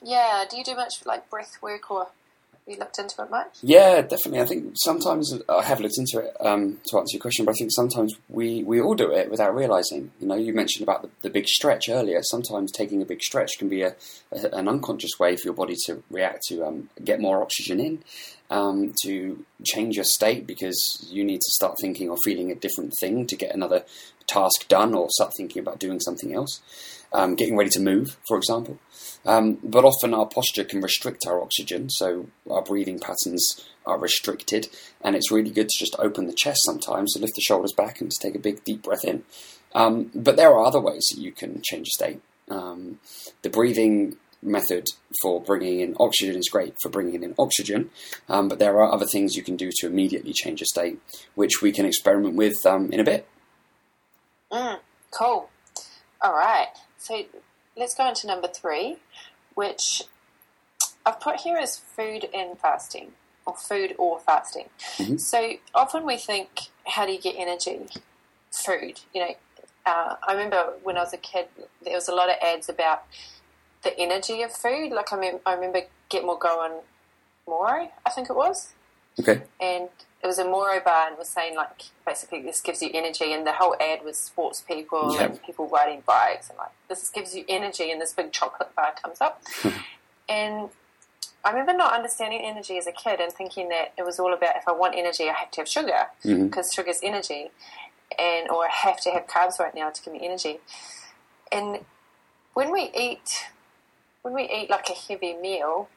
Yeah. 0.03 0.45
Do 0.49 0.57
you 0.57 0.63
do 0.63 0.75
much 0.75 1.05
like 1.05 1.29
breath 1.29 1.57
work 1.61 1.89
or 1.91 2.07
have 2.69 2.75
you 2.75 2.77
looked 2.77 2.99
into 2.99 3.21
it 3.21 3.29
much? 3.29 3.57
Yeah, 3.61 4.01
definitely. 4.01 4.41
I 4.41 4.45
think 4.45 4.73
sometimes 4.75 5.33
I 5.49 5.63
have 5.63 5.79
looked 5.79 5.97
into 5.97 6.19
it 6.19 6.35
um, 6.39 6.79
to 6.87 6.99
answer 6.99 7.15
your 7.15 7.21
question, 7.21 7.45
but 7.45 7.51
I 7.51 7.55
think 7.55 7.71
sometimes 7.73 8.13
we, 8.29 8.63
we 8.63 8.79
all 8.79 8.95
do 8.95 9.11
it 9.11 9.31
without 9.31 9.55
realizing. 9.55 10.11
You 10.19 10.27
know, 10.27 10.35
you 10.35 10.53
mentioned 10.53 10.83
about 10.83 11.01
the, 11.01 11.09
the 11.23 11.29
big 11.29 11.47
stretch 11.47 11.89
earlier. 11.89 12.21
Sometimes 12.21 12.71
taking 12.71 13.01
a 13.01 13.05
big 13.05 13.21
stretch 13.21 13.57
can 13.57 13.69
be 13.69 13.81
a, 13.81 13.95
a 14.31 14.49
an 14.55 14.67
unconscious 14.67 15.17
way 15.19 15.35
for 15.35 15.45
your 15.45 15.53
body 15.53 15.75
to 15.85 16.03
react 16.11 16.43
to 16.49 16.63
um, 16.63 16.89
get 17.03 17.19
more 17.19 17.41
oxygen 17.41 17.79
in, 17.79 18.03
um, 18.49 18.93
to 19.03 19.43
change 19.63 19.95
your 19.95 20.05
state 20.05 20.45
because 20.45 21.07
you 21.09 21.23
need 21.23 21.41
to 21.41 21.51
start 21.51 21.75
thinking 21.81 22.09
or 22.09 22.17
feeling 22.23 22.51
a 22.51 22.55
different 22.55 22.93
thing 22.99 23.25
to 23.27 23.35
get 23.35 23.53
another 23.53 23.83
task 24.27 24.67
done 24.67 24.93
or 24.93 25.07
start 25.09 25.33
thinking 25.35 25.59
about 25.59 25.79
doing 25.79 25.99
something 25.99 26.33
else. 26.33 26.61
Um, 27.11 27.33
getting 27.33 27.57
ready 27.57 27.71
to 27.71 27.79
move, 27.79 28.17
for 28.27 28.37
example. 28.37 28.77
Um, 29.25 29.59
but 29.63 29.83
often 29.83 30.13
our 30.13 30.25
posture 30.25 30.63
can 30.63 30.81
restrict 30.81 31.25
our 31.27 31.41
oxygen, 31.41 31.89
so 31.89 32.27
our 32.49 32.61
breathing 32.61 32.99
patterns 32.99 33.69
are 33.85 33.99
restricted, 33.99 34.69
and 35.01 35.15
it's 35.15 35.31
really 35.31 35.51
good 35.51 35.69
to 35.69 35.79
just 35.79 35.95
open 35.99 36.27
the 36.27 36.33
chest 36.33 36.61
sometimes 36.63 37.13
to 37.13 37.19
lift 37.19 37.33
the 37.35 37.41
shoulders 37.41 37.73
back 37.73 37.99
and 37.99 38.11
to 38.11 38.17
take 38.19 38.35
a 38.35 38.39
big 38.39 38.63
deep 38.63 38.83
breath 38.83 39.03
in. 39.03 39.23
Um, 39.73 40.09
but 40.15 40.35
there 40.35 40.51
are 40.51 40.65
other 40.65 40.79
ways 40.79 41.07
that 41.11 41.21
you 41.21 41.31
can 41.31 41.61
change 41.61 41.87
state. 41.89 42.21
Um, 42.49 42.99
the 43.41 43.49
breathing 43.49 44.17
method 44.41 44.87
for 45.21 45.41
bringing 45.41 45.81
in 45.81 45.95
oxygen 45.99 46.37
is 46.37 46.49
great 46.49 46.73
for 46.81 46.89
bringing 46.89 47.21
in 47.21 47.35
oxygen, 47.37 47.91
um, 48.29 48.47
but 48.47 48.57
there 48.57 48.79
are 48.79 48.91
other 48.91 49.05
things 49.05 49.35
you 49.35 49.43
can 49.43 49.57
do 49.57 49.69
to 49.79 49.87
immediately 49.87 50.33
change 50.33 50.61
your 50.61 50.65
state, 50.65 50.99
which 51.35 51.61
we 51.61 51.71
can 51.71 51.85
experiment 51.85 52.35
with 52.35 52.65
um, 52.65 52.91
in 52.91 52.99
a 52.99 53.03
bit. 53.03 53.27
Mm, 54.51 54.79
cool. 55.11 55.49
All 56.21 56.33
right. 56.33 56.67
So 56.97 57.23
let's 57.79 57.95
go 57.95 58.07
into 58.07 58.27
number 58.27 58.47
three, 58.47 58.97
which 59.55 60.03
I've 61.05 61.19
put 61.19 61.37
here 61.41 61.57
as 61.57 61.77
food 61.77 62.27
and 62.33 62.59
fasting, 62.59 63.13
or 63.45 63.55
food 63.55 63.95
or 63.97 64.19
fasting. 64.19 64.69
Mhm. 64.97 65.19
So 65.19 65.53
often 65.73 66.05
we 66.05 66.17
think, 66.17 66.69
how 66.85 67.05
do 67.05 67.13
you 67.13 67.19
get 67.21 67.35
energy? 67.37 67.87
Food. 68.51 68.99
You 69.13 69.21
know, 69.21 69.35
uh, 69.85 70.15
I 70.27 70.33
remember 70.33 70.73
when 70.83 70.97
I 70.97 71.01
was 71.01 71.13
a 71.13 71.17
kid, 71.17 71.47
there 71.81 71.95
was 71.95 72.07
a 72.09 72.13
lot 72.13 72.29
of 72.29 72.35
ads 72.41 72.67
about 72.69 73.03
the 73.83 73.97
energy 73.97 74.41
of 74.41 74.51
food. 74.51 74.91
Like 74.91 75.13
I, 75.13 75.15
mem- 75.15 75.39
I 75.45 75.53
remember 75.53 75.81
Get 76.09 76.25
More 76.25 76.37
Going 76.37 76.73
More, 77.47 77.87
I 78.05 78.09
think 78.09 78.29
it 78.29 78.35
was 78.35 78.73
Okay. 79.19 79.41
and 79.59 79.89
it 80.21 80.27
was 80.27 80.37
a 80.37 80.43
Moro 80.43 80.79
bar 80.83 81.07
and 81.07 81.13
it 81.13 81.19
was 81.19 81.29
saying 81.29 81.55
like 81.55 81.83
basically 82.05 82.41
this 82.41 82.61
gives 82.61 82.81
you 82.81 82.89
energy 82.93 83.33
and 83.33 83.45
the 83.47 83.53
whole 83.53 83.75
ad 83.79 84.03
was 84.03 84.17
sports 84.17 84.61
people 84.61 85.15
Yeah. 85.15 85.25
and 85.25 85.43
people 85.43 85.67
riding 85.67 86.03
bikes 86.05 86.49
and 86.49 86.57
like 86.57 86.71
this 86.87 87.09
gives 87.09 87.35
you 87.35 87.45
energy 87.47 87.91
and 87.91 88.01
this 88.01 88.13
big 88.13 88.31
chocolate 88.31 88.75
bar 88.75 88.93
comes 89.01 89.21
up 89.21 89.41
and 90.29 90.69
I 91.43 91.51
remember 91.51 91.73
not 91.73 91.93
understanding 91.93 92.41
energy 92.43 92.77
as 92.77 92.85
a 92.85 92.91
kid 92.91 93.21
and 93.21 93.31
thinking 93.31 93.69
that 93.69 93.93
it 93.97 94.05
was 94.05 94.19
all 94.19 94.33
about 94.33 94.57
if 94.57 94.67
I 94.67 94.73
want 94.73 94.95
energy 94.95 95.29
I 95.29 95.33
have 95.33 95.51
to 95.51 95.61
have 95.61 95.67
sugar 95.69 96.07
mm-hmm. 96.25 96.45
because 96.47 96.73
sugar's 96.73 96.99
energy 97.01 97.51
and 98.17 98.49
or 98.49 98.65
I 98.65 98.69
have 98.71 98.99
to 99.01 99.11
have 99.11 99.27
carbs 99.27 99.59
right 99.59 99.73
now 99.73 99.89
to 99.89 100.03
give 100.03 100.13
me 100.13 100.19
energy 100.23 100.59
and 101.51 101.79
when 102.53 102.71
we 102.71 102.91
eat 102.97 103.45
when 104.21 104.33
we 104.33 104.43
eat 104.43 104.69
like 104.69 104.89
a 104.89 104.93
heavy 104.93 105.33
meal 105.33 105.87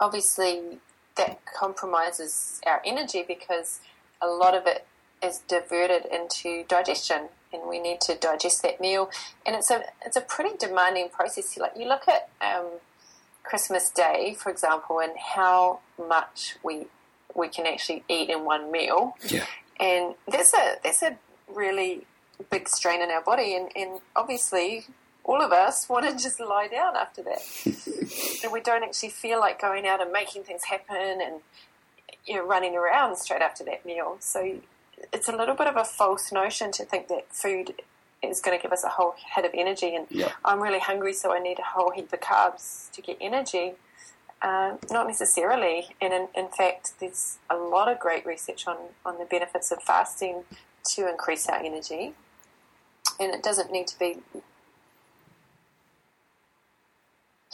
obviously 0.00 0.80
that 1.16 1.40
compromises 1.46 2.60
our 2.66 2.82
energy 2.84 3.24
because 3.26 3.80
a 4.20 4.26
lot 4.26 4.54
of 4.54 4.66
it 4.66 4.86
is 5.22 5.38
diverted 5.48 6.04
into 6.06 6.64
digestion 6.68 7.28
and 7.52 7.62
we 7.68 7.78
need 7.78 8.00
to 8.02 8.16
digest 8.16 8.62
that 8.62 8.80
meal. 8.80 9.10
And 9.46 9.54
it's 9.56 9.70
a 9.70 9.84
it's 10.04 10.16
a 10.16 10.20
pretty 10.20 10.56
demanding 10.56 11.08
process. 11.08 11.56
Like 11.56 11.72
you 11.76 11.88
look 11.88 12.08
at 12.08 12.28
um, 12.40 12.66
Christmas 13.42 13.90
Day 13.90 14.36
for 14.38 14.50
example 14.50 15.00
and 15.00 15.12
how 15.34 15.80
much 15.98 16.56
we 16.62 16.86
we 17.34 17.48
can 17.48 17.66
actually 17.66 18.04
eat 18.08 18.30
in 18.30 18.44
one 18.44 18.70
meal. 18.70 19.16
Yeah. 19.28 19.46
and 19.80 20.14
there's 20.30 20.52
a 20.54 20.76
there's 20.82 21.02
a 21.02 21.16
really 21.48 22.06
big 22.50 22.68
strain 22.68 23.00
in 23.02 23.10
our 23.10 23.22
body, 23.22 23.54
and, 23.56 23.70
and 23.76 24.00
obviously 24.16 24.86
all 25.24 25.42
of 25.42 25.52
us 25.52 25.88
want 25.88 26.06
to 26.06 26.22
just 26.22 26.40
lie 26.40 26.68
down 26.68 26.96
after 26.96 27.22
that. 27.22 27.40
and 28.44 28.52
we 28.52 28.60
don't 28.60 28.84
actually 28.84 29.10
feel 29.10 29.40
like 29.40 29.60
going 29.60 29.86
out 29.86 30.00
and 30.00 30.12
making 30.12 30.44
things 30.44 30.64
happen 30.64 31.20
and 31.22 31.40
you 32.26 32.36
know 32.36 32.46
running 32.46 32.76
around 32.76 33.16
straight 33.16 33.42
after 33.42 33.64
that 33.64 33.84
meal. 33.84 34.16
So 34.20 34.58
it's 35.12 35.28
a 35.28 35.36
little 35.36 35.54
bit 35.54 35.66
of 35.66 35.76
a 35.76 35.84
false 35.84 36.32
notion 36.32 36.72
to 36.72 36.84
think 36.84 37.08
that 37.08 37.32
food 37.32 37.74
is 38.22 38.40
going 38.40 38.56
to 38.56 38.62
give 38.62 38.72
us 38.72 38.84
a 38.84 38.88
whole 38.88 39.14
head 39.34 39.44
of 39.44 39.50
energy. 39.54 39.94
And 39.94 40.06
Yeah. 40.10 40.32
I'm 40.44 40.62
really 40.62 40.78
hungry, 40.78 41.12
so 41.12 41.32
I 41.32 41.38
need 41.38 41.58
a 41.58 41.62
whole 41.64 41.90
heap 41.90 42.12
of 42.12 42.20
carbs 42.20 42.90
to 42.92 43.02
get 43.02 43.18
energy. 43.20 43.74
Uh, 44.42 44.76
not 44.90 45.06
necessarily. 45.06 45.88
And 46.00 46.12
in, 46.12 46.28
in 46.34 46.48
fact, 46.48 46.94
there's 47.00 47.38
a 47.48 47.56
lot 47.56 47.90
of 47.90 47.98
great 47.98 48.26
research 48.26 48.66
on, 48.66 48.76
on 49.04 49.18
the 49.18 49.24
benefits 49.24 49.70
of 49.72 49.82
fasting 49.82 50.44
to 50.94 51.08
increase 51.08 51.48
our 51.48 51.58
energy. 51.58 52.14
And 53.18 53.34
it 53.34 53.42
doesn't 53.42 53.70
need 53.70 53.86
to 53.88 53.98
be 53.98 54.18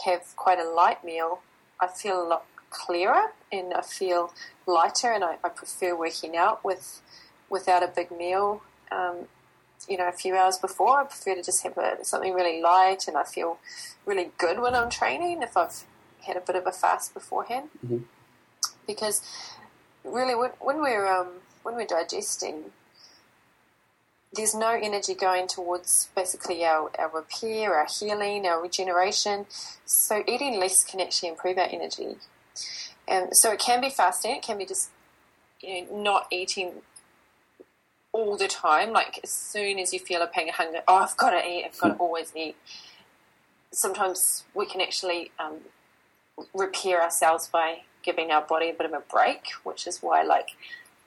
have 0.05 0.35
quite 0.37 0.59
a 0.59 0.69
light 0.69 1.05
meal. 1.05 1.41
I 1.81 1.87
feel 1.87 2.23
a 2.23 2.27
lot 2.27 2.45
clearer 2.71 3.33
and 3.51 3.75
I 3.75 3.81
feel 3.83 4.33
lighter, 4.67 5.13
and 5.13 5.25
I, 5.25 5.37
I 5.43 5.49
prefer 5.49 5.97
working 5.97 6.37
out 6.37 6.65
with 6.65 7.03
without 7.49 7.83
a 7.83 7.89
big 7.89 8.11
meal. 8.11 8.63
Um, 8.93 9.27
you 9.89 9.97
know, 9.97 10.09
a 10.09 10.13
few 10.13 10.37
hours 10.37 10.59
before, 10.59 11.01
I 11.01 11.05
prefer 11.05 11.35
to 11.35 11.43
just 11.43 11.63
have 11.63 11.77
a, 11.79 12.05
something 12.05 12.35
really 12.35 12.61
light, 12.61 13.09
and 13.09 13.17
I 13.17 13.25
feel 13.25 13.59
really 14.07 14.31
good 14.39 14.61
when 14.61 14.75
I'm 14.75 14.91
training 14.91 15.43
if 15.43 15.57
I've 15.57 15.85
had 16.27 16.37
a 16.37 16.41
bit 16.41 16.55
of 16.55 16.67
a 16.67 16.73
fast 16.73 17.15
beforehand. 17.15 17.71
Mhm. 17.85 18.05
Because 18.87 19.23
really, 20.05 20.35
when, 20.35 20.51
when 20.61 20.81
we're 20.81 21.07
um, 21.07 21.29
when 21.63 21.75
we're 21.77 21.87
digesting, 21.87 22.73
there's 24.33 24.55
no 24.55 24.71
energy 24.71 25.15
going 25.15 25.49
towards 25.49 26.09
basically 26.15 26.65
our, 26.65 26.91
our 26.99 27.11
repair, 27.13 27.75
our 27.75 27.87
healing, 27.87 28.47
our 28.47 28.63
regeneration. 28.63 29.47
So 29.85 30.23
eating 30.27 30.61
less 30.61 30.85
can 30.85 31.01
actually 31.01 31.31
improve 31.31 31.59
our 31.59 31.69
energy. 31.71 32.17
And 33.09 33.31
so 33.33 33.51
it 33.53 33.59
can 33.59 33.81
be 33.81 33.91
fasting, 33.91 34.37
it 34.37 34.43
can 34.43 34.59
be 34.59 34.67
just 34.67 34.91
you 35.61 35.85
know, 35.87 36.03
not 36.03 36.27
eating 36.31 36.75
all 38.13 38.37
the 38.37 38.47
time. 38.47 38.93
Like 38.93 39.19
as 39.25 39.31
soon 39.31 39.81
as 39.81 39.93
you 39.93 39.99
feel 39.99 40.23
a 40.23 40.29
pang 40.29 40.49
of 40.49 40.55
hunger, 40.55 40.83
oh, 40.87 40.97
I've 40.97 41.17
got 41.17 41.31
to 41.31 41.45
eat, 41.45 41.65
I've 41.67 41.79
got 41.79 41.89
to 41.89 41.95
always 41.95 42.33
eat. 42.37 42.57
Sometimes 43.73 44.45
we 44.55 44.67
can 44.67 44.81
actually 44.81 45.33
um, 45.41 45.59
repair 46.55 47.03
ourselves 47.03 47.49
by 47.49 47.83
giving 48.03 48.31
our 48.31 48.43
body 48.43 48.71
a 48.71 48.73
bit 48.73 48.87
of 48.87 48.93
a 48.93 49.01
break, 49.01 49.49
which 49.65 49.89
is 49.89 49.99
why 50.01 50.23
like 50.23 50.51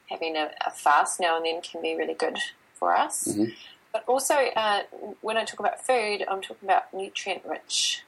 having 0.09 0.35
a, 0.35 0.51
a 0.65 0.71
fast 0.71 1.21
now 1.21 1.37
and 1.37 1.45
then 1.45 1.61
can 1.61 1.81
be 1.81 1.95
really 1.95 2.13
good 2.13 2.37
for 2.83 2.93
us. 2.93 3.23
Mhm. 3.23 3.55
But 3.93 4.03
also, 4.07 4.35
uh, 4.35 4.83
when 5.21 5.37
I 5.37 5.45
talk 5.45 5.59
about 5.61 5.79
food, 5.85 6.25
I'm 6.27 6.41
talking 6.41 6.67
about 6.69 6.93
nutrient 6.93 7.45
rich 7.45 8.03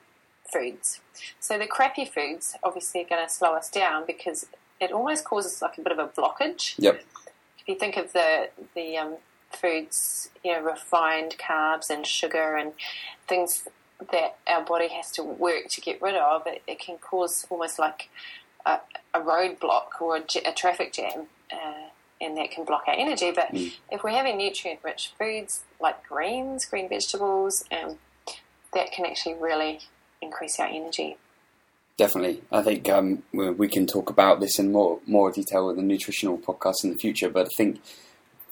foods. 0.51 0.99
So 1.39 1.57
the 1.57 1.67
crappy 1.67 2.03
foods 2.03 2.57
obviously 2.61 3.01
are 3.03 3.09
going 3.13 3.25
to 3.25 3.33
slow 3.33 3.53
us 3.53 3.69
down 3.69 4.05
because 4.05 4.47
it 4.81 4.91
almost 4.91 5.23
causes 5.23 5.61
like 5.61 5.77
a 5.77 5.81
bit 5.81 5.93
of 5.93 5.99
a 5.99 6.07
blockage. 6.07 6.75
Yep. 6.77 7.01
If 7.59 7.69
you 7.69 7.75
think 7.75 7.95
of 7.95 8.11
the 8.11 8.49
the 8.73 8.97
um, 8.97 9.17
foods, 9.49 10.29
you 10.43 10.51
know, 10.51 10.61
refined 10.61 11.37
carbs 11.37 11.89
and 11.89 12.05
sugar 12.05 12.57
and 12.57 12.73
things 13.29 13.65
that 14.11 14.37
our 14.45 14.63
body 14.63 14.89
has 14.89 15.09
to 15.11 15.23
work 15.23 15.69
to 15.69 15.79
get 15.79 16.01
rid 16.01 16.15
of, 16.15 16.45
it, 16.47 16.63
it 16.67 16.79
can 16.79 16.97
cause 16.97 17.47
almost 17.49 17.79
like 17.79 18.09
a, 18.65 18.79
a 19.13 19.21
roadblock 19.21 20.01
or 20.01 20.17
a 20.17 20.51
traffic 20.51 20.91
jam. 20.91 21.27
Uh, 21.49 21.87
and 22.21 22.37
that 22.37 22.51
can 22.51 22.65
block 22.65 22.83
our 22.87 22.93
energy. 22.95 23.31
But 23.31 23.53
Mm. 23.53 23.73
if 23.91 24.03
we're 24.03 24.11
having 24.11 24.37
nutrient 24.37 24.79
rich 24.83 25.13
foods 25.17 25.63
like 25.79 26.07
greens, 26.07 26.65
green 26.65 26.87
vegetables, 26.89 27.63
um, 27.71 27.99
that 28.73 28.91
can 28.91 29.05
actually 29.05 29.35
really 29.35 29.79
increase 30.21 30.59
our 30.59 30.67
energy. 30.67 31.17
Definitely. 31.97 32.41
I 32.51 32.61
think 32.61 32.89
um, 32.89 33.23
we 33.31 33.49
we 33.51 33.67
can 33.69 33.87
talk 33.87 34.09
about 34.09 34.39
this 34.41 34.59
in 34.59 34.71
more 34.71 34.99
more 35.05 35.31
detail 35.31 35.69
in 35.69 35.77
the 35.77 35.81
nutritional 35.81 36.37
podcast 36.37 36.83
in 36.83 36.91
the 36.91 36.97
future. 36.97 37.29
But 37.29 37.45
I 37.47 37.55
think 37.55 37.81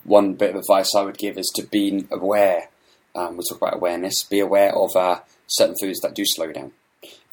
one 0.06 0.34
bit 0.36 0.52
of 0.52 0.56
advice 0.58 0.96
I 0.96 1.02
would 1.04 1.18
give 1.18 1.38
is 1.38 1.52
to 1.56 1.64
be 1.64 2.06
aware. 2.10 2.70
Um, 3.16 3.36
we'll 3.36 3.44
talk 3.44 3.58
about 3.62 3.76
awareness. 3.76 4.24
Be 4.24 4.40
aware 4.40 4.74
of 4.74 4.96
uh, 4.96 5.20
certain 5.48 5.76
foods 5.80 6.00
that 6.00 6.16
do 6.16 6.24
slow 6.26 6.52
down, 6.54 6.72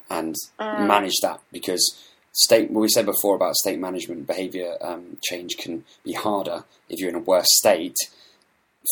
and 0.09 0.35
manage 0.59 1.19
that 1.21 1.39
because 1.51 1.97
state. 2.31 2.71
what 2.71 2.81
We 2.81 2.89
said 2.89 3.05
before 3.05 3.35
about 3.35 3.55
state 3.55 3.79
management, 3.79 4.27
behavior 4.27 4.77
um, 4.81 5.17
change 5.23 5.57
can 5.57 5.83
be 6.03 6.13
harder 6.13 6.63
if 6.89 6.99
you're 6.99 7.09
in 7.09 7.15
a 7.15 7.19
worse 7.19 7.55
state. 7.55 7.97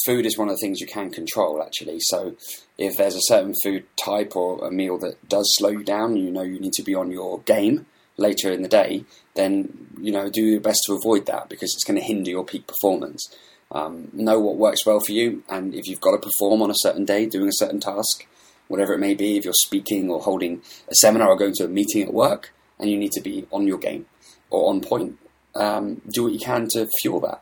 Food 0.05 0.25
is 0.25 0.37
one 0.37 0.49
of 0.49 0.55
the 0.55 0.59
things 0.61 0.79
you 0.79 0.87
can 0.87 1.09
control 1.09 1.63
actually. 1.63 1.99
So 2.01 2.35
if 2.77 2.95
there's 2.97 3.15
a 3.15 3.21
certain 3.21 3.53
food 3.63 3.85
type 3.95 4.35
or 4.35 4.65
a 4.65 4.71
meal 4.71 4.97
that 4.99 5.27
does 5.27 5.49
slow 5.55 5.69
you 5.69 5.83
down, 5.83 6.15
you 6.15 6.31
know 6.31 6.43
you 6.43 6.59
need 6.59 6.73
to 6.73 6.83
be 6.83 6.93
on 6.93 7.11
your 7.11 7.39
game 7.41 7.85
later 8.17 8.51
in 8.51 8.61
the 8.61 8.67
day, 8.67 9.05
then 9.35 9.87
you 9.99 10.11
know 10.11 10.29
do 10.29 10.41
your 10.41 10.61
best 10.61 10.83
to 10.85 10.93
avoid 10.93 11.25
that 11.25 11.49
because 11.49 11.73
it's 11.73 11.85
going 11.85 11.99
to 11.99 12.05
hinder 12.05 12.29
your 12.29 12.45
peak 12.45 12.67
performance. 12.67 13.35
Um, 13.71 14.09
know 14.13 14.39
what 14.39 14.57
works 14.57 14.85
well 14.85 14.99
for 14.99 15.11
you, 15.11 15.43
and 15.47 15.73
if 15.73 15.87
you've 15.87 16.01
got 16.01 16.11
to 16.11 16.17
perform 16.17 16.61
on 16.61 16.71
a 16.71 16.75
certain 16.75 17.05
day, 17.05 17.25
doing 17.25 17.47
a 17.47 17.53
certain 17.53 17.79
task, 17.79 18.25
whatever 18.67 18.93
it 18.93 18.99
may 18.99 19.13
be, 19.13 19.37
if 19.37 19.43
you're 19.43 19.53
speaking 19.53 20.09
or 20.09 20.21
holding 20.21 20.61
a 20.87 20.95
seminar 20.95 21.29
or 21.29 21.35
going 21.35 21.53
to 21.55 21.65
a 21.65 21.67
meeting 21.67 22.01
at 22.01 22.13
work, 22.13 22.51
and 22.79 22.89
you 22.89 22.97
need 22.97 23.11
to 23.13 23.21
be 23.21 23.45
on 23.51 23.67
your 23.67 23.77
game 23.77 24.05
or 24.49 24.69
on 24.69 24.81
point, 24.81 25.17
um, 25.55 26.01
do 26.09 26.23
what 26.23 26.33
you 26.33 26.39
can 26.39 26.67
to 26.69 26.87
fuel 27.01 27.19
that. 27.19 27.41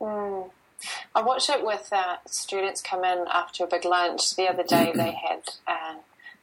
Mm. 0.00 0.50
I 1.14 1.22
watched 1.22 1.50
it 1.50 1.64
with 1.64 1.88
uh, 1.92 2.16
students 2.26 2.80
come 2.80 3.04
in 3.04 3.24
after 3.32 3.64
a 3.64 3.66
big 3.66 3.84
lunch. 3.84 4.36
The 4.36 4.48
other 4.48 4.62
day 4.62 4.92
they 4.94 5.12
had 5.12 5.42
uh, 5.66 5.96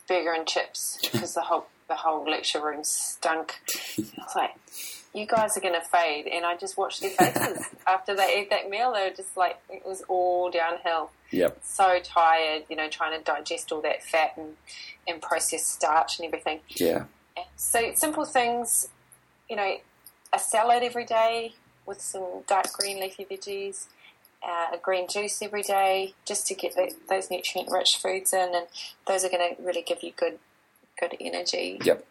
burger 0.08 0.34
and 0.34 0.48
chips 0.48 1.00
because 1.12 1.34
the 1.34 1.42
whole 1.42 1.68
the 1.88 1.96
whole 1.96 2.30
lecture 2.30 2.64
room 2.64 2.84
stunk. 2.84 3.60
I 3.98 4.04
was 4.18 4.36
like, 4.36 4.56
"You 5.14 5.26
guys 5.26 5.58
are 5.58 5.62
going 5.62 5.80
to 5.80 5.88
fade," 5.88 6.28
and 6.28 6.46
I 6.46 6.56
just 6.56 6.78
watched 6.78 7.02
their 7.02 7.12
faces 7.12 7.66
after 7.88 8.16
they 8.16 8.34
ate 8.34 8.50
that 8.50 8.70
meal. 8.70 8.94
They 8.94 9.10
were 9.10 9.16
just 9.16 9.38
like, 9.38 9.58
it 9.70 9.86
was 9.86 10.02
all 10.08 10.50
downhill. 10.50 11.12
Yep. 11.32 11.60
So 11.64 12.00
tired, 12.04 12.64
you 12.70 12.76
know, 12.76 12.90
trying 12.90 13.18
to 13.18 13.24
digest 13.24 13.72
all 13.72 13.82
that 13.82 14.04
fat 14.04 14.34
and 14.38 14.56
and 15.08 15.22
processed 15.22 15.72
starch 15.72 16.20
and 16.20 16.26
everything. 16.26 16.62
Yeah. 16.70 17.06
So 17.56 17.94
simple 17.96 18.26
things, 18.26 18.90
you 19.50 19.56
know, 19.56 19.78
a 20.32 20.40
salad 20.40 20.84
every 20.84 21.06
day 21.06 21.54
with 21.86 22.02
some 22.02 22.44
dark 22.48 22.72
green 22.74 23.00
leafy 23.00 23.26
veggies, 23.26 23.88
uh, 24.46 24.76
a 24.76 24.78
green 24.78 25.08
juice 25.08 25.42
every 25.42 25.64
day, 25.64 26.14
just 26.26 26.48
to 26.48 26.56
get 26.56 26.76
the, 26.76 26.94
those 27.10 27.30
nutrient-rich 27.30 27.98
foods 27.98 28.34
in, 28.34 28.54
and 28.54 28.68
those 29.08 29.24
are 29.24 29.30
going 29.30 29.56
to 29.56 29.62
really 29.62 29.82
give 29.82 30.04
you 30.04 30.12
good, 30.16 30.40
good 31.00 31.16
energy. 31.20 31.80
Yep. 31.84 32.06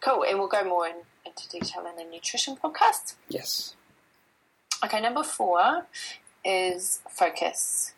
Cool, 0.00 0.24
and 0.24 0.38
we'll 0.38 0.48
go 0.48 0.64
more 0.64 0.86
in, 0.86 0.96
into 1.24 1.48
detail 1.48 1.86
in 1.86 1.96
the 1.96 2.10
nutrition 2.10 2.56
podcast. 2.56 3.14
Yes. 3.28 3.76
Okay, 4.84 5.00
number 5.00 5.22
four 5.22 5.86
is 6.44 7.00
focus. 7.08 7.92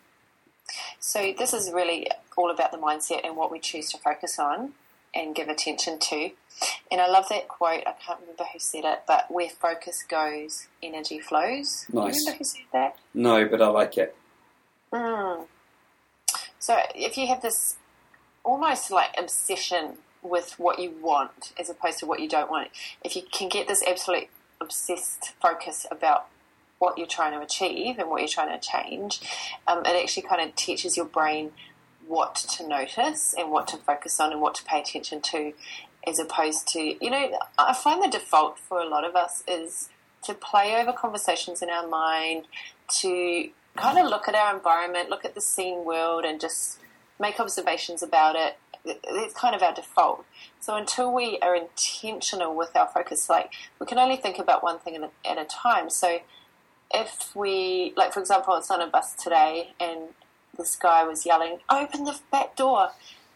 So 0.99 1.33
this 1.35 1.51
is 1.51 1.71
really 1.71 2.07
all 2.37 2.51
about 2.51 2.71
the 2.71 2.77
mindset 2.77 3.21
and 3.23 3.35
what 3.35 3.51
we 3.51 3.59
choose 3.59 3.89
to 3.91 3.97
focus 3.97 4.37
on 4.37 4.73
and 5.15 5.33
give 5.33 5.47
attention 5.47 5.97
to. 5.99 6.31
And 6.91 7.01
I 7.01 7.07
love 7.07 7.27
that 7.29 7.47
quote. 7.47 7.83
I 7.87 7.93
can't 7.93 8.19
remember 8.21 8.43
who 8.51 8.59
said 8.59 8.83
it, 8.85 9.03
but 9.07 9.29
where 9.29 9.49
focus 9.49 10.03
goes, 10.07 10.67
energy 10.83 11.19
flows. 11.19 11.85
Do 11.89 11.97
you 11.97 12.03
Nice. 12.05 12.19
remember 12.19 12.37
who 12.37 12.43
said 12.43 12.61
that? 12.73 12.97
No, 13.13 13.47
but 13.47 13.61
I 13.61 13.67
like 13.67 13.97
it. 13.97 14.15
Mm. 14.93 15.47
So 16.59 16.77
if 16.95 17.17
you 17.17 17.27
have 17.27 17.41
this 17.41 17.75
almost 18.43 18.91
like 18.91 19.09
obsession 19.17 19.97
with 20.21 20.57
what 20.57 20.79
you 20.79 20.91
want 21.01 21.53
as 21.59 21.69
opposed 21.69 21.99
to 21.99 22.05
what 22.05 22.19
you 22.19 22.29
don't 22.29 22.49
want, 22.49 22.69
if 23.03 23.15
you 23.15 23.21
can 23.31 23.49
get 23.49 23.67
this 23.67 23.83
absolute 23.87 24.27
obsessed 24.61 25.33
focus 25.41 25.85
about 25.91 26.27
what 26.79 26.97
you're 26.97 27.07
trying 27.07 27.31
to 27.33 27.39
achieve 27.39 27.99
and 27.99 28.09
what 28.09 28.21
you're 28.21 28.27
trying 28.27 28.57
to 28.57 28.67
change, 28.67 29.21
um, 29.67 29.79
it 29.85 30.01
actually 30.01 30.23
kind 30.23 30.41
of 30.47 30.55
teaches 30.55 30.97
your 30.97 31.05
brain 31.05 31.51
what 32.07 32.35
to 32.35 32.67
notice 32.67 33.33
and 33.37 33.51
what 33.51 33.67
to 33.67 33.77
focus 33.77 34.19
on 34.19 34.31
and 34.31 34.41
what 34.41 34.55
to 34.55 34.63
pay 34.63 34.79
attention 34.81 35.21
to 35.21 35.53
as 36.07 36.19
opposed 36.19 36.67
to, 36.67 36.79
you 36.79 37.09
know, 37.09 37.37
I 37.57 37.73
find 37.73 38.03
the 38.03 38.07
default 38.07 38.59
for 38.59 38.79
a 38.79 38.87
lot 38.87 39.03
of 39.03 39.15
us 39.15 39.43
is 39.47 39.89
to 40.23 40.33
play 40.33 40.75
over 40.79 40.93
conversations 40.93 41.61
in 41.61 41.69
our 41.69 41.87
mind, 41.87 42.45
to 42.99 43.49
kind 43.75 43.97
of 43.97 44.07
look 44.07 44.27
at 44.27 44.35
our 44.35 44.55
environment, 44.55 45.09
look 45.09 45.25
at 45.25 45.35
the 45.35 45.41
seen 45.41 45.85
world, 45.85 46.25
and 46.25 46.39
just 46.39 46.79
make 47.19 47.39
observations 47.39 48.03
about 48.03 48.35
it. 48.35 48.57
It's 48.85 49.33
kind 49.33 49.55
of 49.55 49.63
our 49.63 49.73
default. 49.73 50.25
So 50.59 50.75
until 50.75 51.11
we 51.11 51.39
are 51.39 51.55
intentional 51.55 52.55
with 52.55 52.75
our 52.75 52.87
focus, 52.87 53.29
like 53.29 53.51
we 53.79 53.85
can 53.85 53.97
only 53.97 54.15
think 54.15 54.37
about 54.37 54.63
one 54.63 54.79
thing 54.79 54.95
at 54.95 55.37
a, 55.37 55.45
time. 55.45 55.89
So 55.89 56.19
if 56.93 57.35
we, 57.35 57.93
like 57.95 58.13
for 58.13 58.19
example, 58.19 58.53
I 58.53 58.57
was 58.57 58.69
on 58.69 58.81
a 58.81 58.87
bus 58.87 59.15
today 59.15 59.73
and 59.79 60.09
this 60.57 60.75
guy 60.75 61.03
was 61.03 61.25
yelling, 61.25 61.59
"Open 61.69 62.03
the 62.05 62.19
back 62.31 62.55
door," 62.55 62.89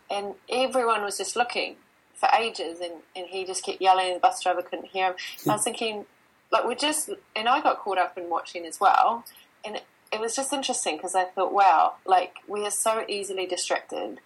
and 0.09 0.35
everyone 0.49 1.03
was 1.03 1.17
just 1.17 1.35
looking 1.35 1.75
for 2.15 2.29
ages, 2.37 2.79
and, 2.81 2.95
and 3.15 3.27
he 3.27 3.45
just 3.45 3.63
kept 3.63 3.81
yelling, 3.81 4.07
and 4.07 4.15
the 4.17 4.19
bus 4.19 4.41
driver 4.43 4.61
couldn't 4.61 4.87
hear 4.89 5.07
him. 5.07 5.15
I 5.47 5.53
was 5.53 5.63
thinking, 5.63 6.05
like 6.51 6.65
we're 6.65 6.75
just, 6.75 7.09
and 7.35 7.47
I 7.47 7.61
got 7.61 7.79
caught 7.79 7.97
up 7.97 8.17
in 8.17 8.29
watching 8.29 8.65
as 8.65 8.79
well. 8.79 9.23
and 9.65 9.77
it, 9.77 9.83
it 10.11 10.19
was 10.19 10.35
just 10.35 10.51
interesting 10.51 10.97
because 10.97 11.15
I 11.15 11.25
thought, 11.25 11.53
wow, 11.53 11.93
like 12.05 12.35
we 12.47 12.65
are 12.65 12.71
so 12.71 13.05
easily 13.07 13.45
distracted 13.45 14.19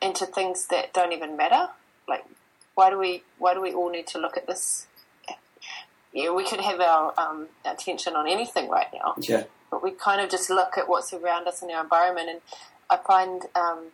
into 0.00 0.26
things 0.26 0.66
that 0.68 0.92
don't 0.92 1.12
even 1.12 1.36
matter. 1.36 1.68
Like, 2.08 2.24
why 2.74 2.90
do 2.90 2.98
we 2.98 3.22
why 3.38 3.54
do 3.54 3.60
we 3.60 3.72
all 3.72 3.90
need 3.90 4.06
to 4.08 4.18
look 4.18 4.36
at 4.36 4.46
this? 4.46 4.86
Yeah, 6.12 6.32
we 6.32 6.44
could 6.48 6.60
have 6.60 6.80
our 6.80 7.12
um, 7.18 7.48
attention 7.66 8.16
on 8.16 8.26
anything 8.26 8.68
right 8.70 8.86
now. 8.94 9.14
Yeah. 9.18 9.44
But 9.70 9.82
we 9.82 9.90
kind 9.90 10.20
of 10.20 10.30
just 10.30 10.50
look 10.50 10.78
at 10.78 10.88
what's 10.88 11.12
around 11.12 11.46
us 11.46 11.62
in 11.62 11.70
our 11.70 11.82
environment, 11.82 12.28
and 12.30 12.40
I 12.90 12.96
find 12.96 13.42
um, 13.54 13.86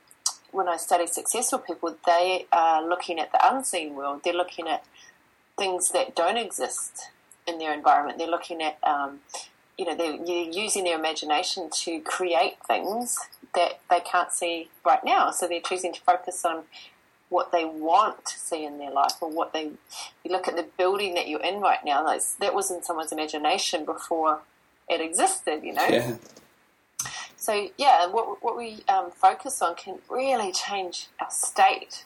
when 0.53 0.69
I 0.69 0.77
study 0.77 1.07
successful 1.07 1.59
people, 1.59 1.97
they 2.07 2.47
are 2.53 2.87
looking 2.87 3.19
at 3.19 3.33
the 3.33 3.41
unseen 3.43 3.95
world. 3.95 4.21
They're 4.25 4.33
looking 4.33 4.69
at 4.69 4.85
things 5.59 5.91
that 5.91 6.15
don't 6.15 6.37
exist 6.37 7.11
in 7.47 7.59
their 7.59 7.75
environment. 7.75 8.19
They're 8.19 8.29
looking 8.29 8.63
at, 8.63 8.79
um, 8.85 9.21
you 9.77 9.85
know, 9.85 9.97
they're, 9.97 10.15
using 10.15 10.85
their 10.85 10.99
imagination 10.99 11.69
to 11.83 12.01
create 12.01 12.57
things 12.67 13.19
that 13.55 13.81
they 13.91 14.01
can't 14.01 14.33
see 14.33 14.69
right 14.85 15.05
now. 15.05 15.31
So 15.31 15.49
they're 15.49 15.61
choosing 15.61 15.93
to 15.93 16.01
focus 16.01 16.45
on 16.45 16.65
what 17.29 17.51
they 17.51 17.65
want 17.65 18.25
to 18.27 18.39
see 18.39 18.65
in 18.65 18.79
their 18.79 18.91
life 18.91 19.15
or 19.21 19.29
what 19.29 19.53
they 19.53 19.65
you 20.23 20.31
look 20.31 20.47
at 20.47 20.55
the 20.55 20.67
building 20.79 21.15
that 21.15 21.27
you're 21.27 21.43
in 21.43 21.61
right 21.61 21.85
now 21.85 22.05
that 22.39 22.55
was 22.55 22.71
in 22.71 22.83
someone's 22.83 23.11
imagination 23.11 23.85
before 23.85 24.41
it 24.89 25.01
existed 25.01 25.63
you 25.63 25.73
know 25.73 25.87
Yeah. 25.89 26.17
so 27.37 27.69
yeah 27.79 28.07
what, 28.07 28.43
what 28.43 28.57
we 28.57 28.83
um, 28.89 29.11
focus 29.11 29.61
on 29.63 29.75
can 29.77 29.99
really 30.11 30.53
change 30.53 31.09
our 31.21 31.31
state 31.31 32.05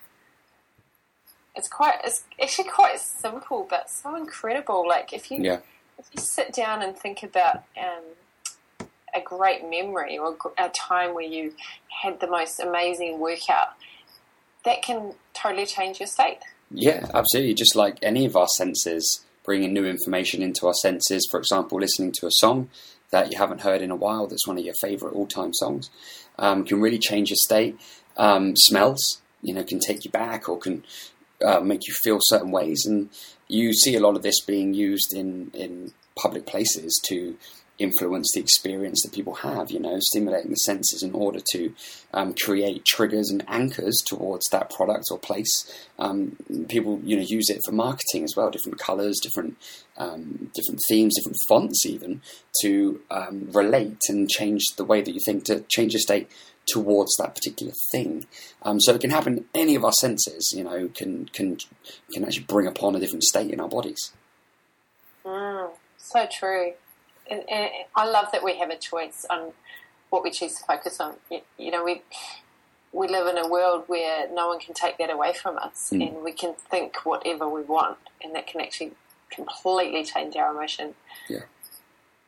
it's 1.55 1.69
quite 1.69 1.97
it's 2.05 2.25
actually 2.41 2.69
quite 2.69 3.01
simple 3.01 3.67
but 3.69 3.91
so 3.91 4.15
incredible 4.17 4.87
like 4.87 5.13
if 5.13 5.31
you 5.31 5.39
Yeah. 5.43 5.59
if 5.99 6.07
you 6.13 6.21
sit 6.23 6.53
down 6.53 6.83
and 6.83 6.97
think 6.97 7.23
about 7.23 7.65
um, 7.77 8.87
a 9.15 9.21
great 9.21 9.69
memory 9.69 10.19
or 10.19 10.37
a 10.59 10.69
time 10.69 11.15
where 11.15 11.25
you 11.25 11.55
had 12.03 12.21
the 12.21 12.27
most 12.27 12.61
amazing 12.61 13.19
workout, 13.19 13.69
that 14.67 14.83
can 14.83 15.15
totally 15.33 15.65
change 15.65 15.99
your 15.99 16.07
state. 16.07 16.39
Yeah, 16.71 17.09
absolutely. 17.15 17.55
Just 17.55 17.75
like 17.75 17.97
any 18.03 18.27
of 18.27 18.37
our 18.37 18.47
senses, 18.49 19.25
bringing 19.49 19.73
new 19.73 19.87
information 19.87 20.43
into 20.43 20.67
our 20.67 20.75
senses. 20.75 21.27
For 21.31 21.41
example, 21.41 21.81
listening 21.81 22.13
to 22.19 22.27
a 22.27 22.31
song 22.33 22.69
that 23.11 23.33
you 23.33 23.39
haven't 23.39 23.63
heard 23.63 23.81
in 23.81 23.91
a 23.91 23.97
while 23.97 24.27
that's 24.27 24.47
one 24.47 24.59
of 24.59 24.65
your 24.65 24.75
favorite 24.83 25.15
all-time 25.15 25.55
songs 25.55 25.89
um, 26.39 26.67
can 26.67 26.83
really 26.83 26.99
change 26.99 27.31
your 27.31 27.39
state. 27.49 27.75
Um, 28.19 28.57
smells, 28.57 29.23
you 29.41 29.55
know, 29.55 29.65
can 29.65 29.81
take 29.81 30.05
you 30.05 30.11
back 30.11 30.51
or 30.51 30.59
can 30.59 30.85
uh, 31.43 31.61
make 31.61 31.89
you 31.89 31.95
feel 31.95 32.19
certain 32.21 32.51
ways, 32.51 32.85
and 32.85 33.09
you 33.49 33.73
see 33.73 33.95
a 33.95 34.01
lot 34.01 34.17
of 34.17 34.23
this 34.23 34.41
being 34.45 34.75
used 34.75 35.15
in 35.15 35.51
in 35.55 35.93
public 36.15 36.45
places 36.45 37.01
to 37.07 37.37
influence 37.79 38.29
the 38.35 38.41
experience 38.41 39.03
that 39.03 39.13
people 39.13 39.35
have, 39.35 39.71
you 39.71 39.79
know, 39.79 39.99
stimulating 40.01 40.51
the 40.51 40.57
senses 40.57 41.03
in 41.03 41.13
order 41.13 41.41
to 41.53 41.73
um, 42.13 42.35
create 42.35 42.85
triggers 42.85 43.31
and 43.31 43.45
anchors 43.49 44.03
towards 44.05 44.47
that 44.51 44.71
product 44.71 45.07
or 45.11 45.19
place. 45.19 45.89
Um, 45.99 46.37
people, 46.69 47.01
you 47.05 47.17
know, 47.17 47.23
use 47.23 47.49
it 47.51 47.61
for 47.65 47.73
marketing 47.73 48.25
as 48.25 48.35
well, 48.37 48.51
different 48.51 48.79
colours, 48.79 49.19
different 49.23 49.57
um, 49.97 50.51
different 50.55 50.81
themes, 50.89 51.15
different 51.17 51.39
fonts, 51.49 51.85
even 51.87 52.21
to 52.63 53.01
um, 53.11 53.49
relate 53.53 54.03
and 54.09 54.29
change 54.29 54.65
the 54.77 54.85
way 54.85 55.01
that 55.01 55.13
you 55.13 55.21
think 55.25 55.45
to 55.45 55.61
change 55.69 55.93
your 55.93 56.01
state 56.01 56.31
towards 56.67 57.17
that 57.17 57.35
particular 57.35 57.73
thing. 57.91 58.27
Um, 58.63 58.81
so 58.81 58.95
it 58.95 59.01
can 59.01 59.11
happen. 59.11 59.47
Any 59.55 59.75
of 59.75 59.85
our 59.85 59.93
senses, 59.93 60.53
you 60.55 60.65
know, 60.65 60.89
can 60.95 61.27
can 61.27 61.59
can 62.13 62.25
actually 62.25 62.45
bring 62.45 62.67
upon 62.67 62.97
a 62.97 63.01
different 63.01 63.25
state 63.25 63.51
in 63.51 63.61
our 63.61 63.69
bodies. 63.69 64.13
Mm, 65.25 65.71
so 65.97 66.27
true. 66.31 66.73
And, 67.31 67.43
and 67.51 67.71
I 67.95 68.07
love 68.07 68.27
that 68.33 68.43
we 68.45 68.59
have 68.59 68.71
a 68.71 68.77
choice 68.77 69.25
on 69.29 69.53
what 70.11 70.23
we 70.23 70.31
choose 70.31 70.55
to 70.57 70.65
focus 70.65 71.01
on. 71.01 71.15
You, 71.31 71.41
you 71.59 71.71
know, 71.71 71.85
we 71.85 72.03
we 72.93 73.07
live 73.07 73.27
in 73.27 73.37
a 73.37 73.47
world 73.47 73.85
where 73.87 74.27
no 74.33 74.49
one 74.49 74.59
can 74.59 74.73
take 74.75 74.97
that 74.99 75.11
away 75.11 75.33
from 75.35 75.59
us, 75.59 75.91
Mm. 75.93 76.09
and 76.09 76.25
we 76.25 76.33
can 76.33 76.55
think 76.55 77.05
whatever 77.05 77.49
we 77.49 77.63
want, 77.63 77.99
and 78.23 78.35
that 78.35 78.47
can 78.47 78.61
actually 78.63 78.93
completely 79.31 80.05
change 80.05 80.37
our 80.37 80.51
emotion. 80.51 80.95
Yeah. 81.29 81.41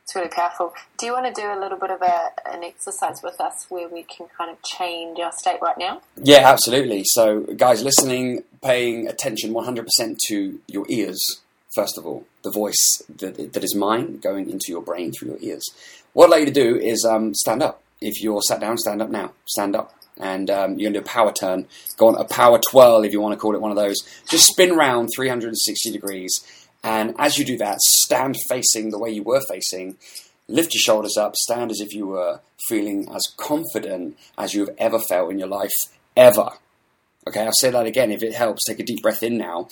It's 0.03 0.15
really 0.15 0.29
powerful. 0.29 0.73
Do 0.99 1.05
you 1.07 1.13
want 1.13 1.33
to 1.33 1.41
do 1.41 1.47
a 1.47 1.57
little 1.59 1.77
bit 1.77 1.89
of 1.89 2.01
a, 2.01 2.29
an 2.45 2.63
exercise 2.63 3.21
with 3.23 3.39
us 3.41 3.65
where 3.69 3.87
we 3.87 4.03
can 4.03 4.27
kind 4.37 4.51
of 4.51 4.61
change 4.61 5.19
our 5.19 5.31
state 5.31 5.59
right 5.61 5.77
now? 5.77 6.01
Yeah, 6.21 6.41
absolutely. 6.49 7.03
So, 7.05 7.41
guys 7.41 7.81
listening, 7.83 8.43
paying 8.61 9.07
attention 9.07 9.53
100% 9.53 10.17
to 10.27 10.59
your 10.67 10.85
ears, 10.89 11.41
first 11.73 11.97
of 11.97 12.05
all, 12.05 12.25
the 12.43 12.51
voice 12.51 13.01
that, 13.17 13.53
that 13.53 13.63
is 13.63 13.75
mine 13.75 14.17
going 14.17 14.49
into 14.49 14.71
your 14.71 14.81
brain 14.81 15.11
through 15.11 15.29
your 15.29 15.39
ears. 15.41 15.63
What 16.13 16.25
I'd 16.25 16.31
like 16.31 16.39
you 16.41 16.45
to 16.47 16.51
do 16.51 16.77
is 16.77 17.05
um, 17.05 17.33
stand 17.33 17.63
up. 17.63 17.81
If 18.01 18.21
you're 18.21 18.41
sat 18.41 18.59
down, 18.59 18.77
stand 18.77 19.01
up 19.01 19.09
now. 19.09 19.31
Stand 19.45 19.75
up. 19.75 19.93
And 20.17 20.49
um, 20.49 20.71
you're 20.77 20.91
going 20.91 20.93
to 20.93 20.99
do 20.99 21.05
a 21.05 21.07
power 21.07 21.31
turn. 21.31 21.67
Go 21.97 22.07
on 22.07 22.15
a 22.15 22.25
power 22.25 22.59
twirl, 22.69 23.03
if 23.03 23.11
you 23.11 23.21
want 23.21 23.33
to 23.33 23.39
call 23.39 23.55
it 23.55 23.61
one 23.61 23.71
of 23.71 23.77
those. 23.77 23.97
Just 24.27 24.47
spin 24.47 24.75
round 24.75 25.09
360 25.15 25.91
degrees. 25.91 26.41
And 26.83 27.15
as 27.17 27.37
you 27.37 27.45
do 27.45 27.57
that, 27.57 27.79
stand 27.81 28.35
facing 28.49 28.89
the 28.89 28.99
way 28.99 29.11
you 29.11 29.23
were 29.23 29.41
facing. 29.41 29.97
Lift 30.47 30.73
your 30.73 30.81
shoulders 30.81 31.17
up. 31.17 31.35
Stand 31.35 31.71
as 31.71 31.79
if 31.79 31.93
you 31.93 32.07
were 32.07 32.41
feeling 32.67 33.07
as 33.13 33.23
confident 33.37 34.17
as 34.37 34.53
you 34.53 34.65
have 34.65 34.75
ever 34.77 34.99
felt 34.99 35.31
in 35.31 35.39
your 35.39 35.47
life, 35.47 35.71
ever. 36.17 36.49
Okay, 37.27 37.45
I'll 37.45 37.51
say 37.53 37.69
that 37.69 37.85
again 37.85 38.11
if 38.11 38.23
it 38.23 38.33
helps. 38.33 38.65
Take 38.65 38.79
a 38.79 38.83
deep 38.83 39.01
breath 39.01 39.23
in 39.23 39.37
now. 39.37 39.67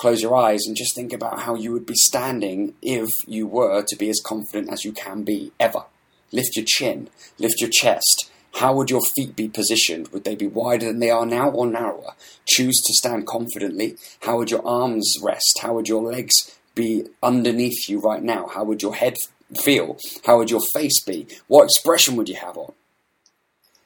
Close 0.00 0.22
your 0.22 0.34
eyes 0.34 0.62
and 0.66 0.74
just 0.74 0.94
think 0.94 1.12
about 1.12 1.40
how 1.40 1.54
you 1.54 1.72
would 1.72 1.84
be 1.84 1.94
standing 1.94 2.72
if 2.80 3.10
you 3.26 3.46
were 3.46 3.84
to 3.86 3.96
be 3.96 4.08
as 4.08 4.18
confident 4.24 4.72
as 4.72 4.82
you 4.82 4.92
can 4.92 5.24
be, 5.24 5.52
ever. 5.60 5.84
Lift 6.32 6.56
your 6.56 6.64
chin, 6.66 7.10
lift 7.38 7.60
your 7.60 7.68
chest. 7.70 8.30
How 8.54 8.72
would 8.72 8.88
your 8.88 9.02
feet 9.14 9.36
be 9.36 9.46
positioned? 9.46 10.08
Would 10.08 10.24
they 10.24 10.36
be 10.36 10.46
wider 10.46 10.86
than 10.86 11.00
they 11.00 11.10
are 11.10 11.26
now 11.26 11.50
or 11.50 11.66
narrower? 11.66 12.14
Choose 12.46 12.80
to 12.80 12.94
stand 12.94 13.26
confidently. 13.26 13.98
How 14.20 14.38
would 14.38 14.50
your 14.50 14.66
arms 14.66 15.18
rest? 15.22 15.58
How 15.60 15.74
would 15.74 15.86
your 15.86 16.02
legs 16.02 16.58
be 16.74 17.04
underneath 17.22 17.86
you 17.86 18.00
right 18.00 18.22
now? 18.22 18.46
How 18.46 18.64
would 18.64 18.80
your 18.80 18.94
head 18.94 19.16
feel? 19.62 19.98
How 20.24 20.38
would 20.38 20.50
your 20.50 20.62
face 20.72 21.04
be? 21.04 21.26
What 21.46 21.64
expression 21.64 22.16
would 22.16 22.30
you 22.30 22.36
have 22.36 22.56
on? 22.56 22.72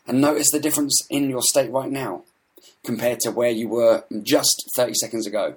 And 0.06 0.20
notice 0.20 0.52
the 0.52 0.60
difference 0.60 1.04
in 1.10 1.28
your 1.28 1.42
state 1.42 1.72
right 1.72 1.90
now 1.90 2.22
compared 2.84 3.18
to 3.20 3.32
where 3.32 3.50
you 3.50 3.66
were 3.66 4.04
just 4.22 4.62
30 4.76 4.94
seconds 4.94 5.26
ago. 5.26 5.56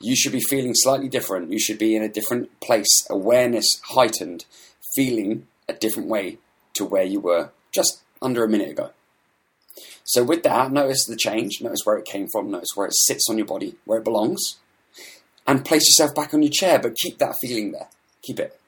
You 0.00 0.16
should 0.16 0.32
be 0.32 0.40
feeling 0.40 0.74
slightly 0.74 1.08
different. 1.08 1.52
You 1.52 1.58
should 1.58 1.78
be 1.78 1.94
in 1.94 2.02
a 2.02 2.08
different 2.08 2.60
place, 2.60 3.06
awareness 3.08 3.80
heightened, 3.90 4.44
feeling 4.94 5.46
a 5.68 5.72
different 5.72 6.08
way 6.08 6.38
to 6.74 6.84
where 6.84 7.04
you 7.04 7.20
were 7.20 7.50
just 7.72 8.02
under 8.20 8.44
a 8.44 8.48
minute 8.48 8.70
ago. 8.70 8.90
So, 10.04 10.22
with 10.22 10.42
that, 10.42 10.70
notice 10.70 11.06
the 11.06 11.16
change, 11.16 11.60
notice 11.62 11.80
where 11.84 11.96
it 11.96 12.04
came 12.04 12.28
from, 12.28 12.50
notice 12.50 12.70
where 12.74 12.86
it 12.86 12.94
sits 12.94 13.28
on 13.30 13.38
your 13.38 13.46
body, 13.46 13.76
where 13.84 13.98
it 13.98 14.04
belongs, 14.04 14.56
and 15.46 15.64
place 15.64 15.86
yourself 15.86 16.14
back 16.14 16.34
on 16.34 16.42
your 16.42 16.52
chair, 16.52 16.78
but 16.78 16.96
keep 16.96 17.18
that 17.18 17.36
feeling 17.40 17.72
there. 17.72 17.88
Keep 18.22 18.40
it. 18.40 18.60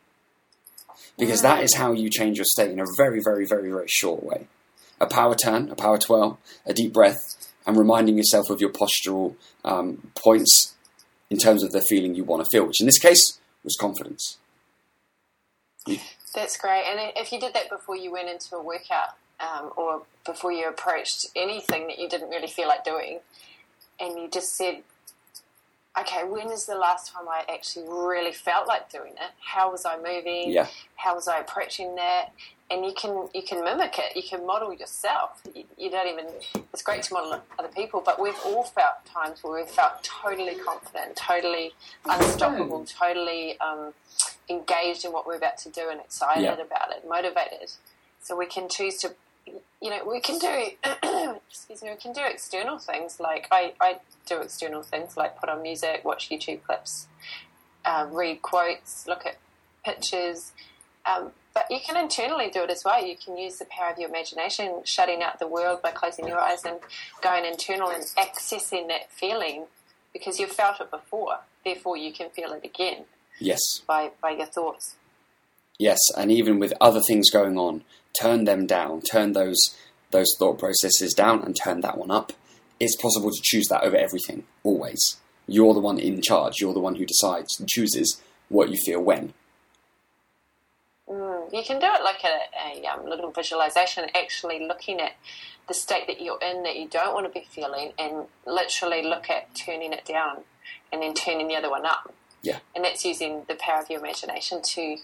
Because 1.19 1.43
that 1.43 1.63
is 1.63 1.75
how 1.75 1.93
you 1.93 2.11
change 2.11 2.37
your 2.37 2.45
state 2.45 2.71
in 2.71 2.81
a 2.81 2.85
very, 2.97 3.21
very, 3.23 3.47
very, 3.47 3.71
very 3.71 3.89
short 3.89 4.23
way. 4.23 4.49
A 5.01 5.07
power 5.07 5.35
turn, 5.35 5.71
a 5.71 5.75
power 5.75 5.99
twirl, 5.99 6.39
a 6.67 6.75
deep 6.75 6.93
breath, 6.93 7.19
and 7.67 7.77
reminding 7.77 8.17
yourself 8.17 8.51
of 8.51 8.61
your 8.61 8.71
postural 8.71 9.35
um, 9.65 10.11
points 10.15 10.75
in 11.31 11.39
terms 11.39 11.63
of 11.63 11.73
the 11.73 11.83
feeling 11.89 12.15
you 12.15 12.25
want 12.25 12.45
to 12.45 12.49
feel, 12.51 12.67
which 12.67 12.81
in 12.81 12.87
this 12.87 12.99
case 12.99 13.39
was 13.65 13.77
confidence. 13.77 14.39
That's 16.35 16.57
great. 16.57 16.85
And 16.87 17.13
if 17.17 17.33
you 17.33 17.41
did 17.41 17.55
that 17.55 17.71
before 17.71 17.97
you 17.97 18.13
went 18.13 18.29
into 18.29 18.57
a 18.57 18.63
workout 18.63 19.17
um, 19.41 19.71
or 19.77 20.03
before 20.25 20.53
you 20.53 20.69
approached 20.69 21.27
anything 21.35 21.87
that 21.89 21.99
you 21.99 22.09
didn't 22.09 22.29
really 22.29 22.49
feel 22.49 22.69
like 22.69 22.85
doing, 22.85 23.21
and 23.99 24.19
you 24.19 24.29
just 24.31 24.55
said, 24.57 24.83
okay, 26.01 26.25
when 26.25 26.51
is 26.51 26.67
the 26.67 26.75
last 26.75 27.13
time 27.13 27.29
I 27.29 27.43
actually 27.53 27.87
really 27.89 28.33
felt 28.33 28.67
like 28.69 28.91
doing 28.91 29.13
it? 29.13 29.31
How 29.41 29.71
was 29.71 29.85
I 29.85 29.97
moving? 29.97 30.51
Yeah. 30.53 30.67
How 30.97 31.15
was 31.15 31.29
I 31.29 31.39
approaching 31.39 31.95
that? 31.97 32.33
And 32.71 32.85
you 32.85 32.93
can 32.95 33.29
you 33.33 33.43
can 33.43 33.63
mimic 33.63 33.97
it. 33.99 34.17
You 34.17 34.23
can 34.29 34.45
model 34.45 34.73
yourself. 34.75 35.41
You, 35.55 35.65
you 35.79 35.89
don't 35.91 36.09
even. 36.09 36.27
It's 36.73 36.83
great 36.83 37.03
to 37.05 37.15
model 37.15 37.41
other 37.59 37.69
people, 37.69 38.03
but 38.05 38.21
we've 38.21 38.39
all 38.45 38.65
felt 38.65 39.05
times 39.05 39.43
where 39.45 39.61
we've 39.61 39.71
felt 39.71 40.03
totally 40.03 40.57
confident, 40.57 41.15
totally 41.15 41.73
unstoppable, 42.05 42.85
totally 42.85 43.59
um, 43.61 43.93
engaged 44.51 45.05
in 45.05 45.13
what 45.13 45.27
we're 45.27 45.37
about 45.37 45.59
to 45.59 45.71
do, 45.71 45.89
and 45.91 46.01
excited 46.01 46.43
Yeah. 46.43 46.55
about 46.55 46.91
it, 46.91 47.05
motivated. 47.09 47.71
So 48.21 48.37
we 48.37 48.47
can 48.47 48.69
choose 48.69 48.97
to, 48.99 49.15
you 49.87 49.93
know, 49.93 50.05
we 50.05 50.19
can 50.19 50.37
do. 50.41 50.71
excuse 51.49 51.81
me. 51.81 51.91
We 51.91 51.97
can 51.97 52.13
do 52.13 52.21
external 52.25 52.77
things 52.79 53.21
like 53.21 53.47
I, 53.53 53.73
I 53.81 53.99
do 54.29 54.41
external 54.41 54.83
things 54.83 55.17
like 55.17 55.39
put 55.39 55.49
on 55.49 55.63
music, 55.63 56.05
watch 56.05 56.29
YouTube 56.29 56.65
clips, 56.65 57.07
um, 57.85 58.13
read 58.13 58.43
quotes, 58.43 59.07
look 59.07 59.25
at 59.25 59.37
pictures. 59.85 60.51
Um, 61.07 61.31
but 61.55 61.67
you 61.71 61.79
can 61.87 61.97
internally 61.97 62.51
do 62.51 62.65
it 62.65 62.71
as 62.71 62.83
well. 62.85 63.01
You 63.07 63.15
can 63.17 63.39
use 63.39 63.59
the 63.59 63.65
power 63.67 63.93
of 63.93 63.99
your 64.01 64.09
imagination, 64.09 64.83
shutting 64.85 65.23
out 65.23 65.39
the 65.39 65.47
world 65.47 65.83
by 65.83 65.93
closing 65.93 66.27
your 66.27 66.41
eyes 66.41 66.65
and 66.65 66.79
going 67.23 67.45
internal 67.45 67.89
and 67.89 68.03
accessing 68.19 68.89
that 68.89 69.13
feeling 69.13 69.67
because 70.13 70.41
you've 70.41 70.51
felt 70.51 70.81
it 70.81 70.91
before. 70.91 71.39
Therefore, 71.65 71.97
you 71.97 72.13
can 72.13 72.31
feel 72.31 72.51
it 72.53 72.65
again 72.65 73.05
Yes. 73.39 73.61
by, 73.87 74.11
by 74.21 74.31
your 74.31 74.47
thoughts. 74.47 74.97
Yes, 75.79 75.99
and 76.17 76.33
even 76.33 76.59
with 76.59 76.73
other 76.81 77.01
things 77.07 77.31
going 77.31 77.57
on, 77.57 77.85
turn 78.21 78.45
them 78.45 78.67
down, 78.67 79.03
turn 79.03 79.33
those 79.33 79.77
those 80.11 80.35
thought 80.39 80.59
processes 80.59 81.13
down, 81.15 81.43
and 81.43 81.57
turn 81.57 81.81
that 81.81 81.99
one 81.99 82.11
up. 82.11 82.33
It's 82.79 82.97
possible 82.97 83.31
to 83.31 83.41
choose 83.43 83.67
that 83.69 83.83
over 83.83 83.97
everything, 83.97 84.45
always. 84.63 85.17
You're 85.49 85.75
the 85.75 85.81
one 85.81 85.99
in 85.99 86.21
charge. 86.23 86.61
You're 86.61 86.75
the 86.75 86.81
one 86.81 86.97
who 86.97 87.07
decides 87.07 87.59
and 87.59 87.69
chooses 87.69 88.21
what 88.49 88.71
you 88.71 88.77
feel 88.77 89.01
when. 89.01 89.33
Mm, 91.09 91.53
you 91.53 91.63
can 91.65 91.79
do 91.79 91.87
it 91.87 92.03
like 92.03 92.23
a, 92.25 92.83
a 92.83 92.87
um, 92.87 93.09
little 93.09 93.31
visualization, 93.31 94.07
actually 94.15 94.67
looking 94.67 95.01
at 95.01 95.13
the 95.69 95.75
state 95.75 96.07
that 96.07 96.21
you're 96.21 96.41
in 96.41 96.63
that 96.65 96.77
you 96.77 96.89
don't 96.89 97.15
want 97.15 97.27
to 97.27 97.41
be 97.41 97.47
feeling, 97.49 97.93
and 97.99 98.27
literally 98.45 99.03
look 99.03 99.31
at 99.31 99.55
turning 99.55 99.93
it 99.93 100.05
down 100.05 100.43
and 100.93 101.03
then 101.03 101.15
turning 101.15 101.49
the 101.49 101.57
other 101.57 101.71
one 101.71 101.87
up. 101.87 102.13
Yeah. 102.43 102.59
And 102.75 102.85
that's 102.85 103.05
using 103.05 103.43
the 103.49 103.55
power 103.57 103.81
of 103.81 103.91
your 103.91 104.01
imagination 104.01 104.63
to 104.63 104.97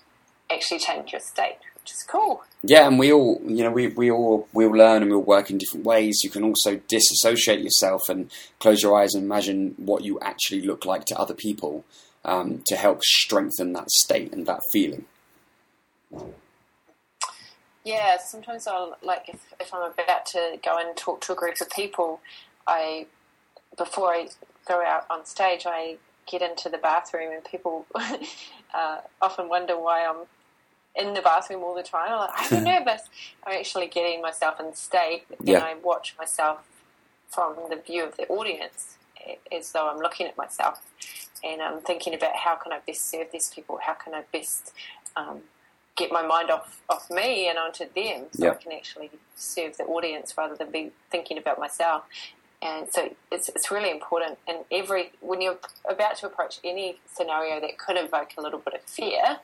actually 0.51 0.81
change 0.81 1.13
your 1.13 1.21
state, 1.21 1.59
which 1.83 1.93
is 1.93 2.05
cool. 2.09 2.45
Yeah, 2.62 2.87
and 2.87 2.99
we 2.99 3.12
all, 3.12 3.41
you 3.45 3.64
know, 3.64 3.70
we, 3.70 3.89
we 3.89 4.11
all 4.11 4.49
we 4.53 4.64
all 4.64 4.72
learn 4.72 5.03
and 5.03 5.11
we 5.11 5.16
all 5.16 5.22
work 5.22 5.51
in 5.51 5.59
different 5.59 5.85
ways. 5.85 6.20
You 6.22 6.30
can 6.30 6.45
also 6.45 6.80
disassociate 6.89 7.61
yourself 7.61 8.03
and 8.09 8.30
close 8.61 8.83
your 8.83 8.97
eyes 8.97 9.14
and 9.14 9.24
imagine 9.24 9.74
what 9.76 10.05
you 10.05 10.20
actually 10.20 10.62
look 10.62 10.85
like 10.85 11.05
to 11.07 11.18
other 11.18 11.35
people 11.35 11.85
um, 12.24 12.62
to 12.66 12.76
help 12.76 13.03
strengthen 13.03 13.72
that 13.72 13.91
state 13.91 14.33
and 14.33 14.47
that 14.47 14.61
feeling. 14.72 15.07
Yeah, 17.85 18.18
sometimes 18.18 18.68
I'll 18.68 18.97
like 19.03 19.28
if, 19.28 19.41
if 19.59 19.74
I'm 19.74 19.91
about 19.91 20.26
to 20.26 20.59
go 20.64 20.78
and 20.78 20.97
talk 20.97 21.20
to 21.22 21.33
a 21.33 21.37
group 21.37 21.61
of 21.61 21.68
people, 21.70 22.20
I 22.66 23.07
before 23.76 24.14
I 24.14 24.28
go 24.68 24.85
out 24.85 25.07
on 25.11 25.26
stage, 25.26 25.64
I 25.66 25.97
get 26.30 26.43
into 26.43 26.68
the 26.68 26.78
bathroom 26.78 27.33
and 27.33 27.45
people 27.45 27.87
uh, 27.95 28.99
often 29.20 29.49
wonder 29.49 29.76
why 29.76 30.07
I'm 30.07 30.26
in 30.97 31.14
the 31.14 31.22
bathroom 31.22 31.62
all 31.62 31.74
the 31.74 31.82
time. 31.82 32.09
I'm 32.11 32.18
like, 32.18 32.53
I'm 32.53 32.64
nervous. 32.64 33.03
I'm 33.47 33.55
actually 33.59 33.86
getting 33.86 34.20
myself 34.20 34.61
in 34.61 34.74
state, 34.74 35.24
Yeah. 35.43 35.57
and 35.57 35.64
I 35.64 35.74
watch 35.82 36.14
myself 36.18 36.59
from 37.28 37.57
the 37.70 37.76
view 37.76 38.05
of 38.05 38.16
the 38.16 38.26
audience, 38.28 38.97
as 39.51 39.72
though 39.72 39.88
I'm 39.88 39.99
looking 39.99 40.26
at 40.26 40.36
myself, 40.36 40.80
and 41.43 41.62
I'm 41.62 41.80
thinking 41.80 42.14
about 42.14 42.36
how 42.36 42.57
can 42.57 42.72
I 42.72 42.80
best 42.86 43.11
serve 43.11 43.28
these 43.32 43.49
people? 43.55 43.78
How 43.82 43.95
can 43.95 44.12
I 44.14 44.22
best 44.32 44.72
um, 45.16 45.40
get 45.97 46.12
my 46.12 46.22
mind 46.22 46.51
off, 46.51 46.80
off 46.90 47.11
me 47.11 47.49
and 47.49 47.59
onto 47.59 47.84
them, 47.95 48.26
so 48.32 48.45
Yeah. 48.47 48.51
I 48.51 48.55
can 48.55 48.72
actually 48.72 49.11
serve 49.34 49.76
the 49.78 49.84
audience 49.84 50.34
rather 50.36 50.55
than 50.57 50.70
be 50.70 50.90
thinking 51.11 51.38
about 51.38 51.59
myself. 51.59 52.05
And 52.61 52.86
so 52.93 53.12
it's, 53.32 53.49
it's 53.49 53.70
really 53.72 53.90
important. 53.90 54.38
And 54.47 54.59
every 54.70 55.11
when 55.20 55.40
you're 55.40 55.59
about 55.88 56.16
to 56.18 56.26
approach 56.26 56.61
any 56.62 57.01
scenario 57.12 57.61
that 57.61 57.76
could 57.76 57.97
evoke 57.97 58.30
a 58.38 58.40
little 58.40 58.61
bit 58.61 58.74
of 58.74 58.82
fear, 58.82 59.38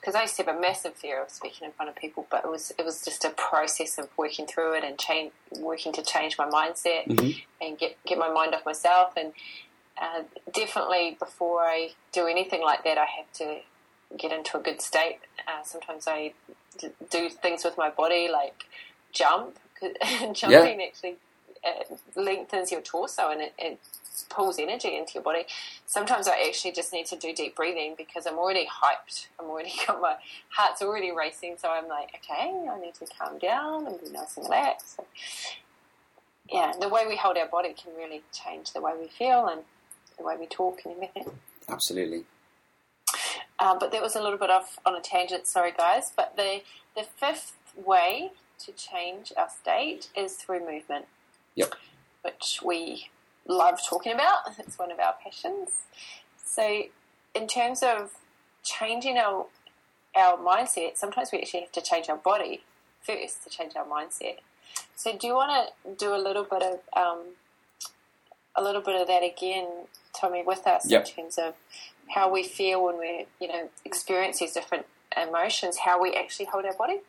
because 0.00 0.14
I 0.16 0.22
used 0.22 0.36
to 0.36 0.44
have 0.44 0.56
a 0.56 0.60
massive 0.60 0.94
fear 0.94 1.22
of 1.22 1.30
speaking 1.30 1.66
in 1.66 1.72
front 1.72 1.90
of 1.90 1.96
people, 1.96 2.26
but 2.30 2.44
it 2.44 2.50
was 2.50 2.72
it 2.78 2.84
was 2.84 3.04
just 3.04 3.24
a 3.24 3.30
process 3.30 3.98
of 3.98 4.08
working 4.18 4.46
through 4.46 4.74
it 4.74 4.84
and 4.84 4.98
change, 4.98 5.32
working 5.60 5.92
to 5.94 6.02
change 6.02 6.38
my 6.38 6.46
mindset 6.48 7.08
Mhm. 7.08 7.42
and 7.60 7.78
get 7.78 7.96
get 8.06 8.18
my 8.18 8.30
mind 8.30 8.54
off 8.54 8.66
myself. 8.66 9.14
And 9.16 9.34
uh, 10.00 10.24
definitely 10.52 11.16
before 11.18 11.62
I 11.62 11.90
do 12.12 12.26
anything 12.26 12.62
like 12.62 12.84
that, 12.84 12.98
I 12.98 13.06
have 13.06 13.32
to 13.34 13.60
get 14.18 14.32
into 14.32 14.58
a 14.58 14.60
good 14.62 14.82
state. 14.82 15.20
Uh, 15.48 15.62
sometimes 15.64 16.06
I 16.08 16.34
d- 16.78 16.90
do 17.10 17.30
things 17.30 17.64
with 17.64 17.78
my 17.78 17.90
body 17.90 18.28
like 18.32 18.64
jump. 19.12 19.58
Jumping 20.34 20.82
actually 20.82 21.18
uh, 21.64 21.94
lengthens 22.20 22.70
your 22.72 22.80
torso 22.80 23.30
and 23.30 23.40
it, 23.40 23.54
it 23.58 23.78
pulls 24.28 24.58
energy 24.58 24.96
into 24.96 25.14
your 25.14 25.22
body. 25.22 25.44
Sometimes 25.86 26.28
I 26.28 26.44
actually 26.46 26.72
just 26.72 26.92
need 26.92 27.06
to 27.06 27.16
do 27.16 27.32
deep 27.32 27.56
breathing 27.56 27.94
because 27.96 28.26
I'm 28.26 28.38
already 28.38 28.66
hyped. 28.66 29.28
I'm 29.38 29.46
already 29.46 29.72
got 29.86 30.00
my 30.00 30.16
heart's 30.50 30.82
already 30.82 31.12
racing, 31.12 31.56
so 31.58 31.70
I'm 31.70 31.88
like, 31.88 32.10
okay, 32.16 32.68
I 32.70 32.80
need 32.80 32.94
to 32.94 33.06
calm 33.18 33.38
down 33.38 33.86
and 33.86 34.00
be 34.00 34.10
nice 34.10 34.36
and 34.36 34.44
relaxed. 34.44 34.96
So, 34.96 35.06
yeah, 36.50 36.72
the 36.80 36.88
way 36.88 37.06
we 37.06 37.16
hold 37.16 37.36
our 37.36 37.48
body 37.48 37.74
can 37.74 37.94
really 37.96 38.22
change 38.32 38.72
the 38.72 38.80
way 38.80 38.92
we 38.98 39.08
feel 39.08 39.46
and 39.46 39.62
the 40.16 40.24
way 40.24 40.36
we 40.38 40.46
talk 40.46 40.80
and 40.84 40.94
everything. 40.94 41.30
Absolutely. 41.68 42.24
Um, 43.58 43.78
but 43.78 43.90
that 43.92 44.02
was 44.02 44.14
a 44.14 44.22
little 44.22 44.38
bit 44.38 44.50
off 44.50 44.78
on 44.86 44.94
a 44.94 45.00
tangent, 45.00 45.46
sorry 45.46 45.72
guys. 45.76 46.12
But 46.14 46.36
the 46.36 46.60
the 46.96 47.02
fifth 47.02 47.56
way 47.74 48.32
to 48.64 48.72
change 48.72 49.32
our 49.36 49.48
state 49.48 50.10
is 50.16 50.34
through 50.34 50.60
movement. 50.60 51.06
Yep. 51.58 51.74
Which 52.22 52.60
we 52.64 53.08
love 53.46 53.78
talking 53.88 54.12
about. 54.12 54.38
It's 54.58 54.78
one 54.78 54.92
of 54.92 54.98
our 54.98 55.14
passions. 55.24 55.70
So 56.44 56.82
in 57.34 57.46
terms 57.46 57.82
of 57.82 58.12
changing 58.64 59.18
our 59.18 59.46
our 60.16 60.36
mindset, 60.38 60.96
sometimes 60.96 61.30
we 61.32 61.38
actually 61.40 61.60
have 61.60 61.72
to 61.72 61.80
change 61.90 62.08
our 62.08 62.16
body 62.16 62.62
first 63.06 63.44
to 63.44 63.50
change 63.50 63.72
our 63.76 63.84
mindset. 63.84 64.38
So 64.96 65.16
do 65.16 65.26
you 65.28 65.34
want 65.34 65.52
to 65.84 65.94
do 66.04 66.14
a 66.14 66.20
little 66.26 66.44
bit 66.44 66.62
of 66.62 66.78
um, 66.96 67.20
a 68.56 68.62
little 68.62 68.82
bit 68.82 69.00
of 69.00 69.06
that 69.06 69.22
again, 69.22 69.66
Tommy, 70.18 70.42
with 70.44 70.66
us 70.66 70.82
Yep. 70.90 71.06
in 71.06 71.14
terms 71.14 71.38
of 71.38 71.54
how 72.14 72.26
we 72.32 72.42
feel 72.42 72.84
when 72.84 72.98
we 72.98 73.26
you 73.40 73.48
know 73.48 73.68
experience 73.84 74.38
these 74.40 74.52
different 74.52 74.86
emotions, 75.16 75.78
how 75.86 76.00
we 76.02 76.14
actually 76.14 76.46
hold 76.46 76.64
our 76.64 76.74
body? 76.74 77.00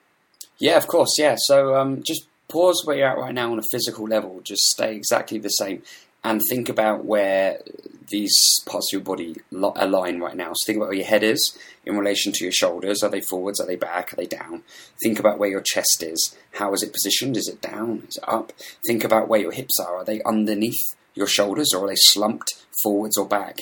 Yeah, 0.57 0.77
of 0.77 0.87
course. 0.87 1.17
Yeah. 1.17 1.35
So 1.37 1.75
um, 1.79 2.03
just 2.03 2.23
pause 2.49 2.81
where 2.83 2.97
you're 2.97 3.07
at 3.07 3.17
right 3.17 3.33
now 3.33 3.51
on 3.51 3.59
a 3.59 3.63
physical 3.71 4.07
level. 4.07 4.41
Just 4.41 4.63
stay 4.63 4.95
exactly 4.95 5.37
the 5.37 5.49
same 5.49 5.83
and 6.23 6.41
think 6.49 6.67
about 6.67 7.05
where 7.05 7.61
these 8.09 8.59
parts 8.65 8.89
of 8.91 8.97
your 8.97 9.05
body 9.05 9.35
align 9.51 10.19
right 10.19 10.35
now. 10.35 10.51
So 10.53 10.65
think 10.65 10.77
about 10.77 10.89
where 10.89 10.97
your 10.97 11.05
head 11.05 11.23
is 11.23 11.57
in 11.85 11.97
relation 11.97 12.33
to 12.33 12.43
your 12.43 12.51
shoulders. 12.51 13.03
Are 13.03 13.09
they 13.09 13.21
forwards? 13.21 13.59
Are 13.59 13.67
they 13.67 13.75
back? 13.75 14.11
Are 14.11 14.15
they 14.15 14.25
down? 14.25 14.63
Think 15.03 15.19
about 15.19 15.37
where 15.37 15.49
your 15.49 15.61
chest 15.61 16.03
is. 16.03 16.35
How 16.53 16.73
is 16.73 16.83
it 16.83 16.91
positioned? 16.91 17.37
Is 17.37 17.47
it 17.47 17.61
down? 17.61 18.03
Is 18.09 18.17
it 18.17 18.27
up? 18.27 18.51
Think 18.85 19.03
about 19.03 19.29
where 19.29 19.39
your 19.39 19.51
hips 19.51 19.79
are. 19.79 19.97
Are 19.97 20.05
they 20.05 20.21
underneath 20.23 20.81
your 21.13 21.27
shoulders 21.27 21.73
or 21.73 21.85
are 21.85 21.87
they 21.87 21.95
slumped 21.95 22.55
forwards 22.81 23.17
or 23.17 23.27
back? 23.27 23.61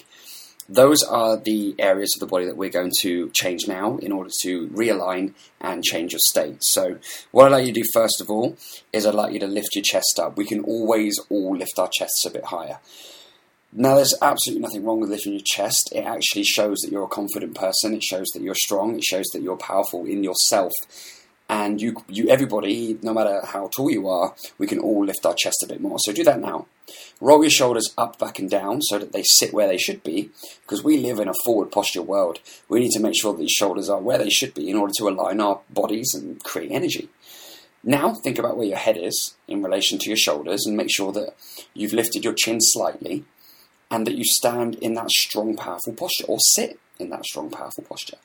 Those 0.70 1.01
are 1.03 1.38
the 1.38 1.76
areas 1.80 2.13
of 2.15 2.20
the 2.20 2.26
body 2.26 2.45
that 2.45 2.57
we're 2.57 2.70
going 2.70 2.91
to 2.99 3.30
change 3.30 3.68
now 3.68 3.97
in 3.97 4.11
order 4.11 4.30
to 4.41 4.68
realign 4.68 5.34
and 5.61 5.84
change 5.84 6.11
your 6.11 6.20
state. 6.20 6.57
So, 6.61 6.97
what 7.32 7.45
I'd 7.45 7.51
like 7.51 7.65
you 7.68 7.74
to 7.74 7.82
do 7.82 7.88
first 7.93 8.20
of 8.20 8.30
all 8.30 8.57
is 8.91 9.05
I'd 9.05 9.15
like 9.15 9.34
you 9.34 9.39
to 9.39 9.47
lift 9.47 9.76
your 9.76 9.84
chest 9.84 10.20
up. 10.20 10.36
We 10.36 10.45
can 10.45 10.63
always 10.63 11.20
all 11.30 11.55
lift 11.55 11.80
our 11.80 11.89
chests 11.91 12.26
a 12.26 12.32
bit 12.32 12.45
higher. 12.45 12.80
Now, 13.72 13.95
there's 13.95 14.15
absolutely 14.22 14.61
nothing 14.61 14.84
wrong 14.84 14.99
with 14.99 15.09
lifting 15.09 15.34
your 15.34 15.41
chest. 15.45 15.91
It 15.93 16.01
actually 16.01 16.43
shows 16.43 16.80
that 16.80 16.91
you're 16.91 17.03
a 17.03 17.07
confident 17.07 17.53
person. 17.55 17.93
It 17.93 18.03
shows 18.03 18.28
that 18.34 18.41
you're 18.41 18.55
strong. 18.55 18.95
It 18.95 19.03
shows 19.03 19.28
that 19.34 19.41
you're 19.41 19.57
powerful 19.57 20.05
in 20.05 20.24
yourself. 20.24 20.72
And 21.50 21.80
you, 21.82 22.04
you, 22.10 22.28
everybody, 22.30 23.00
no 23.02 23.14
matter 23.14 23.41
how 23.45 23.68
tall 23.68 23.89
you 23.89 24.08
are, 24.10 24.36
we 24.58 24.68
can 24.68 24.80
all 24.80 25.06
lift 25.06 25.26
our 25.26 25.34
chest 25.34 25.64
a 25.64 25.68
bit 25.68 25.82
more. 25.82 25.98
So 26.00 26.12
do 26.12 26.24
that 26.26 26.41
now. 26.41 26.68
Roll 27.22 27.41
your 27.41 27.50
shoulders 27.50 27.93
up, 27.98 28.20
back, 28.20 28.38
and 28.38 28.50
down 28.50 28.82
so 28.82 29.00
that 29.00 29.14
they 29.14 29.24
sit 29.24 29.54
where 29.54 29.68
they 29.68 29.78
should 29.78 30.04
be. 30.04 30.30
Because 30.62 30.84
we 30.84 30.98
live 30.98 31.20
in 31.20 31.30
a 31.30 31.34
forward 31.45 31.72
posture 31.72 32.02
world. 32.02 32.39
We 32.68 32.82
need 32.82 32.91
to 32.91 33.00
make 33.00 33.16
sure 33.16 33.32
that 33.32 33.39
these 33.39 33.52
shoulders 33.52 33.89
are 33.89 34.00
where 34.00 34.18
they 34.18 34.30
should 34.30 34.54
be 34.54 34.70
in 34.70 34.76
order 34.76 34.93
to 34.98 35.08
align 35.08 35.39
our 35.39 35.62
bodies 35.70 36.14
and 36.14 36.43
create 36.43 36.72
energy. 36.72 37.10
Now, 37.84 38.14
think 38.14 38.38
about 38.38 38.58
where 38.58 38.68
your 38.68 38.78
head 38.78 38.98
is 38.98 39.36
in 39.48 39.64
relation 39.64 39.98
to 40.00 40.10
your 40.10 40.18
shoulders 40.18 40.66
and 40.66 40.76
make 40.76 40.93
sure 40.93 41.14
that 41.14 41.34
you've 41.74 41.93
lifted 41.93 42.26
your 42.26 42.34
chin 42.34 42.60
slightly 42.60 43.24
and 43.89 44.06
that 44.06 44.18
you 44.18 44.26
stand 44.26 44.76
in 44.76 44.95
that 44.95 45.10
strong, 45.12 45.56
powerful 45.56 45.93
posture 45.93 46.26
or 46.26 46.39
sit 46.39 46.80
in 47.00 47.10
that 47.12 47.26
strong, 47.26 47.50
powerful 47.50 47.86
posture. 47.86 48.18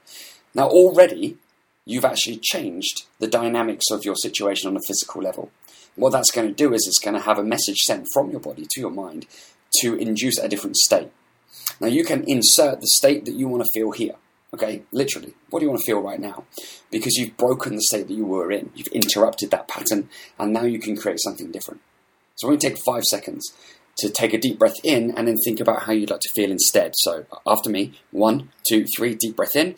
Now, 0.54 0.68
already, 0.68 1.36
you've 1.84 2.04
actually 2.04 2.38
changed 2.38 3.06
the 3.18 3.26
dynamics 3.26 3.86
of 3.90 4.04
your 4.04 4.16
situation 4.16 4.68
on 4.68 4.76
a 4.76 4.86
physical 4.86 5.22
level. 5.22 5.50
What 5.94 6.10
that's 6.10 6.30
going 6.30 6.48
to 6.48 6.54
do 6.54 6.72
is 6.72 6.86
it's 6.86 7.00
going 7.00 7.14
to 7.14 7.26
have 7.26 7.38
a 7.38 7.44
message 7.44 7.78
sent 7.78 8.06
from 8.12 8.30
your 8.30 8.40
body 8.40 8.66
to 8.68 8.80
your 8.80 8.90
mind 8.90 9.26
to 9.80 9.94
induce 9.94 10.38
a 10.38 10.48
different 10.48 10.76
state. 10.76 11.10
Now, 11.80 11.88
you 11.88 12.04
can 12.04 12.24
insert 12.28 12.80
the 12.80 12.86
state 12.86 13.24
that 13.24 13.34
you 13.34 13.48
want 13.48 13.64
to 13.64 13.70
feel 13.74 13.90
here. 13.92 14.14
Okay, 14.54 14.82
literally, 14.92 15.34
what 15.48 15.60
do 15.60 15.64
you 15.64 15.70
want 15.70 15.80
to 15.80 15.86
feel 15.86 16.00
right 16.00 16.20
now? 16.20 16.44
Because 16.90 17.16
you've 17.16 17.36
broken 17.38 17.74
the 17.74 17.82
state 17.82 18.08
that 18.08 18.14
you 18.14 18.26
were 18.26 18.52
in, 18.52 18.70
you've 18.74 18.88
interrupted 18.88 19.50
that 19.50 19.66
pattern, 19.66 20.10
and 20.38 20.52
now 20.52 20.64
you 20.64 20.78
can 20.78 20.96
create 20.96 21.20
something 21.20 21.50
different. 21.50 21.80
So, 22.36 22.46
we're 22.46 22.52
going 22.52 22.60
to 22.60 22.68
take 22.70 22.84
five 22.84 23.04
seconds 23.04 23.52
to 23.98 24.10
take 24.10 24.32
a 24.32 24.38
deep 24.38 24.58
breath 24.58 24.76
in 24.84 25.16
and 25.16 25.28
then 25.28 25.36
think 25.44 25.60
about 25.60 25.82
how 25.82 25.92
you'd 25.92 26.10
like 26.10 26.20
to 26.20 26.32
feel 26.34 26.50
instead. 26.50 26.92
So, 26.96 27.24
after 27.46 27.70
me, 27.70 27.94
one, 28.10 28.50
two, 28.68 28.84
three, 28.96 29.14
deep 29.14 29.36
breath 29.36 29.56
in. 29.56 29.76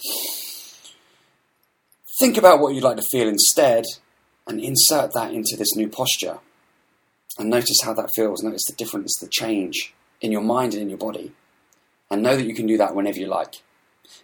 Think 2.21 2.37
about 2.37 2.61
what 2.61 2.75
you'd 2.75 2.85
like 2.85 2.97
to 2.97 3.09
feel 3.11 3.29
instead 3.29 3.85
and 4.47 4.61
insert 4.61 5.13
that 5.15 5.33
into 5.33 5.57
this 5.57 5.75
new 5.75 5.89
posture. 5.89 6.39
And 7.39 7.51
notice 7.51 7.79
how 7.83 7.93
that 7.95 8.11
feels. 8.15 8.43
Notice 8.43 8.67
the 8.67 8.77
difference, 8.77 9.17
the 9.19 9.27
change 9.27 9.95
in 10.21 10.31
your 10.31 10.41
mind 10.41 10.75
and 10.75 10.83
in 10.83 10.89
your 10.89 10.99
body. 10.99 11.33
And 12.11 12.23
know 12.23 12.37
that 12.37 12.47
you 12.47 12.55
can 12.55 12.67
do 12.67 12.77
that 12.79 12.95
whenever 12.95 13.19
you 13.19 13.27
like. 13.27 13.63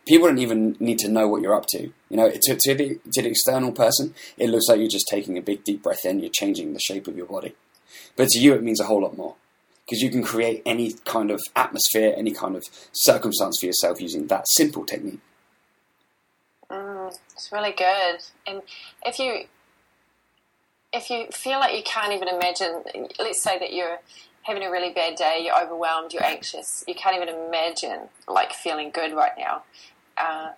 People 0.07 0.29
don't 0.29 0.39
even 0.39 0.77
need 0.79 0.99
to 1.01 1.09
know 1.09 1.27
what 1.27 1.43
you're 1.43 1.55
up 1.55 1.67
to. 1.71 1.91
You 2.09 2.17
know, 2.17 2.31
to, 2.31 2.57
to, 2.61 2.75
the, 2.75 3.01
to 3.13 3.23
the 3.23 3.31
external 3.31 3.73
person, 3.73 4.15
it 4.37 4.51
looks 4.51 4.69
like 4.69 4.79
you're 4.79 4.89
just 4.89 5.09
taking 5.09 5.37
a 5.37 5.43
big 5.43 5.65
deep 5.65 5.83
breath 5.83 6.05
in, 6.05 6.21
you're 6.21 6.31
changing 6.31 6.73
the 6.73 6.81
shape 6.81 7.09
of 7.09 7.17
your 7.17 7.27
body. 7.27 7.55
But 8.15 8.29
to 8.29 8.39
you, 8.39 8.55
it 8.55 8.63
means 8.63 8.81
a 8.81 8.85
whole 8.85 9.03
lot 9.03 9.17
more. 9.17 9.35
Because 9.85 10.03
you 10.03 10.11
can 10.11 10.23
create 10.23 10.63
any 10.65 10.93
kind 11.05 11.33
of 11.33 11.41
atmosphere, 11.57 12.15
any 12.17 12.33
kind 12.33 12.55
of 12.55 12.65
circumstance 12.93 13.59
for 13.59 13.67
yourself 13.67 14.01
using 14.01 14.29
that 14.29 14.47
simple 14.49 14.85
technique. 14.85 15.21
It's 17.41 17.51
really 17.51 17.73
good. 17.73 18.19
And 18.47 18.61
if 19.07 19.19
you 19.19 19.45
if 20.93 21.09
you 21.09 21.27
feel 21.33 21.59
like 21.59 21.75
you 21.75 21.83
can't 21.83 22.13
even 22.13 22.29
imagine, 22.29 22.83
let's 23.19 23.41
say 23.43 23.59
that 23.59 23.73
you're 23.73 24.01
having 24.43 24.63
a 24.63 24.71
really 24.71 24.93
bad 24.93 25.15
day, 25.15 25.41
you're 25.43 25.59
overwhelmed, 25.59 26.13
you're 26.13 26.25
anxious, 26.25 26.85
you 26.87 26.95
can't 26.95 27.17
even 27.17 27.29
imagine 27.29 28.09
like 28.29 28.53
feeling 28.53 28.91
good 28.91 29.15
right 29.15 29.33
now. 29.39 29.63
Uh, 30.19 30.51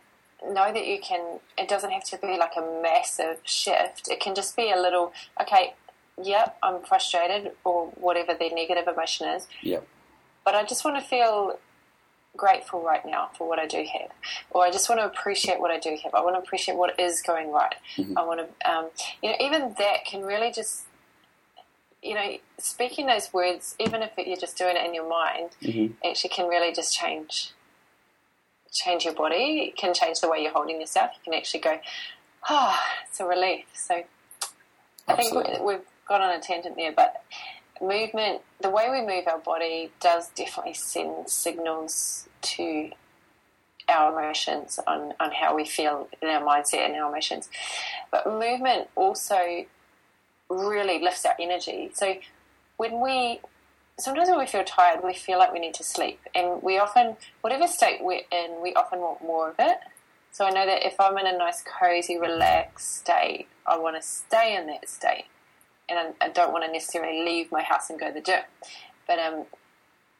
know 0.44 0.72
that 0.72 0.84
you 0.84 0.98
can. 1.00 1.38
It 1.56 1.68
doesn't 1.68 1.92
have 1.92 2.02
to 2.04 2.18
be 2.18 2.36
like 2.36 2.54
a 2.56 2.80
massive 2.82 3.38
shift. 3.44 4.08
It 4.08 4.18
can 4.18 4.34
just 4.34 4.56
be 4.56 4.72
a 4.72 4.76
little. 4.76 5.12
Okay, 5.40 5.74
yep, 6.20 6.58
I'm 6.64 6.82
frustrated 6.82 7.52
or 7.62 7.86
whatever 7.94 8.34
the 8.34 8.48
negative 8.48 8.88
emotion 8.88 9.28
is. 9.28 9.46
Yep. 9.62 9.86
But 10.44 10.56
I 10.56 10.64
just 10.64 10.84
want 10.84 10.96
to 10.96 11.08
feel 11.08 11.60
grateful 12.36 12.82
right 12.82 13.04
now 13.04 13.30
for 13.36 13.48
what 13.48 13.58
I 13.58 13.66
do 13.66 13.78
have, 13.78 14.10
or 14.50 14.64
I 14.64 14.70
just 14.70 14.88
want 14.88 15.00
to 15.00 15.06
appreciate 15.06 15.60
what 15.60 15.70
I 15.70 15.78
do 15.78 15.96
have. 16.02 16.14
I 16.14 16.22
want 16.22 16.34
to 16.36 16.40
appreciate 16.40 16.76
what 16.76 16.98
is 16.98 17.22
going 17.22 17.50
right. 17.52 17.74
Mm-hmm. 17.96 18.16
I 18.16 18.24
want 18.24 18.40
to, 18.40 18.70
um, 18.70 18.88
you 19.22 19.30
know, 19.30 19.36
even 19.40 19.74
that 19.78 20.04
can 20.06 20.22
really 20.22 20.50
just, 20.50 20.84
you 22.02 22.14
know, 22.14 22.36
speaking 22.58 23.06
those 23.06 23.32
words, 23.32 23.74
even 23.78 24.02
if 24.02 24.10
you're 24.16 24.36
just 24.36 24.56
doing 24.56 24.76
it 24.76 24.84
in 24.84 24.94
your 24.94 25.08
mind, 25.08 25.50
Mm-hmm. 25.62 25.94
actually 26.08 26.30
can 26.30 26.48
really 26.48 26.72
just 26.72 26.96
change, 26.96 27.50
change 28.72 29.04
your 29.04 29.14
body. 29.14 29.68
It 29.68 29.76
can 29.76 29.92
change 29.94 30.20
the 30.20 30.28
way 30.28 30.42
you're 30.42 30.52
holding 30.52 30.80
yourself. 30.80 31.10
You 31.16 31.20
can 31.32 31.34
actually 31.38 31.60
go, 31.60 31.78
ah, 32.48 32.82
it's 33.08 33.20
a 33.20 33.24
relief. 33.26 33.66
So 33.74 34.02
I 35.06 35.16
think 35.16 35.34
we- 35.34 35.60
we've 35.60 35.84
gone 36.08 36.22
on 36.22 36.34
a 36.34 36.40
tangent 36.40 36.76
there, 36.76 36.92
but 36.92 37.22
movement, 37.82 38.42
the 38.60 38.70
way 38.70 38.88
we 38.90 39.00
move 39.00 39.26
our 39.26 39.38
body 39.38 39.90
does 40.00 40.28
definitely 40.30 40.74
send 40.74 41.28
signals 41.28 42.28
to 42.42 42.90
our 43.88 44.16
emotions 44.16 44.78
on, 44.86 45.12
on 45.18 45.32
how 45.32 45.56
we 45.56 45.64
feel 45.64 46.08
in 46.22 46.28
our 46.28 46.40
mindset 46.42 46.86
and 46.86 46.94
our 46.94 47.10
emotions. 47.10 47.48
But 48.10 48.26
movement 48.26 48.88
also 48.94 49.66
really 50.48 51.02
lifts 51.02 51.24
our 51.24 51.34
energy. 51.38 51.90
So 51.94 52.14
when 52.76 53.00
we 53.00 53.40
sometimes 53.98 54.28
when 54.28 54.38
we 54.38 54.46
feel 54.46 54.64
tired, 54.64 55.00
we 55.04 55.14
feel 55.14 55.38
like 55.38 55.52
we 55.52 55.58
need 55.58 55.74
to 55.74 55.84
sleep, 55.84 56.20
and 56.34 56.62
we 56.62 56.78
often, 56.78 57.16
whatever 57.40 57.66
state 57.66 57.98
we're 58.02 58.22
in, 58.32 58.60
we 58.62 58.72
often 58.74 59.00
want 59.00 59.22
more 59.22 59.50
of 59.50 59.56
it. 59.58 59.78
So 60.32 60.46
I 60.46 60.50
know 60.50 60.64
that 60.64 60.86
if 60.86 60.98
I'm 60.98 61.18
in 61.18 61.26
a 61.26 61.36
nice, 61.36 61.62
cozy, 61.62 62.18
relaxed 62.18 62.96
state, 63.00 63.48
I 63.66 63.76
want 63.78 63.96
to 63.96 64.02
stay 64.02 64.56
in 64.56 64.66
that 64.68 64.88
state, 64.88 65.26
and 65.92 66.14
I, 66.20 66.26
I 66.26 66.28
don't 66.30 66.52
want 66.52 66.64
to 66.64 66.72
necessarily 66.72 67.24
leave 67.24 67.52
my 67.52 67.62
house 67.62 67.90
and 67.90 67.98
go 67.98 68.08
to 68.08 68.14
the 68.14 68.20
gym. 68.20 68.42
But 69.06 69.18
um, 69.18 69.44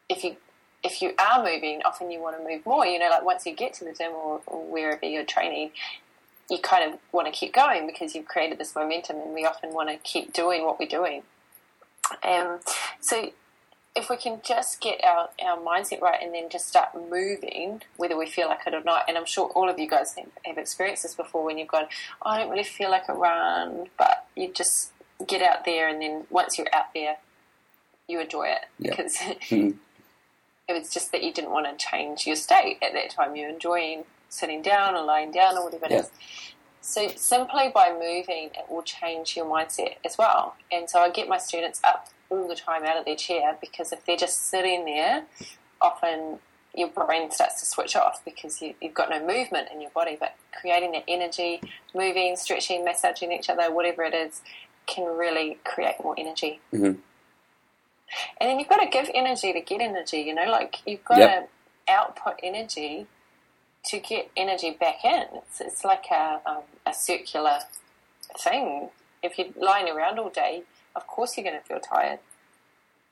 if 0.09 0.25
you 0.25 0.37
if 0.83 1.01
you 1.01 1.13
are 1.19 1.45
moving, 1.45 1.81
often 1.85 2.11
you 2.11 2.21
want 2.21 2.37
to 2.37 2.43
move 2.43 2.67
more. 2.67 2.85
You 2.85 2.99
know, 2.99 3.09
like 3.09 3.25
once 3.25 3.47
you 3.47 3.55
get 3.55 3.73
to 3.75 3.85
the 3.85 3.93
gym 3.93 4.13
or, 4.13 4.41
or 4.47 4.65
wherever 4.65 5.07
you're 5.07 5.25
training, 5.25 5.71
you 6.51 6.59
kind 6.59 6.93
of 6.93 6.99
want 7.13 7.27
to 7.27 7.33
keep 7.33 7.55
going 7.55 7.87
because 7.87 8.15
you've 8.15 8.27
created 8.27 8.59
this 8.59 8.75
momentum, 8.75 9.17
and 9.17 9.33
we 9.33 9.45
often 9.45 9.73
want 9.73 9.89
to 9.91 9.97
keep 9.99 10.33
doing 10.33 10.65
what 10.65 10.79
we're 10.79 10.89
doing. 10.89 11.23
Um, 12.25 12.59
so 13.01 13.31
if 13.95 14.09
we 14.09 14.17
can 14.17 14.41
just 14.45 14.81
get 14.81 15.01
our, 15.05 15.29
our 15.45 15.59
mindset 15.59 16.01
right 16.01 16.19
and 16.23 16.35
then 16.35 16.49
just 16.49 16.67
start 16.67 16.89
moving, 16.95 17.83
whether 17.97 18.17
we 18.17 18.27
feel 18.27 18.49
like 18.49 18.61
it 18.67 18.75
or 18.75 18.83
not, 18.83 19.05
and 19.07 19.19
I'm 19.19 19.27
sure 19.27 19.49
all 19.55 19.69
of 19.69 19.79
you 19.79 19.89
guys 19.89 20.15
have, 20.47 20.59
experienced 20.59 21.03
this 21.03 21.15
before 21.15 21.45
when 21.45 21.59
you've 21.59 21.69
gone, 21.69 21.87
oh, 22.25 22.31
I 22.31 22.39
don't 22.39 22.51
really 22.51 22.65
feel 22.65 22.91
like 22.91 23.09
a 23.09 23.15
run, 23.15 23.89
but 23.99 24.27
you 24.35 24.51
just 24.53 24.92
get 25.27 25.43
out 25.43 25.65
there 25.65 25.89
and 25.89 26.01
then 26.01 26.25
once 26.31 26.59
you're 26.59 26.67
out 26.73 26.93
there, 26.95 27.17
you 28.09 28.21
enjoy 28.21 28.45
it 28.49 28.65
because 28.79 29.17
Mhm. 29.17 29.79
it 30.69 30.73
was 30.73 30.91
just 30.93 31.13
that 31.13 31.23
you 31.23 31.33
didn't 31.33 31.51
want 31.51 31.67
to 31.67 31.85
change 31.85 32.27
your 32.27 32.37
state 32.37 32.79
at 32.83 32.93
that 32.93 33.11
time. 33.11 33.37
You're 33.37 33.49
enjoying 33.51 34.05
sitting 34.29 34.63
down 34.63 34.95
or 34.97 35.03
lying 35.03 35.31
down 35.31 35.57
or 35.57 35.65
whatever 35.65 35.87
it 35.87 35.91
Yeah. 35.93 35.99
is. 36.01 36.11
So 36.81 37.09
simply 37.09 37.69
by 37.69 37.93
moving, 37.93 38.51
it 38.55 38.67
will 38.69 38.83
change 38.83 39.37
your 39.37 39.47
mindset 39.47 39.97
as 40.05 40.19
well. 40.19 40.57
And 40.71 40.91
so 40.91 41.01
I 41.01 41.11
get 41.11 41.29
my 41.29 41.39
students 41.39 41.81
up 41.85 42.09
all 42.29 42.49
the 42.49 42.57
time 42.57 42.85
out 42.85 42.97
of 42.97 43.05
their 43.05 43.15
chair 43.17 43.57
because 43.61 43.93
if 43.93 44.05
they're 44.05 44.17
just 44.17 44.47
sitting 44.47 44.85
there, 44.85 45.25
often 45.81 46.41
your 46.75 46.89
brain 46.89 47.31
starts 47.31 47.61
to 47.61 47.67
switch 47.67 47.95
off 47.95 48.25
because 48.25 48.63
you, 48.63 48.75
you've 48.81 48.95
got 48.95 49.11
no 49.11 49.21
movement 49.25 49.69
in 49.71 49.81
your 49.81 49.91
body. 49.91 50.17
But 50.19 50.35
creating 50.59 50.93
that 50.93 51.05
energy, 51.07 51.61
moving, 51.95 52.35
stretching, 52.37 52.83
massaging 52.85 53.31
each 53.31 53.51
other, 53.51 53.71
whatever 53.71 54.03
it 54.05 54.15
is, 54.15 54.41
can 54.87 55.05
really 55.05 55.59
create 55.65 55.97
more 56.03 56.15
energy. 56.19 56.61
Mhm. 56.73 56.99
And 58.41 58.51
then 58.51 58.59
you've 58.59 58.69
got 58.69 58.79
to 58.81 58.87
give 58.89 59.11
energy 59.15 59.53
to 59.53 59.61
get 59.61 59.81
energy. 59.81 60.19
You 60.21 60.35
know, 60.35 60.45
like 60.51 60.77
you've 60.87 61.05
got 61.05 61.19
Yep. 61.19 61.51
to 61.87 61.93
output 61.93 62.41
energy 62.43 63.07
to 63.87 63.99
get 63.99 64.31
energy 64.37 64.71
back 64.71 65.05
in. 65.05 65.25
It's, 65.35 65.61
it's 65.61 65.85
like 65.85 66.05
a, 66.11 66.41
um, 66.47 66.63
a 66.87 66.93
circular 66.95 67.59
thing. 68.39 68.91
If 69.23 69.39
you're 69.39 69.49
lying 69.57 69.89
around 69.89 70.19
all 70.19 70.31
day, 70.31 70.63
of 70.95 71.07
course 71.07 71.37
you're 71.37 71.45
going 71.45 71.61
to 71.61 71.67
feel 71.67 71.81
tired. 71.81 72.19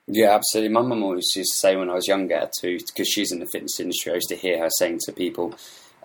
Yeah, 0.06 0.34
absolutely. 0.34 0.72
My 0.72 0.82
mum 0.82 1.02
always 1.02 1.32
used 1.36 1.52
to 1.52 1.58
say 1.58 1.76
when 1.76 1.88
I 1.88 1.94
was 1.94 2.08
younger, 2.08 2.48
too, 2.60 2.78
because 2.84 3.08
she's 3.08 3.30
in 3.32 3.38
the 3.38 3.46
fitness 3.52 3.78
industry, 3.78 4.12
I 4.12 4.16
used 4.16 4.28
to 4.30 4.36
hear 4.36 4.58
her 4.58 4.68
saying 4.78 4.98
to 5.06 5.12
people, 5.12 5.54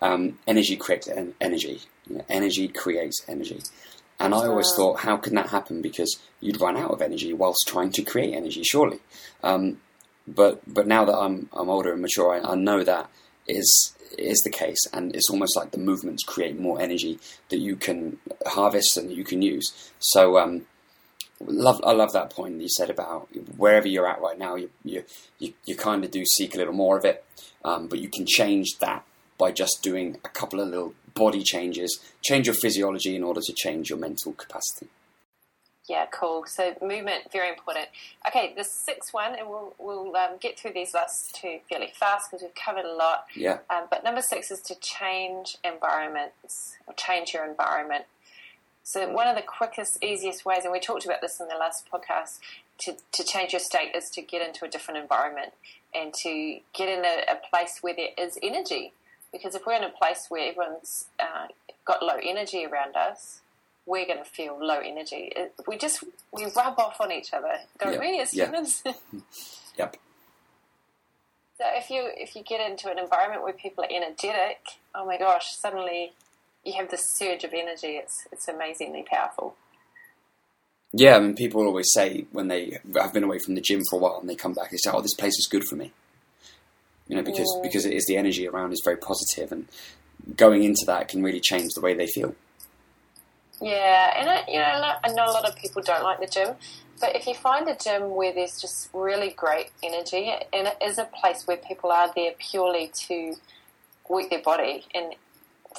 um, 0.02 0.38
energy 0.48 0.76
creates 0.78 1.08
en- 1.08 1.34
energy. 1.42 1.82
You 2.08 2.18
know, 2.18 2.26
energy 2.30 2.68
creates 2.68 3.24
energy. 3.28 3.62
And 4.20 4.34
I 4.34 4.46
always 4.48 4.70
Wow. 4.72 4.76
thought, 4.78 5.00
how 5.02 5.18
can 5.18 5.36
that 5.36 5.50
happen? 5.50 5.82
Because 5.82 6.18
you'd 6.40 6.62
run 6.62 6.78
out 6.78 6.92
of 6.92 7.02
energy 7.02 7.34
whilst 7.34 7.68
trying 7.68 7.92
to 7.92 8.02
create 8.02 8.34
energy, 8.34 8.64
surely. 8.64 9.00
Um, 9.44 9.82
but 10.28 10.62
but 10.72 10.88
now 10.88 11.06
that 11.06 11.18
I'm 11.18 11.50
I'm 11.54 11.70
older 11.70 11.92
and 11.92 12.02
mature, 12.02 12.34
I, 12.34 12.52
I 12.54 12.56
know 12.56 12.84
that 12.84 13.10
is 13.48 13.94
is 14.18 14.42
the 14.44 14.50
case, 14.50 14.80
and 14.94 15.14
it's 15.16 15.30
almost 15.30 15.56
like 15.58 15.72
the 15.72 15.78
movements 15.78 16.24
create 16.24 16.60
more 16.60 16.80
energy 16.82 17.20
that 17.50 17.60
you 17.60 17.76
can 17.76 18.18
harvest 18.48 18.98
and 18.98 19.12
you 19.12 19.24
can 19.24 19.42
use. 19.42 19.92
So 20.00 20.38
um, 20.38 20.66
love 21.42 21.82
I 21.84 21.92
love 21.92 22.14
that 22.14 22.30
point 22.30 22.58
that 22.58 22.64
you 22.64 22.70
said 22.70 22.90
about 22.90 23.28
wherever 23.58 23.88
you're 23.88 24.08
at 24.08 24.22
right 24.22 24.38
now, 24.38 24.56
you 24.56 24.70
you 24.84 25.04
you, 25.40 25.54
you 25.66 25.76
kind 25.76 26.04
of 26.04 26.12
do 26.12 26.26
seek 26.26 26.56
a 26.56 26.58
little 26.58 26.74
more 26.74 26.98
of 26.98 27.06
it, 27.06 27.24
um, 27.64 27.88
but 27.88 28.00
you 28.00 28.10
can 28.10 28.26
change 28.26 28.78
that 28.80 29.04
by 29.38 29.52
just 29.52 29.80
doing 29.84 30.18
a 30.24 30.30
couple 30.30 30.62
of 30.62 30.70
little 30.70 30.94
body 31.16 31.44
changes, 31.44 32.00
change 32.22 32.46
your 32.46 32.56
physiology 32.56 33.16
in 33.16 33.24
order 33.24 33.42
to 33.42 33.54
change 33.54 33.90
your 33.90 33.98
mental 33.98 34.34
capacity. 34.34 34.88
Yeah, 35.88 36.08
cool. 36.12 36.46
So 36.48 36.76
movement, 36.82 37.32
very 37.32 37.50
important. 37.50 37.88
Okay, 38.28 38.54
the 38.58 38.64
sixth 38.64 39.14
one, 39.14 39.36
and 39.36 39.48
we'll, 39.48 39.76
we'll 39.78 40.16
um, 40.16 40.38
get 40.40 40.60
through 40.60 40.74
these 40.74 40.94
last 40.96 41.36
two 41.36 41.60
fairly 41.70 41.92
fast 41.94 42.30
because 42.30 42.42
we've 42.42 42.56
covered 42.56 42.86
a 42.86 42.94
lot. 42.94 43.26
Yeah, 43.36 43.60
Um, 43.70 43.84
but 43.90 44.04
number 44.04 44.22
six 44.22 44.50
is 44.50 44.62
to 44.62 44.76
change 44.80 45.58
environments 45.64 46.76
or 46.88 46.96
change 46.96 47.34
your 47.34 47.46
environment. 47.46 48.06
So 48.82 49.10
one 49.12 49.28
of 49.28 49.36
the 49.36 49.44
quickest, 49.44 50.04
easiest 50.04 50.44
ways, 50.44 50.64
and 50.64 50.72
we 50.72 50.80
talked 50.80 51.06
about 51.06 51.22
this 51.22 51.40
in 51.40 51.48
the 51.48 51.56
last 51.56 51.88
podcast, 51.92 52.40
to, 52.80 52.98
to 53.14 53.24
change 53.24 53.54
your 53.54 53.60
state 53.60 53.96
is 53.96 54.10
to 54.14 54.22
get 54.22 54.46
into 54.46 54.66
a 54.66 54.68
different 54.68 55.00
environment 55.00 55.54
and 55.94 56.14
to 56.14 56.60
get 56.74 56.90
in 56.90 57.06
a, 57.06 57.32
a 57.32 57.36
place 57.50 57.80
where 57.82 57.96
there 57.96 58.10
is 58.18 58.38
energy. 58.44 58.94
Because 59.32 59.56
if 59.56 59.66
we're 59.66 59.74
in 59.76 59.84
a 59.84 59.90
place 59.90 60.26
where 60.30 60.50
everyone's 60.50 61.06
uh, 61.20 61.48
got 61.86 62.02
low 62.04 62.18
energy 62.24 62.66
around 62.66 62.96
us, 62.96 63.42
we're 63.86 64.06
going 64.06 64.20
to 64.20 64.26
feel 64.26 64.58
low 64.60 64.80
energy. 64.80 65.32
It, 65.36 65.54
we 65.68 65.78
just 65.78 66.04
we 66.32 66.46
rub 66.56 66.80
off 66.80 67.00
on 67.02 67.12
each 67.12 67.34
other, 67.34 67.54
don't 67.80 67.94
Yeah, 67.94 68.00
we, 68.00 68.20
as 68.20 68.34
yeah. 68.34 68.46
humans? 68.46 68.84
yep, 69.78 69.98
So 71.58 71.66
if 71.76 71.90
you 71.90 72.10
if 72.16 72.36
you 72.36 72.44
get 72.44 72.68
into 72.70 72.90
an 72.90 73.00
environment 73.00 73.44
where 73.44 73.54
people 73.54 73.84
are 73.84 73.90
energetic, 73.92 74.60
oh 74.94 75.06
my 75.06 75.18
gosh, 75.18 75.56
suddenly 75.58 76.14
you 76.64 76.74
have 76.74 76.90
this 76.90 77.04
surge 77.18 77.44
of 77.44 77.54
energy. 77.54 77.98
It's 77.98 78.28
it's 78.32 78.48
amazingly 78.48 79.04
powerful. 79.04 79.56
yeah. 80.94 81.16
I 81.18 81.20
mean, 81.20 81.36
people 81.36 81.62
always 81.66 81.92
say 81.94 82.26
when 82.32 82.48
they 82.48 82.80
have 82.96 83.14
been 83.14 83.24
away 83.24 83.40
from 83.40 83.56
the 83.56 83.62
gym 83.62 83.82
for 83.90 83.98
a 84.00 84.02
while 84.02 84.20
and 84.20 84.30
they 84.30 84.36
come 84.36 84.54
back, 84.54 84.72
they 84.72 84.78
say, 84.78 84.92
"Oh, 84.94 85.02
this 85.02 85.14
place 85.16 85.38
is 85.38 85.48
good 85.50 85.64
for 85.70 85.76
me." 85.76 85.92
You 87.08 87.16
know, 87.16 87.22
because 87.22 87.52
Yeah. 87.56 87.62
because 87.62 87.86
it 87.86 87.94
is 87.94 88.06
the 88.06 88.18
energy 88.18 88.48
around 88.48 88.74
is 88.74 88.82
very 88.84 88.98
positive, 88.98 89.52
and 89.52 89.68
going 90.36 90.64
into 90.64 90.86
that 90.88 91.08
can 91.08 91.22
really 91.22 91.40
change 91.40 91.74
the 91.74 91.82
way 91.82 91.94
they 91.94 92.08
feel. 92.08 92.36
Yeah, 93.62 94.14
and 94.18 94.30
I, 94.30 94.44
you 94.48 94.60
know, 94.60 94.96
I 95.04 95.08
know- 95.14 95.26
a 95.26 95.32
lot 95.32 95.48
of 95.48 95.56
people 95.56 95.82
don't 95.82 96.04
like 96.04 96.20
the 96.20 96.28
gym, 96.28 96.56
but 97.00 97.16
if 97.16 97.26
you 97.28 97.36
find 97.36 97.68
a 97.70 97.76
gym 97.76 98.16
where 98.16 98.34
there's 98.34 98.60
just 98.60 98.90
really 98.94 99.30
great 99.30 99.70
energy, 99.84 100.34
and 100.52 100.68
it 100.68 100.78
is 100.82 100.98
a 100.98 101.06
place 101.06 101.48
where 101.48 101.58
people 101.58 101.92
are 101.92 102.12
there 102.16 102.34
purely 102.38 102.92
to 103.08 103.36
work 104.10 104.30
their 104.30 104.42
body, 104.42 104.86
and 104.94 105.16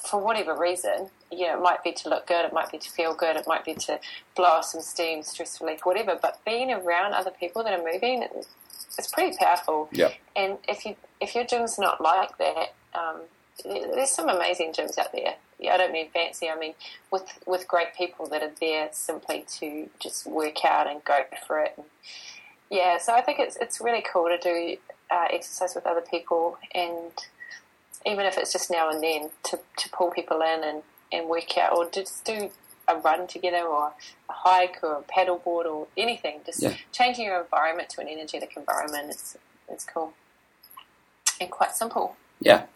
for 0.09 0.21
whatever 0.21 0.55
reason, 0.55 1.11
you 1.31 1.47
know, 1.47 1.55
it 1.59 1.63
might 1.63 1.83
be 1.83 1.93
to 1.93 2.09
look 2.09 2.27
good, 2.27 2.45
it 2.45 2.53
might 2.53 2.71
be 2.71 2.79
to 2.79 2.91
feel 2.91 3.15
good, 3.15 3.37
it 3.37 3.47
might 3.47 3.65
be 3.65 3.75
to 3.75 3.99
blow 4.35 4.47
off 4.47 4.65
some 4.67 4.81
steam, 4.81 5.23
stress 5.23 5.61
relief, 5.61 5.85
whatever. 5.85 6.19
But 6.21 6.43
being 6.45 6.71
around 6.73 7.15
other 7.15 7.31
people 7.31 7.63
that 7.65 7.79
are 7.79 7.83
moving, 7.83 8.27
it's 8.99 9.11
pretty 9.13 9.37
powerful. 9.37 9.89
Yeah. 9.93 10.13
And 10.35 10.59
if 10.69 10.85
you 10.85 10.97
if 11.21 11.35
your 11.35 11.45
gym's 11.45 11.79
not 11.79 12.01
like 12.01 12.37
that, 12.39 12.75
um, 12.95 13.23
there's 13.65 14.11
some 14.11 14.29
amazing 14.29 14.73
gyms 14.73 14.99
out 14.99 15.13
there. 15.13 15.35
Yeah, 15.59 15.75
I 15.75 15.77
don't 15.79 15.93
mean 15.93 16.11
fancy. 16.13 16.49
I 16.49 16.59
mean 16.59 16.75
with 17.11 17.39
with 17.47 17.67
great 17.67 17.95
people 17.97 18.27
that 18.29 18.43
are 18.43 18.53
there 18.61 18.89
simply 18.93 19.45
to 19.59 19.89
just 19.99 20.27
work 20.27 20.65
out 20.65 20.87
and 20.87 21.03
go 21.05 21.19
for 21.47 21.61
it. 21.61 21.75
And 21.77 21.87
yeah, 22.71 22.99
so 22.99 23.15
I 23.15 23.21
think 23.21 23.39
it's 23.39 23.57
it's 23.57 23.81
really 23.81 24.03
cool 24.03 24.29
to 24.29 24.39
do 24.39 24.77
uh, 25.11 25.27
exercise 25.33 25.75
with 25.75 25.87
other 25.87 26.01
people, 26.01 26.59
and 26.75 27.13
even 28.05 28.27
if 28.27 28.37
it's 28.37 28.53
just 28.53 28.71
now 28.71 28.91
and 28.91 29.03
then 29.03 29.31
to, 29.45 29.59
to 29.79 29.89
pull 29.91 30.11
people 30.11 30.41
in 30.41 30.65
and 30.65 30.83
and 31.13 31.29
work 31.29 31.57
out, 31.57 31.77
or 31.77 31.89
just 31.89 32.25
do 32.25 32.51
a 32.89 32.97
run 32.97 33.27
together, 33.27 33.67
or 33.67 33.93
a 34.29 34.33
hike, 34.33 34.79
or 34.83 34.95
a 34.99 35.03
paddleboard, 35.03 35.67
or 35.67 35.89
anything. 35.97 36.41
Just 36.45 36.63
Yeah. 36.63 36.75
changing 36.93 37.25
your 37.27 37.41
environment 37.41 37.89
to 37.91 38.01
an 38.01 38.09
energetic 38.09 38.57
environment 38.57 39.11
is 39.11 39.37
is 39.69 39.85
cool 39.85 40.15
and 41.41 41.51
quite 41.51 41.75
simple. 41.75 42.17
Yeah, 42.41 42.67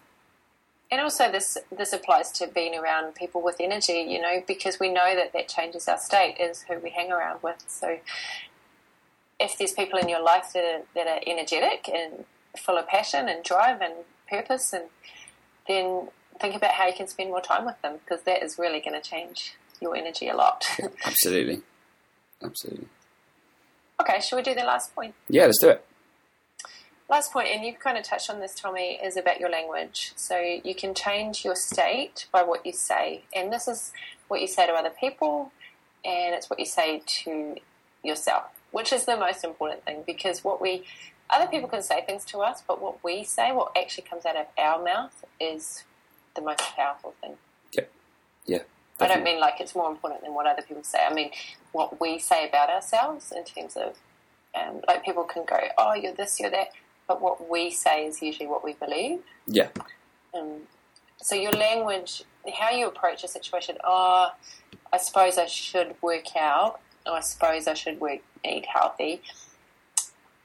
And 0.91 1.01
also, 1.01 1.31
this 1.31 1.57
this 1.71 1.93
applies 1.93 2.33
to 2.33 2.49
being 2.49 2.75
around 2.77 3.15
people 3.15 3.41
with 3.43 3.57
energy, 3.61 4.01
you 4.01 4.21
know, 4.21 4.43
because 4.47 4.81
we 4.81 4.89
know 4.89 5.15
that 5.15 5.33
that 5.33 5.49
changes 5.49 5.87
our 5.87 5.99
state 5.99 6.37
is 6.41 6.63
who 6.63 6.79
we 6.81 6.91
hang 6.91 7.13
around 7.13 7.43
with. 7.45 7.63
So, 7.69 8.01
if 9.39 9.57
there's 9.57 9.73
people 9.73 9.99
in 10.01 10.09
your 10.09 10.21
life 10.23 10.53
that 10.53 10.65
are, 10.65 10.83
that 10.97 11.07
are 11.07 11.21
energetic 11.27 11.89
and 11.89 12.25
full 12.59 12.77
of 12.77 12.89
passion 12.89 13.29
and 13.29 13.45
drive 13.45 13.81
and 13.81 13.95
purpose, 14.29 14.73
and 14.73 14.85
then 15.69 16.09
think 16.41 16.57
about 16.57 16.73
how 16.73 16.87
you 16.87 16.95
can 16.95 17.07
spend 17.07 17.31
more 17.31 17.41
time 17.41 17.65
with 17.65 17.81
them 17.83 17.99
because 18.05 18.23
that 18.25 18.43
is 18.43 18.59
really 18.59 18.81
going 18.81 19.01
to 19.01 19.09
change 19.09 19.55
your 19.81 19.97
energy 19.97 20.29
a 20.29 20.37
lot. 20.37 20.67
absolutely, 21.05 21.63
absolutely. 22.43 22.89
okay, 24.01 24.21
shall 24.21 24.39
we 24.39 24.43
do 24.43 24.55
the 24.55 24.65
last 24.65 24.95
point? 24.95 25.15
Yeah, 25.29 25.47
let's 25.47 25.61
do 25.61 25.71
it. 25.71 25.85
Last 27.09 27.33
point, 27.33 27.49
and 27.49 27.65
you've 27.65 27.81
kind 27.81 27.99
of 27.99 28.05
touched 28.05 28.31
on 28.31 28.39
this, 28.39 28.55
Tommy, 28.55 29.01
is 29.03 29.17
about 29.17 29.41
your 29.41 29.51
language. 29.51 30.13
So 30.15 30.39
you 30.39 30.77
can 30.77 30.95
change 30.95 31.45
your 31.45 31.57
state 31.57 32.27
by 32.31 32.45
what 32.45 32.65
you 32.65 32.73
say, 32.73 33.25
and 33.35 33.53
this 33.53 33.67
is 33.67 33.93
what 34.29 34.41
you 34.41 34.47
say 34.47 34.67
to 34.67 34.73
other 34.73 34.91
people, 34.91 35.51
and 36.05 36.35
it's 36.35 36.49
what 36.49 36.61
you 36.61 36.67
say 36.67 37.03
to 37.05 37.57
yourself, 38.05 38.45
which 38.71 38.93
is 38.93 39.05
the 39.05 39.17
most 39.17 39.45
important 39.45 39.85
thing 39.85 40.03
because 40.07 40.45
what 40.45 40.61
we 40.61 40.85
other 41.29 41.47
people 41.47 41.69
can 41.69 41.83
say 41.83 42.03
things 42.05 42.25
to 42.27 42.39
us, 42.39 42.63
but 42.67 42.81
what 42.81 43.03
we 43.05 43.23
say, 43.23 43.53
what 43.53 43.73
actually 43.77 44.05
comes 44.05 44.27
out 44.27 44.37
of 44.37 44.47
our 44.59 44.83
mouth, 44.83 45.25
is 45.39 45.85
the 46.35 46.43
most 46.43 46.61
powerful 46.77 47.15
thing. 47.21 47.35
Yeah, 48.47 48.63
I 49.01 49.09
don't 49.09 49.23
mean 49.25 49.41
like 49.41 49.61
it's 49.61 49.75
more 49.75 49.91
important 49.91 50.23
than 50.23 50.35
what 50.35 50.47
other 50.47 50.63
people 50.63 50.83
say. 50.83 50.99
I 51.09 51.13
mean 51.13 51.31
what 51.73 52.01
we 52.01 52.19
say 52.19 52.49
about 52.49 52.69
ourselves 52.71 53.33
in 53.33 53.45
terms 53.45 53.77
of, 53.77 53.97
um, 54.55 54.81
like 54.89 55.05
people 55.05 55.25
can 55.25 55.45
go, 55.45 55.59
oh, 55.79 55.95
you're 55.95 56.13
this, 56.13 56.39
you're 56.41 56.51
that, 56.51 56.69
but 57.09 57.21
what 57.21 57.49
we 57.51 57.71
say 57.71 58.07
is 58.07 58.21
usually 58.23 58.47
what 58.49 58.65
we 58.65 58.73
believe. 58.75 59.21
Yeah, 59.47 59.69
Um, 60.35 60.63
so 61.23 61.35
your 61.35 61.53
language, 61.53 62.23
how 62.59 62.71
you 62.71 62.87
approach 62.89 63.23
a 63.25 63.29
situation, 63.29 63.77
oh, 63.85 64.31
I 64.93 64.97
suppose 64.99 65.39
I 65.39 65.47
should 65.47 65.95
work 66.03 66.37
out, 66.37 66.81
or 67.07 67.15
I 67.15 67.21
suppose 67.21 67.67
I 67.69 67.75
should 67.75 68.01
work, 68.01 68.21
eat 68.45 68.67
healthy. 68.67 69.23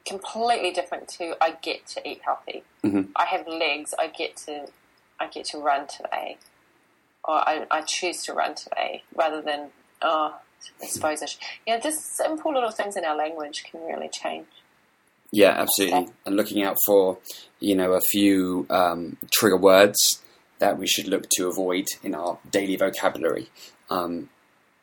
Completely 0.06 0.72
different 0.72 1.08
to 1.18 1.36
I 1.42 1.52
get 1.62 1.88
to 1.88 2.08
eat 2.08 2.22
healthy. 2.24 2.64
Mhm. 2.84 3.10
I 3.16 3.26
have 3.26 3.48
legs. 3.48 3.96
I 3.98 4.08
get 4.08 4.36
to, 4.46 4.68
I 5.20 5.26
get 5.28 5.46
to 5.46 5.58
run 5.58 5.88
today, 5.88 6.38
or 7.26 7.36
I, 7.36 7.66
I 7.72 7.82
choose 7.82 8.24
to 8.24 8.34
run 8.34 8.56
today, 8.56 9.04
rather 9.16 9.42
than 9.42 9.70
oh, 10.02 10.36
I 10.82 10.86
suppose 10.88 11.22
I 11.22 11.26
should. 11.26 11.40
Know, 11.68 11.80
just 11.80 12.16
simple 12.16 12.54
little 12.54 12.72
things 12.72 12.96
in 12.96 13.06
our 13.06 13.16
language 13.16 13.66
can 13.70 13.82
really 13.82 14.10
change. 14.10 14.48
yeah, 15.32 15.50
absolutely. 15.50 16.10
And 16.26 16.36
looking 16.36 16.64
out 16.64 16.78
for 16.86 17.18
you 17.60 17.76
know 17.76 17.94
a 17.94 18.02
few 18.02 18.66
um, 18.70 19.18
trigger 19.32 19.58
words 19.58 20.22
that 20.60 20.78
we 20.78 20.88
should 20.88 21.08
look 21.08 21.28
to 21.32 21.48
avoid 21.48 21.86
in 22.04 22.16
our 22.16 22.38
daily 22.50 22.76
vocabulary. 22.78 23.50
Um, 23.90 24.30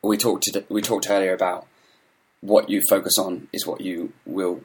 we 0.03 0.17
talked 0.17 0.43
to, 0.43 0.63
we 0.69 0.81
talked 0.81 1.09
earlier 1.09 1.33
about 1.33 1.65
what 2.41 2.69
you 2.69 2.81
focus 2.89 3.17
on 3.17 3.47
is 3.53 3.65
what 3.65 3.81
you 3.81 4.11
will 4.25 4.61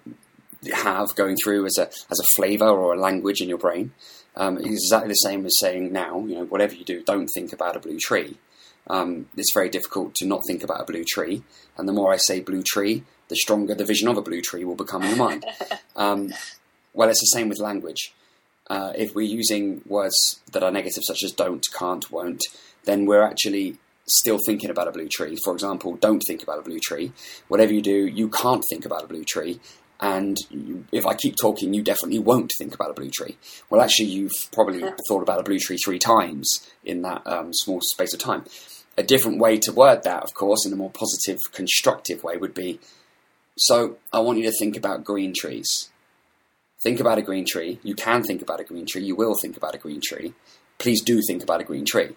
have 0.72 1.14
going 1.14 1.36
through 1.42 1.66
as 1.66 1.78
a 1.78 1.88
as 2.10 2.20
a 2.20 2.26
flavor 2.36 2.68
or 2.68 2.94
a 2.94 3.00
language 3.00 3.40
in 3.40 3.48
your 3.48 3.58
brain. 3.58 3.92
Um, 4.36 4.58
it's 4.58 4.84
exactly 4.84 5.08
the 5.08 5.14
same 5.14 5.44
as 5.46 5.58
saying 5.58 5.92
now, 5.92 6.20
you 6.20 6.36
know, 6.36 6.44
whatever 6.44 6.74
you 6.74 6.84
do, 6.84 7.02
don't 7.02 7.28
think 7.34 7.52
about 7.52 7.76
a 7.76 7.80
blue 7.80 7.98
tree. 7.98 8.36
Um, 8.86 9.26
it's 9.36 9.52
very 9.52 9.68
difficult 9.68 10.14
to 10.16 10.26
not 10.26 10.42
think 10.46 10.62
about 10.62 10.80
a 10.80 10.84
blue 10.84 11.04
tree, 11.04 11.42
and 11.76 11.88
the 11.88 11.92
more 11.92 12.12
I 12.12 12.16
say 12.16 12.40
blue 12.40 12.62
tree, 12.62 13.04
the 13.28 13.36
stronger 13.36 13.74
the 13.74 13.84
vision 13.84 14.08
of 14.08 14.16
a 14.16 14.22
blue 14.22 14.40
tree 14.40 14.64
will 14.64 14.76
become 14.76 15.02
in 15.02 15.10
your 15.10 15.18
mind. 15.18 15.44
Um, 15.96 16.32
well, 16.94 17.08
it's 17.08 17.20
the 17.20 17.36
same 17.36 17.48
with 17.48 17.58
language. 17.58 18.14
Uh, 18.70 18.92
if 18.96 19.12
we're 19.12 19.22
using 19.22 19.82
words 19.84 20.40
that 20.52 20.62
are 20.62 20.70
negative, 20.70 21.02
such 21.02 21.24
as 21.24 21.32
don't, 21.32 21.66
can't, 21.76 22.08
won't, 22.12 22.40
then 22.84 23.04
we're 23.04 23.22
actually 23.22 23.78
still 24.06 24.38
thinking 24.46 24.70
about 24.70 24.88
a 24.88 24.92
blue 24.92 25.08
tree. 25.08 25.36
For 25.44 25.52
example, 25.52 25.96
don't 25.96 26.22
think 26.26 26.42
about 26.42 26.60
a 26.60 26.62
blue 26.62 26.78
tree. 26.78 27.12
Whatever 27.48 27.72
you 27.72 27.82
do, 27.82 28.06
you 28.06 28.28
can't 28.28 28.64
think 28.70 28.84
about 28.84 29.04
a 29.04 29.08
blue 29.08 29.24
tree. 29.24 29.60
And 30.00 30.36
you, 30.50 30.84
if 30.92 31.04
I 31.04 31.14
keep 31.14 31.36
talking, 31.36 31.74
you 31.74 31.82
definitely 31.82 32.20
won't 32.20 32.52
think 32.56 32.74
about 32.74 32.90
a 32.90 32.94
blue 32.94 33.10
tree. 33.10 33.36
Well, 33.68 33.80
actually, 33.80 34.06
you've 34.06 34.48
probably 34.52 34.80
thought 35.08 35.22
about 35.22 35.40
a 35.40 35.42
blue 35.42 35.58
tree 35.58 35.76
three 35.76 35.98
times 35.98 36.68
in 36.84 37.02
that 37.02 37.26
um, 37.26 37.52
small 37.52 37.80
space 37.82 38.14
of 38.14 38.20
time. 38.20 38.44
A 38.96 39.02
different 39.02 39.38
way 39.38 39.58
to 39.58 39.72
word 39.72 40.04
that, 40.04 40.22
of 40.22 40.34
course, 40.34 40.64
in 40.64 40.72
a 40.72 40.76
more 40.76 40.90
positive, 40.90 41.38
constructive 41.52 42.22
way, 42.22 42.36
would 42.36 42.54
be 42.54 42.78
so 43.58 43.96
I 44.12 44.20
want 44.20 44.38
you 44.38 44.44
to 44.44 44.56
think 44.56 44.76
about 44.76 45.04
green 45.04 45.34
trees. 45.36 45.90
Think 46.82 47.00
about 47.00 47.18
a 47.18 47.22
green 47.22 47.44
tree. 47.44 47.80
You 47.82 47.96
can 47.96 48.22
think 48.22 48.40
about 48.40 48.60
a 48.60 48.64
green 48.64 48.86
tree. 48.86 49.02
You 49.02 49.16
will 49.16 49.34
think 49.34 49.56
about 49.56 49.74
a 49.74 49.78
green 49.78 50.00
tree. 50.00 50.32
Please 50.78 51.02
do 51.02 51.20
think 51.26 51.42
about 51.42 51.60
a 51.60 51.64
green 51.64 51.84
tree. 51.84 52.14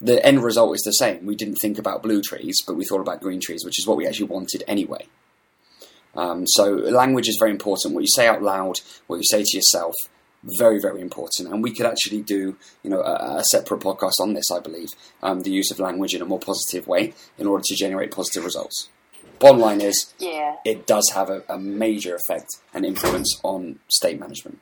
The 0.00 0.24
end 0.24 0.44
result 0.44 0.76
is 0.76 0.82
the 0.82 0.92
same. 0.92 1.26
We 1.26 1.34
didn't 1.34 1.56
think 1.60 1.76
about 1.76 2.04
blue 2.04 2.22
trees, 2.22 2.62
but 2.64 2.76
we 2.76 2.84
thought 2.84 3.00
about 3.00 3.20
green 3.20 3.40
trees, 3.40 3.64
which 3.64 3.80
is 3.80 3.86
what 3.86 3.96
we 3.96 4.06
actually 4.06 4.28
wanted 4.28 4.62
anyway. 4.68 5.08
Um, 6.18 6.46
so 6.46 6.64
language 6.74 7.28
is 7.28 7.36
very 7.38 7.52
important. 7.52 7.94
What 7.94 8.00
you 8.02 8.08
say 8.18 8.26
out 8.26 8.42
loud, 8.42 8.80
what 9.06 9.16
you 9.16 9.24
say 9.24 9.42
to 9.44 9.56
yourself, 9.56 9.94
very 10.58 10.78
very 10.80 11.00
important. 11.00 11.48
And 11.52 11.62
we 11.62 11.72
could 11.72 11.86
actually 11.86 12.22
do 12.22 12.56
you 12.82 12.90
know 12.90 13.00
a, 13.02 13.38
a 13.38 13.44
separate 13.44 13.80
podcast 13.80 14.18
on 14.20 14.34
this. 14.34 14.50
I 14.50 14.60
believe 14.60 14.88
um, 15.22 15.40
the 15.42 15.50
use 15.50 15.70
of 15.70 15.78
language 15.78 16.14
in 16.14 16.22
a 16.22 16.26
more 16.26 16.38
positive 16.40 16.86
way 16.86 17.14
in 17.38 17.46
order 17.46 17.62
to 17.66 17.74
generate 17.76 18.10
positive 18.10 18.44
results. 18.44 18.88
Bottom 19.38 19.60
line 19.60 19.80
is 19.80 20.12
Yeah. 20.18 20.56
it 20.64 20.86
does 20.86 21.10
have 21.14 21.30
a, 21.30 21.42
a 21.48 21.58
major 21.58 22.16
effect 22.16 22.48
and 22.74 22.84
influence 22.84 23.38
on 23.44 23.78
state 23.88 24.18
management. 24.18 24.58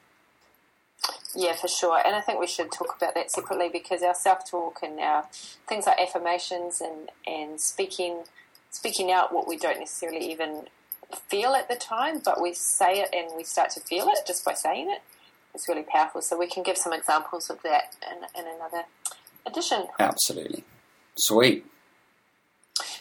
Yeah, 1.34 1.54
for 1.54 1.68
sure. 1.68 2.00
And 2.04 2.14
I 2.16 2.20
think 2.22 2.40
we 2.40 2.46
should 2.46 2.72
talk 2.72 2.94
about 2.96 3.14
that 3.14 3.30
separately 3.30 3.68
because 3.70 4.02
our 4.02 4.14
self 4.14 4.50
talk 4.50 4.80
and 4.82 4.98
our 5.00 5.24
things 5.68 5.86
like 5.86 5.98
affirmations 6.00 6.80
and, 6.80 7.10
and 7.26 7.60
speaking 7.60 8.24
speaking 8.70 9.10
out 9.10 9.32
what 9.32 9.46
we 9.48 9.56
don't 9.56 9.78
necessarily 9.78 10.30
even 10.30 10.66
feel 11.14 11.54
at 11.54 11.68
the 11.68 11.76
time, 11.76 12.20
but 12.24 12.40
we 12.40 12.52
say 12.52 13.00
it 13.00 13.10
and 13.12 13.30
we 13.36 13.44
start 13.44 13.70
to 13.70 13.80
feel 13.80 14.08
it 14.08 14.26
just 14.26 14.44
by 14.44 14.54
saying 14.54 14.90
it. 14.90 15.02
It's 15.54 15.68
really 15.68 15.84
powerful. 15.84 16.20
So 16.22 16.36
we 16.36 16.46
can 16.46 16.62
give 16.62 16.76
some 16.76 16.92
examples 16.92 17.48
of 17.48 17.62
that 17.62 17.96
in, 18.10 18.18
in 18.38 18.46
another 18.54 18.84
edition. 19.46 19.86
Absolutely. 19.98 20.64
Sweet. 21.16 21.64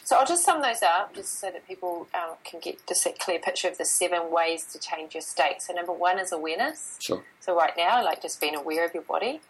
So 0.04 0.16
I'll 0.16 0.26
just 0.26 0.44
sum 0.44 0.62
those 0.62 0.82
up 0.82 1.14
just 1.14 1.40
so 1.40 1.50
that 1.50 1.66
people 1.66 2.06
um, 2.14 2.36
can 2.44 2.60
get 2.60 2.86
just 2.86 3.04
a 3.06 3.12
clear 3.12 3.40
picture 3.40 3.68
of 3.68 3.76
the 3.76 3.84
seven 3.84 4.30
ways 4.30 4.64
to 4.72 4.78
change 4.78 5.14
your 5.14 5.20
state. 5.20 5.60
So 5.60 5.74
number 5.74 5.92
one 5.92 6.18
is 6.18 6.32
awareness. 6.32 6.96
Sure. 7.00 7.24
So 7.40 7.56
right 7.56 7.72
now, 7.76 8.04
like 8.04 8.22
just 8.22 8.40
being 8.40 8.54
aware 8.54 8.86
of 8.86 8.94
your 8.94 9.02
body 9.02 9.40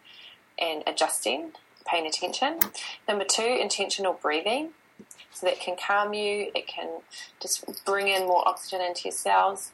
and 0.58 0.82
adjusting, 0.86 1.52
paying 1.86 2.06
attention. 2.06 2.58
Number 3.06 3.24
two, 3.24 3.58
intentional 3.60 4.14
breathing. 4.14 4.70
So 5.32 5.46
that 5.46 5.60
can 5.60 5.76
calm 5.76 6.14
you. 6.14 6.50
It 6.54 6.66
can 6.66 6.88
just 7.40 7.64
bring 7.84 8.08
in 8.08 8.26
more 8.26 8.46
oxygen 8.48 8.80
into 8.80 9.02
your 9.04 9.12
cells. 9.12 9.70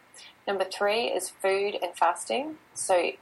Number 0.47 0.65
three 0.65 1.05
is 1.05 1.31
food 1.31 1.77
and 1.81 1.95
fasting. 1.95 2.57
So 2.75 3.13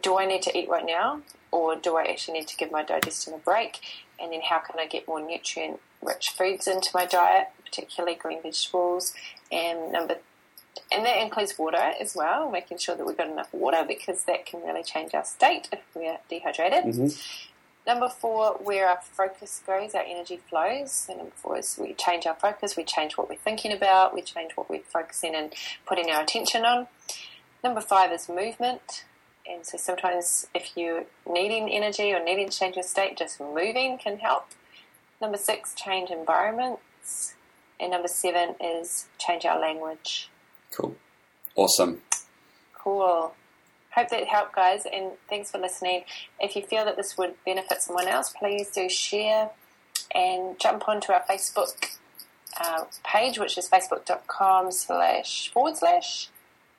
do 0.00 0.18
I 0.18 0.26
need 0.26 0.42
to 0.42 0.56
eat 0.56 0.68
right 0.68 0.86
now 0.86 1.22
or 1.50 1.74
do 1.76 1.96
I 1.96 2.04
actually 2.04 2.38
need 2.38 2.48
to 2.48 2.56
give 2.56 2.70
my 2.70 2.84
digestion 2.84 3.34
a 3.34 3.38
break? 3.38 3.80
And 4.20 4.32
then 4.32 4.40
how 4.48 4.58
can 4.58 4.78
I 4.78 4.86
get 4.86 5.08
more 5.08 5.20
nutrient 5.20 5.80
rich 6.02 6.30
foods 6.30 6.66
into 6.66 6.90
my 6.94 7.06
diet, 7.06 7.48
particularly 7.64 8.14
green 8.14 8.42
vegetables? 8.42 9.14
And 9.50 9.92
number 9.92 10.18
and 10.92 11.04
that 11.04 11.20
includes 11.20 11.58
water 11.58 11.92
as 12.00 12.14
well, 12.14 12.50
making 12.50 12.78
sure 12.78 12.94
that 12.94 13.04
we've 13.04 13.16
got 13.16 13.28
enough 13.28 13.52
water 13.52 13.84
because 13.86 14.24
that 14.24 14.46
can 14.46 14.62
really 14.62 14.82
change 14.82 15.12
our 15.12 15.24
state 15.24 15.68
if 15.72 15.80
we're 15.94 16.18
dehydrated. 16.30 16.84
Mhm. 16.84 17.47
Number 17.88 18.10
four, 18.10 18.58
where 18.62 18.86
our 18.86 19.00
focus 19.00 19.62
goes, 19.66 19.94
our 19.94 20.04
energy 20.06 20.38
flows. 20.50 20.92
So 20.92 21.16
number 21.16 21.32
four 21.34 21.56
is 21.56 21.78
we 21.80 21.94
change 21.94 22.26
our 22.26 22.34
focus, 22.34 22.76
we 22.76 22.84
change 22.84 23.16
what 23.16 23.30
we're 23.30 23.36
thinking 23.36 23.72
about, 23.72 24.14
we 24.14 24.20
change 24.20 24.52
what 24.56 24.68
we're 24.68 24.82
focusing 24.82 25.34
and 25.34 25.54
putting 25.86 26.10
our 26.10 26.22
attention 26.22 26.66
on. 26.66 26.88
Number 27.64 27.80
five 27.80 28.12
is 28.12 28.28
movement. 28.28 29.06
And 29.50 29.64
so 29.64 29.78
sometimes 29.78 30.46
if 30.54 30.76
you're 30.76 31.04
needing 31.26 31.70
energy 31.70 32.12
or 32.12 32.22
needing 32.22 32.50
to 32.50 32.58
change 32.58 32.76
your 32.76 32.82
state, 32.82 33.16
just 33.16 33.40
moving 33.40 33.96
can 33.96 34.18
help. 34.18 34.48
Number 35.18 35.38
six, 35.38 35.74
change 35.74 36.10
environments. 36.10 37.36
And 37.80 37.92
number 37.92 38.08
seven 38.08 38.54
is 38.60 39.06
change 39.16 39.46
our 39.46 39.58
language. 39.58 40.28
Cool. 40.72 40.94
Awesome. 41.56 42.02
Cool. 42.74 43.32
Hope 43.94 44.10
that 44.10 44.26
helped, 44.26 44.54
guys, 44.54 44.86
and 44.90 45.12
thanks 45.28 45.50
for 45.50 45.58
listening. 45.58 46.04
If 46.38 46.54
you 46.54 46.62
feel 46.62 46.84
that 46.84 46.96
this 46.96 47.16
would 47.18 47.34
benefit 47.44 47.82
someone 47.82 48.06
else, 48.06 48.32
please 48.38 48.70
do 48.70 48.88
share 48.88 49.50
and 50.14 50.58
jump 50.58 50.88
onto 50.88 51.12
our 51.12 51.22
Facebook 51.28 51.98
uh, 52.60 52.84
page, 53.04 53.38
which 53.38 53.58
is 53.58 53.68
facebook.com 53.68 54.70
slash 54.72 55.50
forward 55.52 55.76
slash 55.76 56.28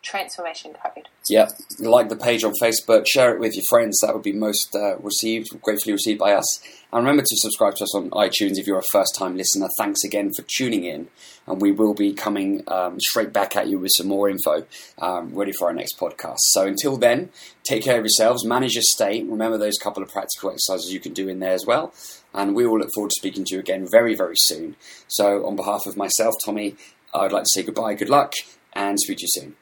transformation 0.02 0.74
code. 0.74 1.08
Yeah, 1.30 1.50
like 1.80 2.10
the 2.10 2.16
page 2.16 2.44
on 2.44 2.54
Facebook, 2.62 3.06
share 3.08 3.34
it 3.34 3.40
with 3.40 3.54
your 3.54 3.64
friends. 3.70 4.00
That 4.02 4.14
would 4.14 4.24
be 4.24 4.34
most 4.34 4.76
uh, 4.76 4.98
received, 4.98 5.50
gratefully 5.62 5.94
received 5.94 6.20
by 6.20 6.34
us. 6.34 6.60
And 6.92 7.04
remember 7.04 7.22
to 7.22 7.36
subscribe 7.38 7.76
to 7.76 7.84
us 7.84 7.94
on 7.94 8.10
iTunes 8.12 8.58
if 8.58 8.66
you're 8.66 8.80
a 8.80 8.84
first 8.92 9.16
time 9.16 9.38
listener. 9.38 9.68
Thanks 9.78 10.04
again 10.04 10.32
for 10.36 10.44
tuning 10.48 10.86
in. 10.86 11.08
And 11.46 11.62
we 11.62 11.72
will 11.72 11.94
be 11.94 12.14
coming 12.14 12.64
um, 12.68 13.00
straight 13.00 13.32
back 13.32 13.56
at 13.56 13.68
you 13.68 13.78
with 13.78 13.92
some 13.94 14.08
more 14.08 14.28
info 14.28 14.66
um, 15.00 15.34
ready 15.36 15.52
for 15.52 15.68
our 15.68 15.74
next 15.74 16.00
podcast. 16.00 16.38
So 16.40 16.66
until 16.66 16.98
then, 16.98 17.30
take 17.64 17.84
care 17.84 17.98
of 17.98 18.04
yourselves, 18.04 18.44
manage 18.44 18.74
your 18.74 18.84
state. 18.84 19.28
Remember 19.28 19.58
those 19.58 19.78
couple 19.78 20.02
of 20.02 20.10
practical 20.10 20.50
exercises 20.50 20.92
you 20.92 21.00
can 21.00 21.14
do 21.14 21.30
in 21.30 21.40
there 21.40 21.54
as 21.54 21.66
well. 21.66 21.94
And 22.34 22.56
we 22.56 22.66
will 22.66 22.80
look 22.80 22.90
forward 22.96 23.12
to 23.12 23.20
speaking 23.20 23.46
to 23.46 23.56
you 23.56 23.60
again 23.60 23.88
very, 23.92 24.16
very 24.16 24.36
soon. 24.38 24.76
So, 25.08 25.46
on 25.46 25.56
behalf 25.56 25.86
of 25.86 25.98
myself, 25.98 26.36
Tommy, 26.44 26.76
I'd 27.14 27.32
like 27.32 27.44
to 27.44 27.50
say 27.54 27.64
goodbye, 27.64 27.96
good 27.96 28.10
luck, 28.10 28.34
and 28.74 29.00
speak 29.00 29.18
to 29.18 29.24
you 29.24 29.30
soon. 29.32 29.56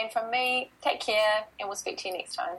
And 0.00 0.10
from 0.10 0.30
me, 0.30 0.70
take 0.80 1.00
care, 1.00 1.44
and 1.58 1.68
we'll 1.68 1.76
speak 1.76 1.98
to 1.98 2.08
you 2.08 2.14
next 2.14 2.34
time. 2.34 2.56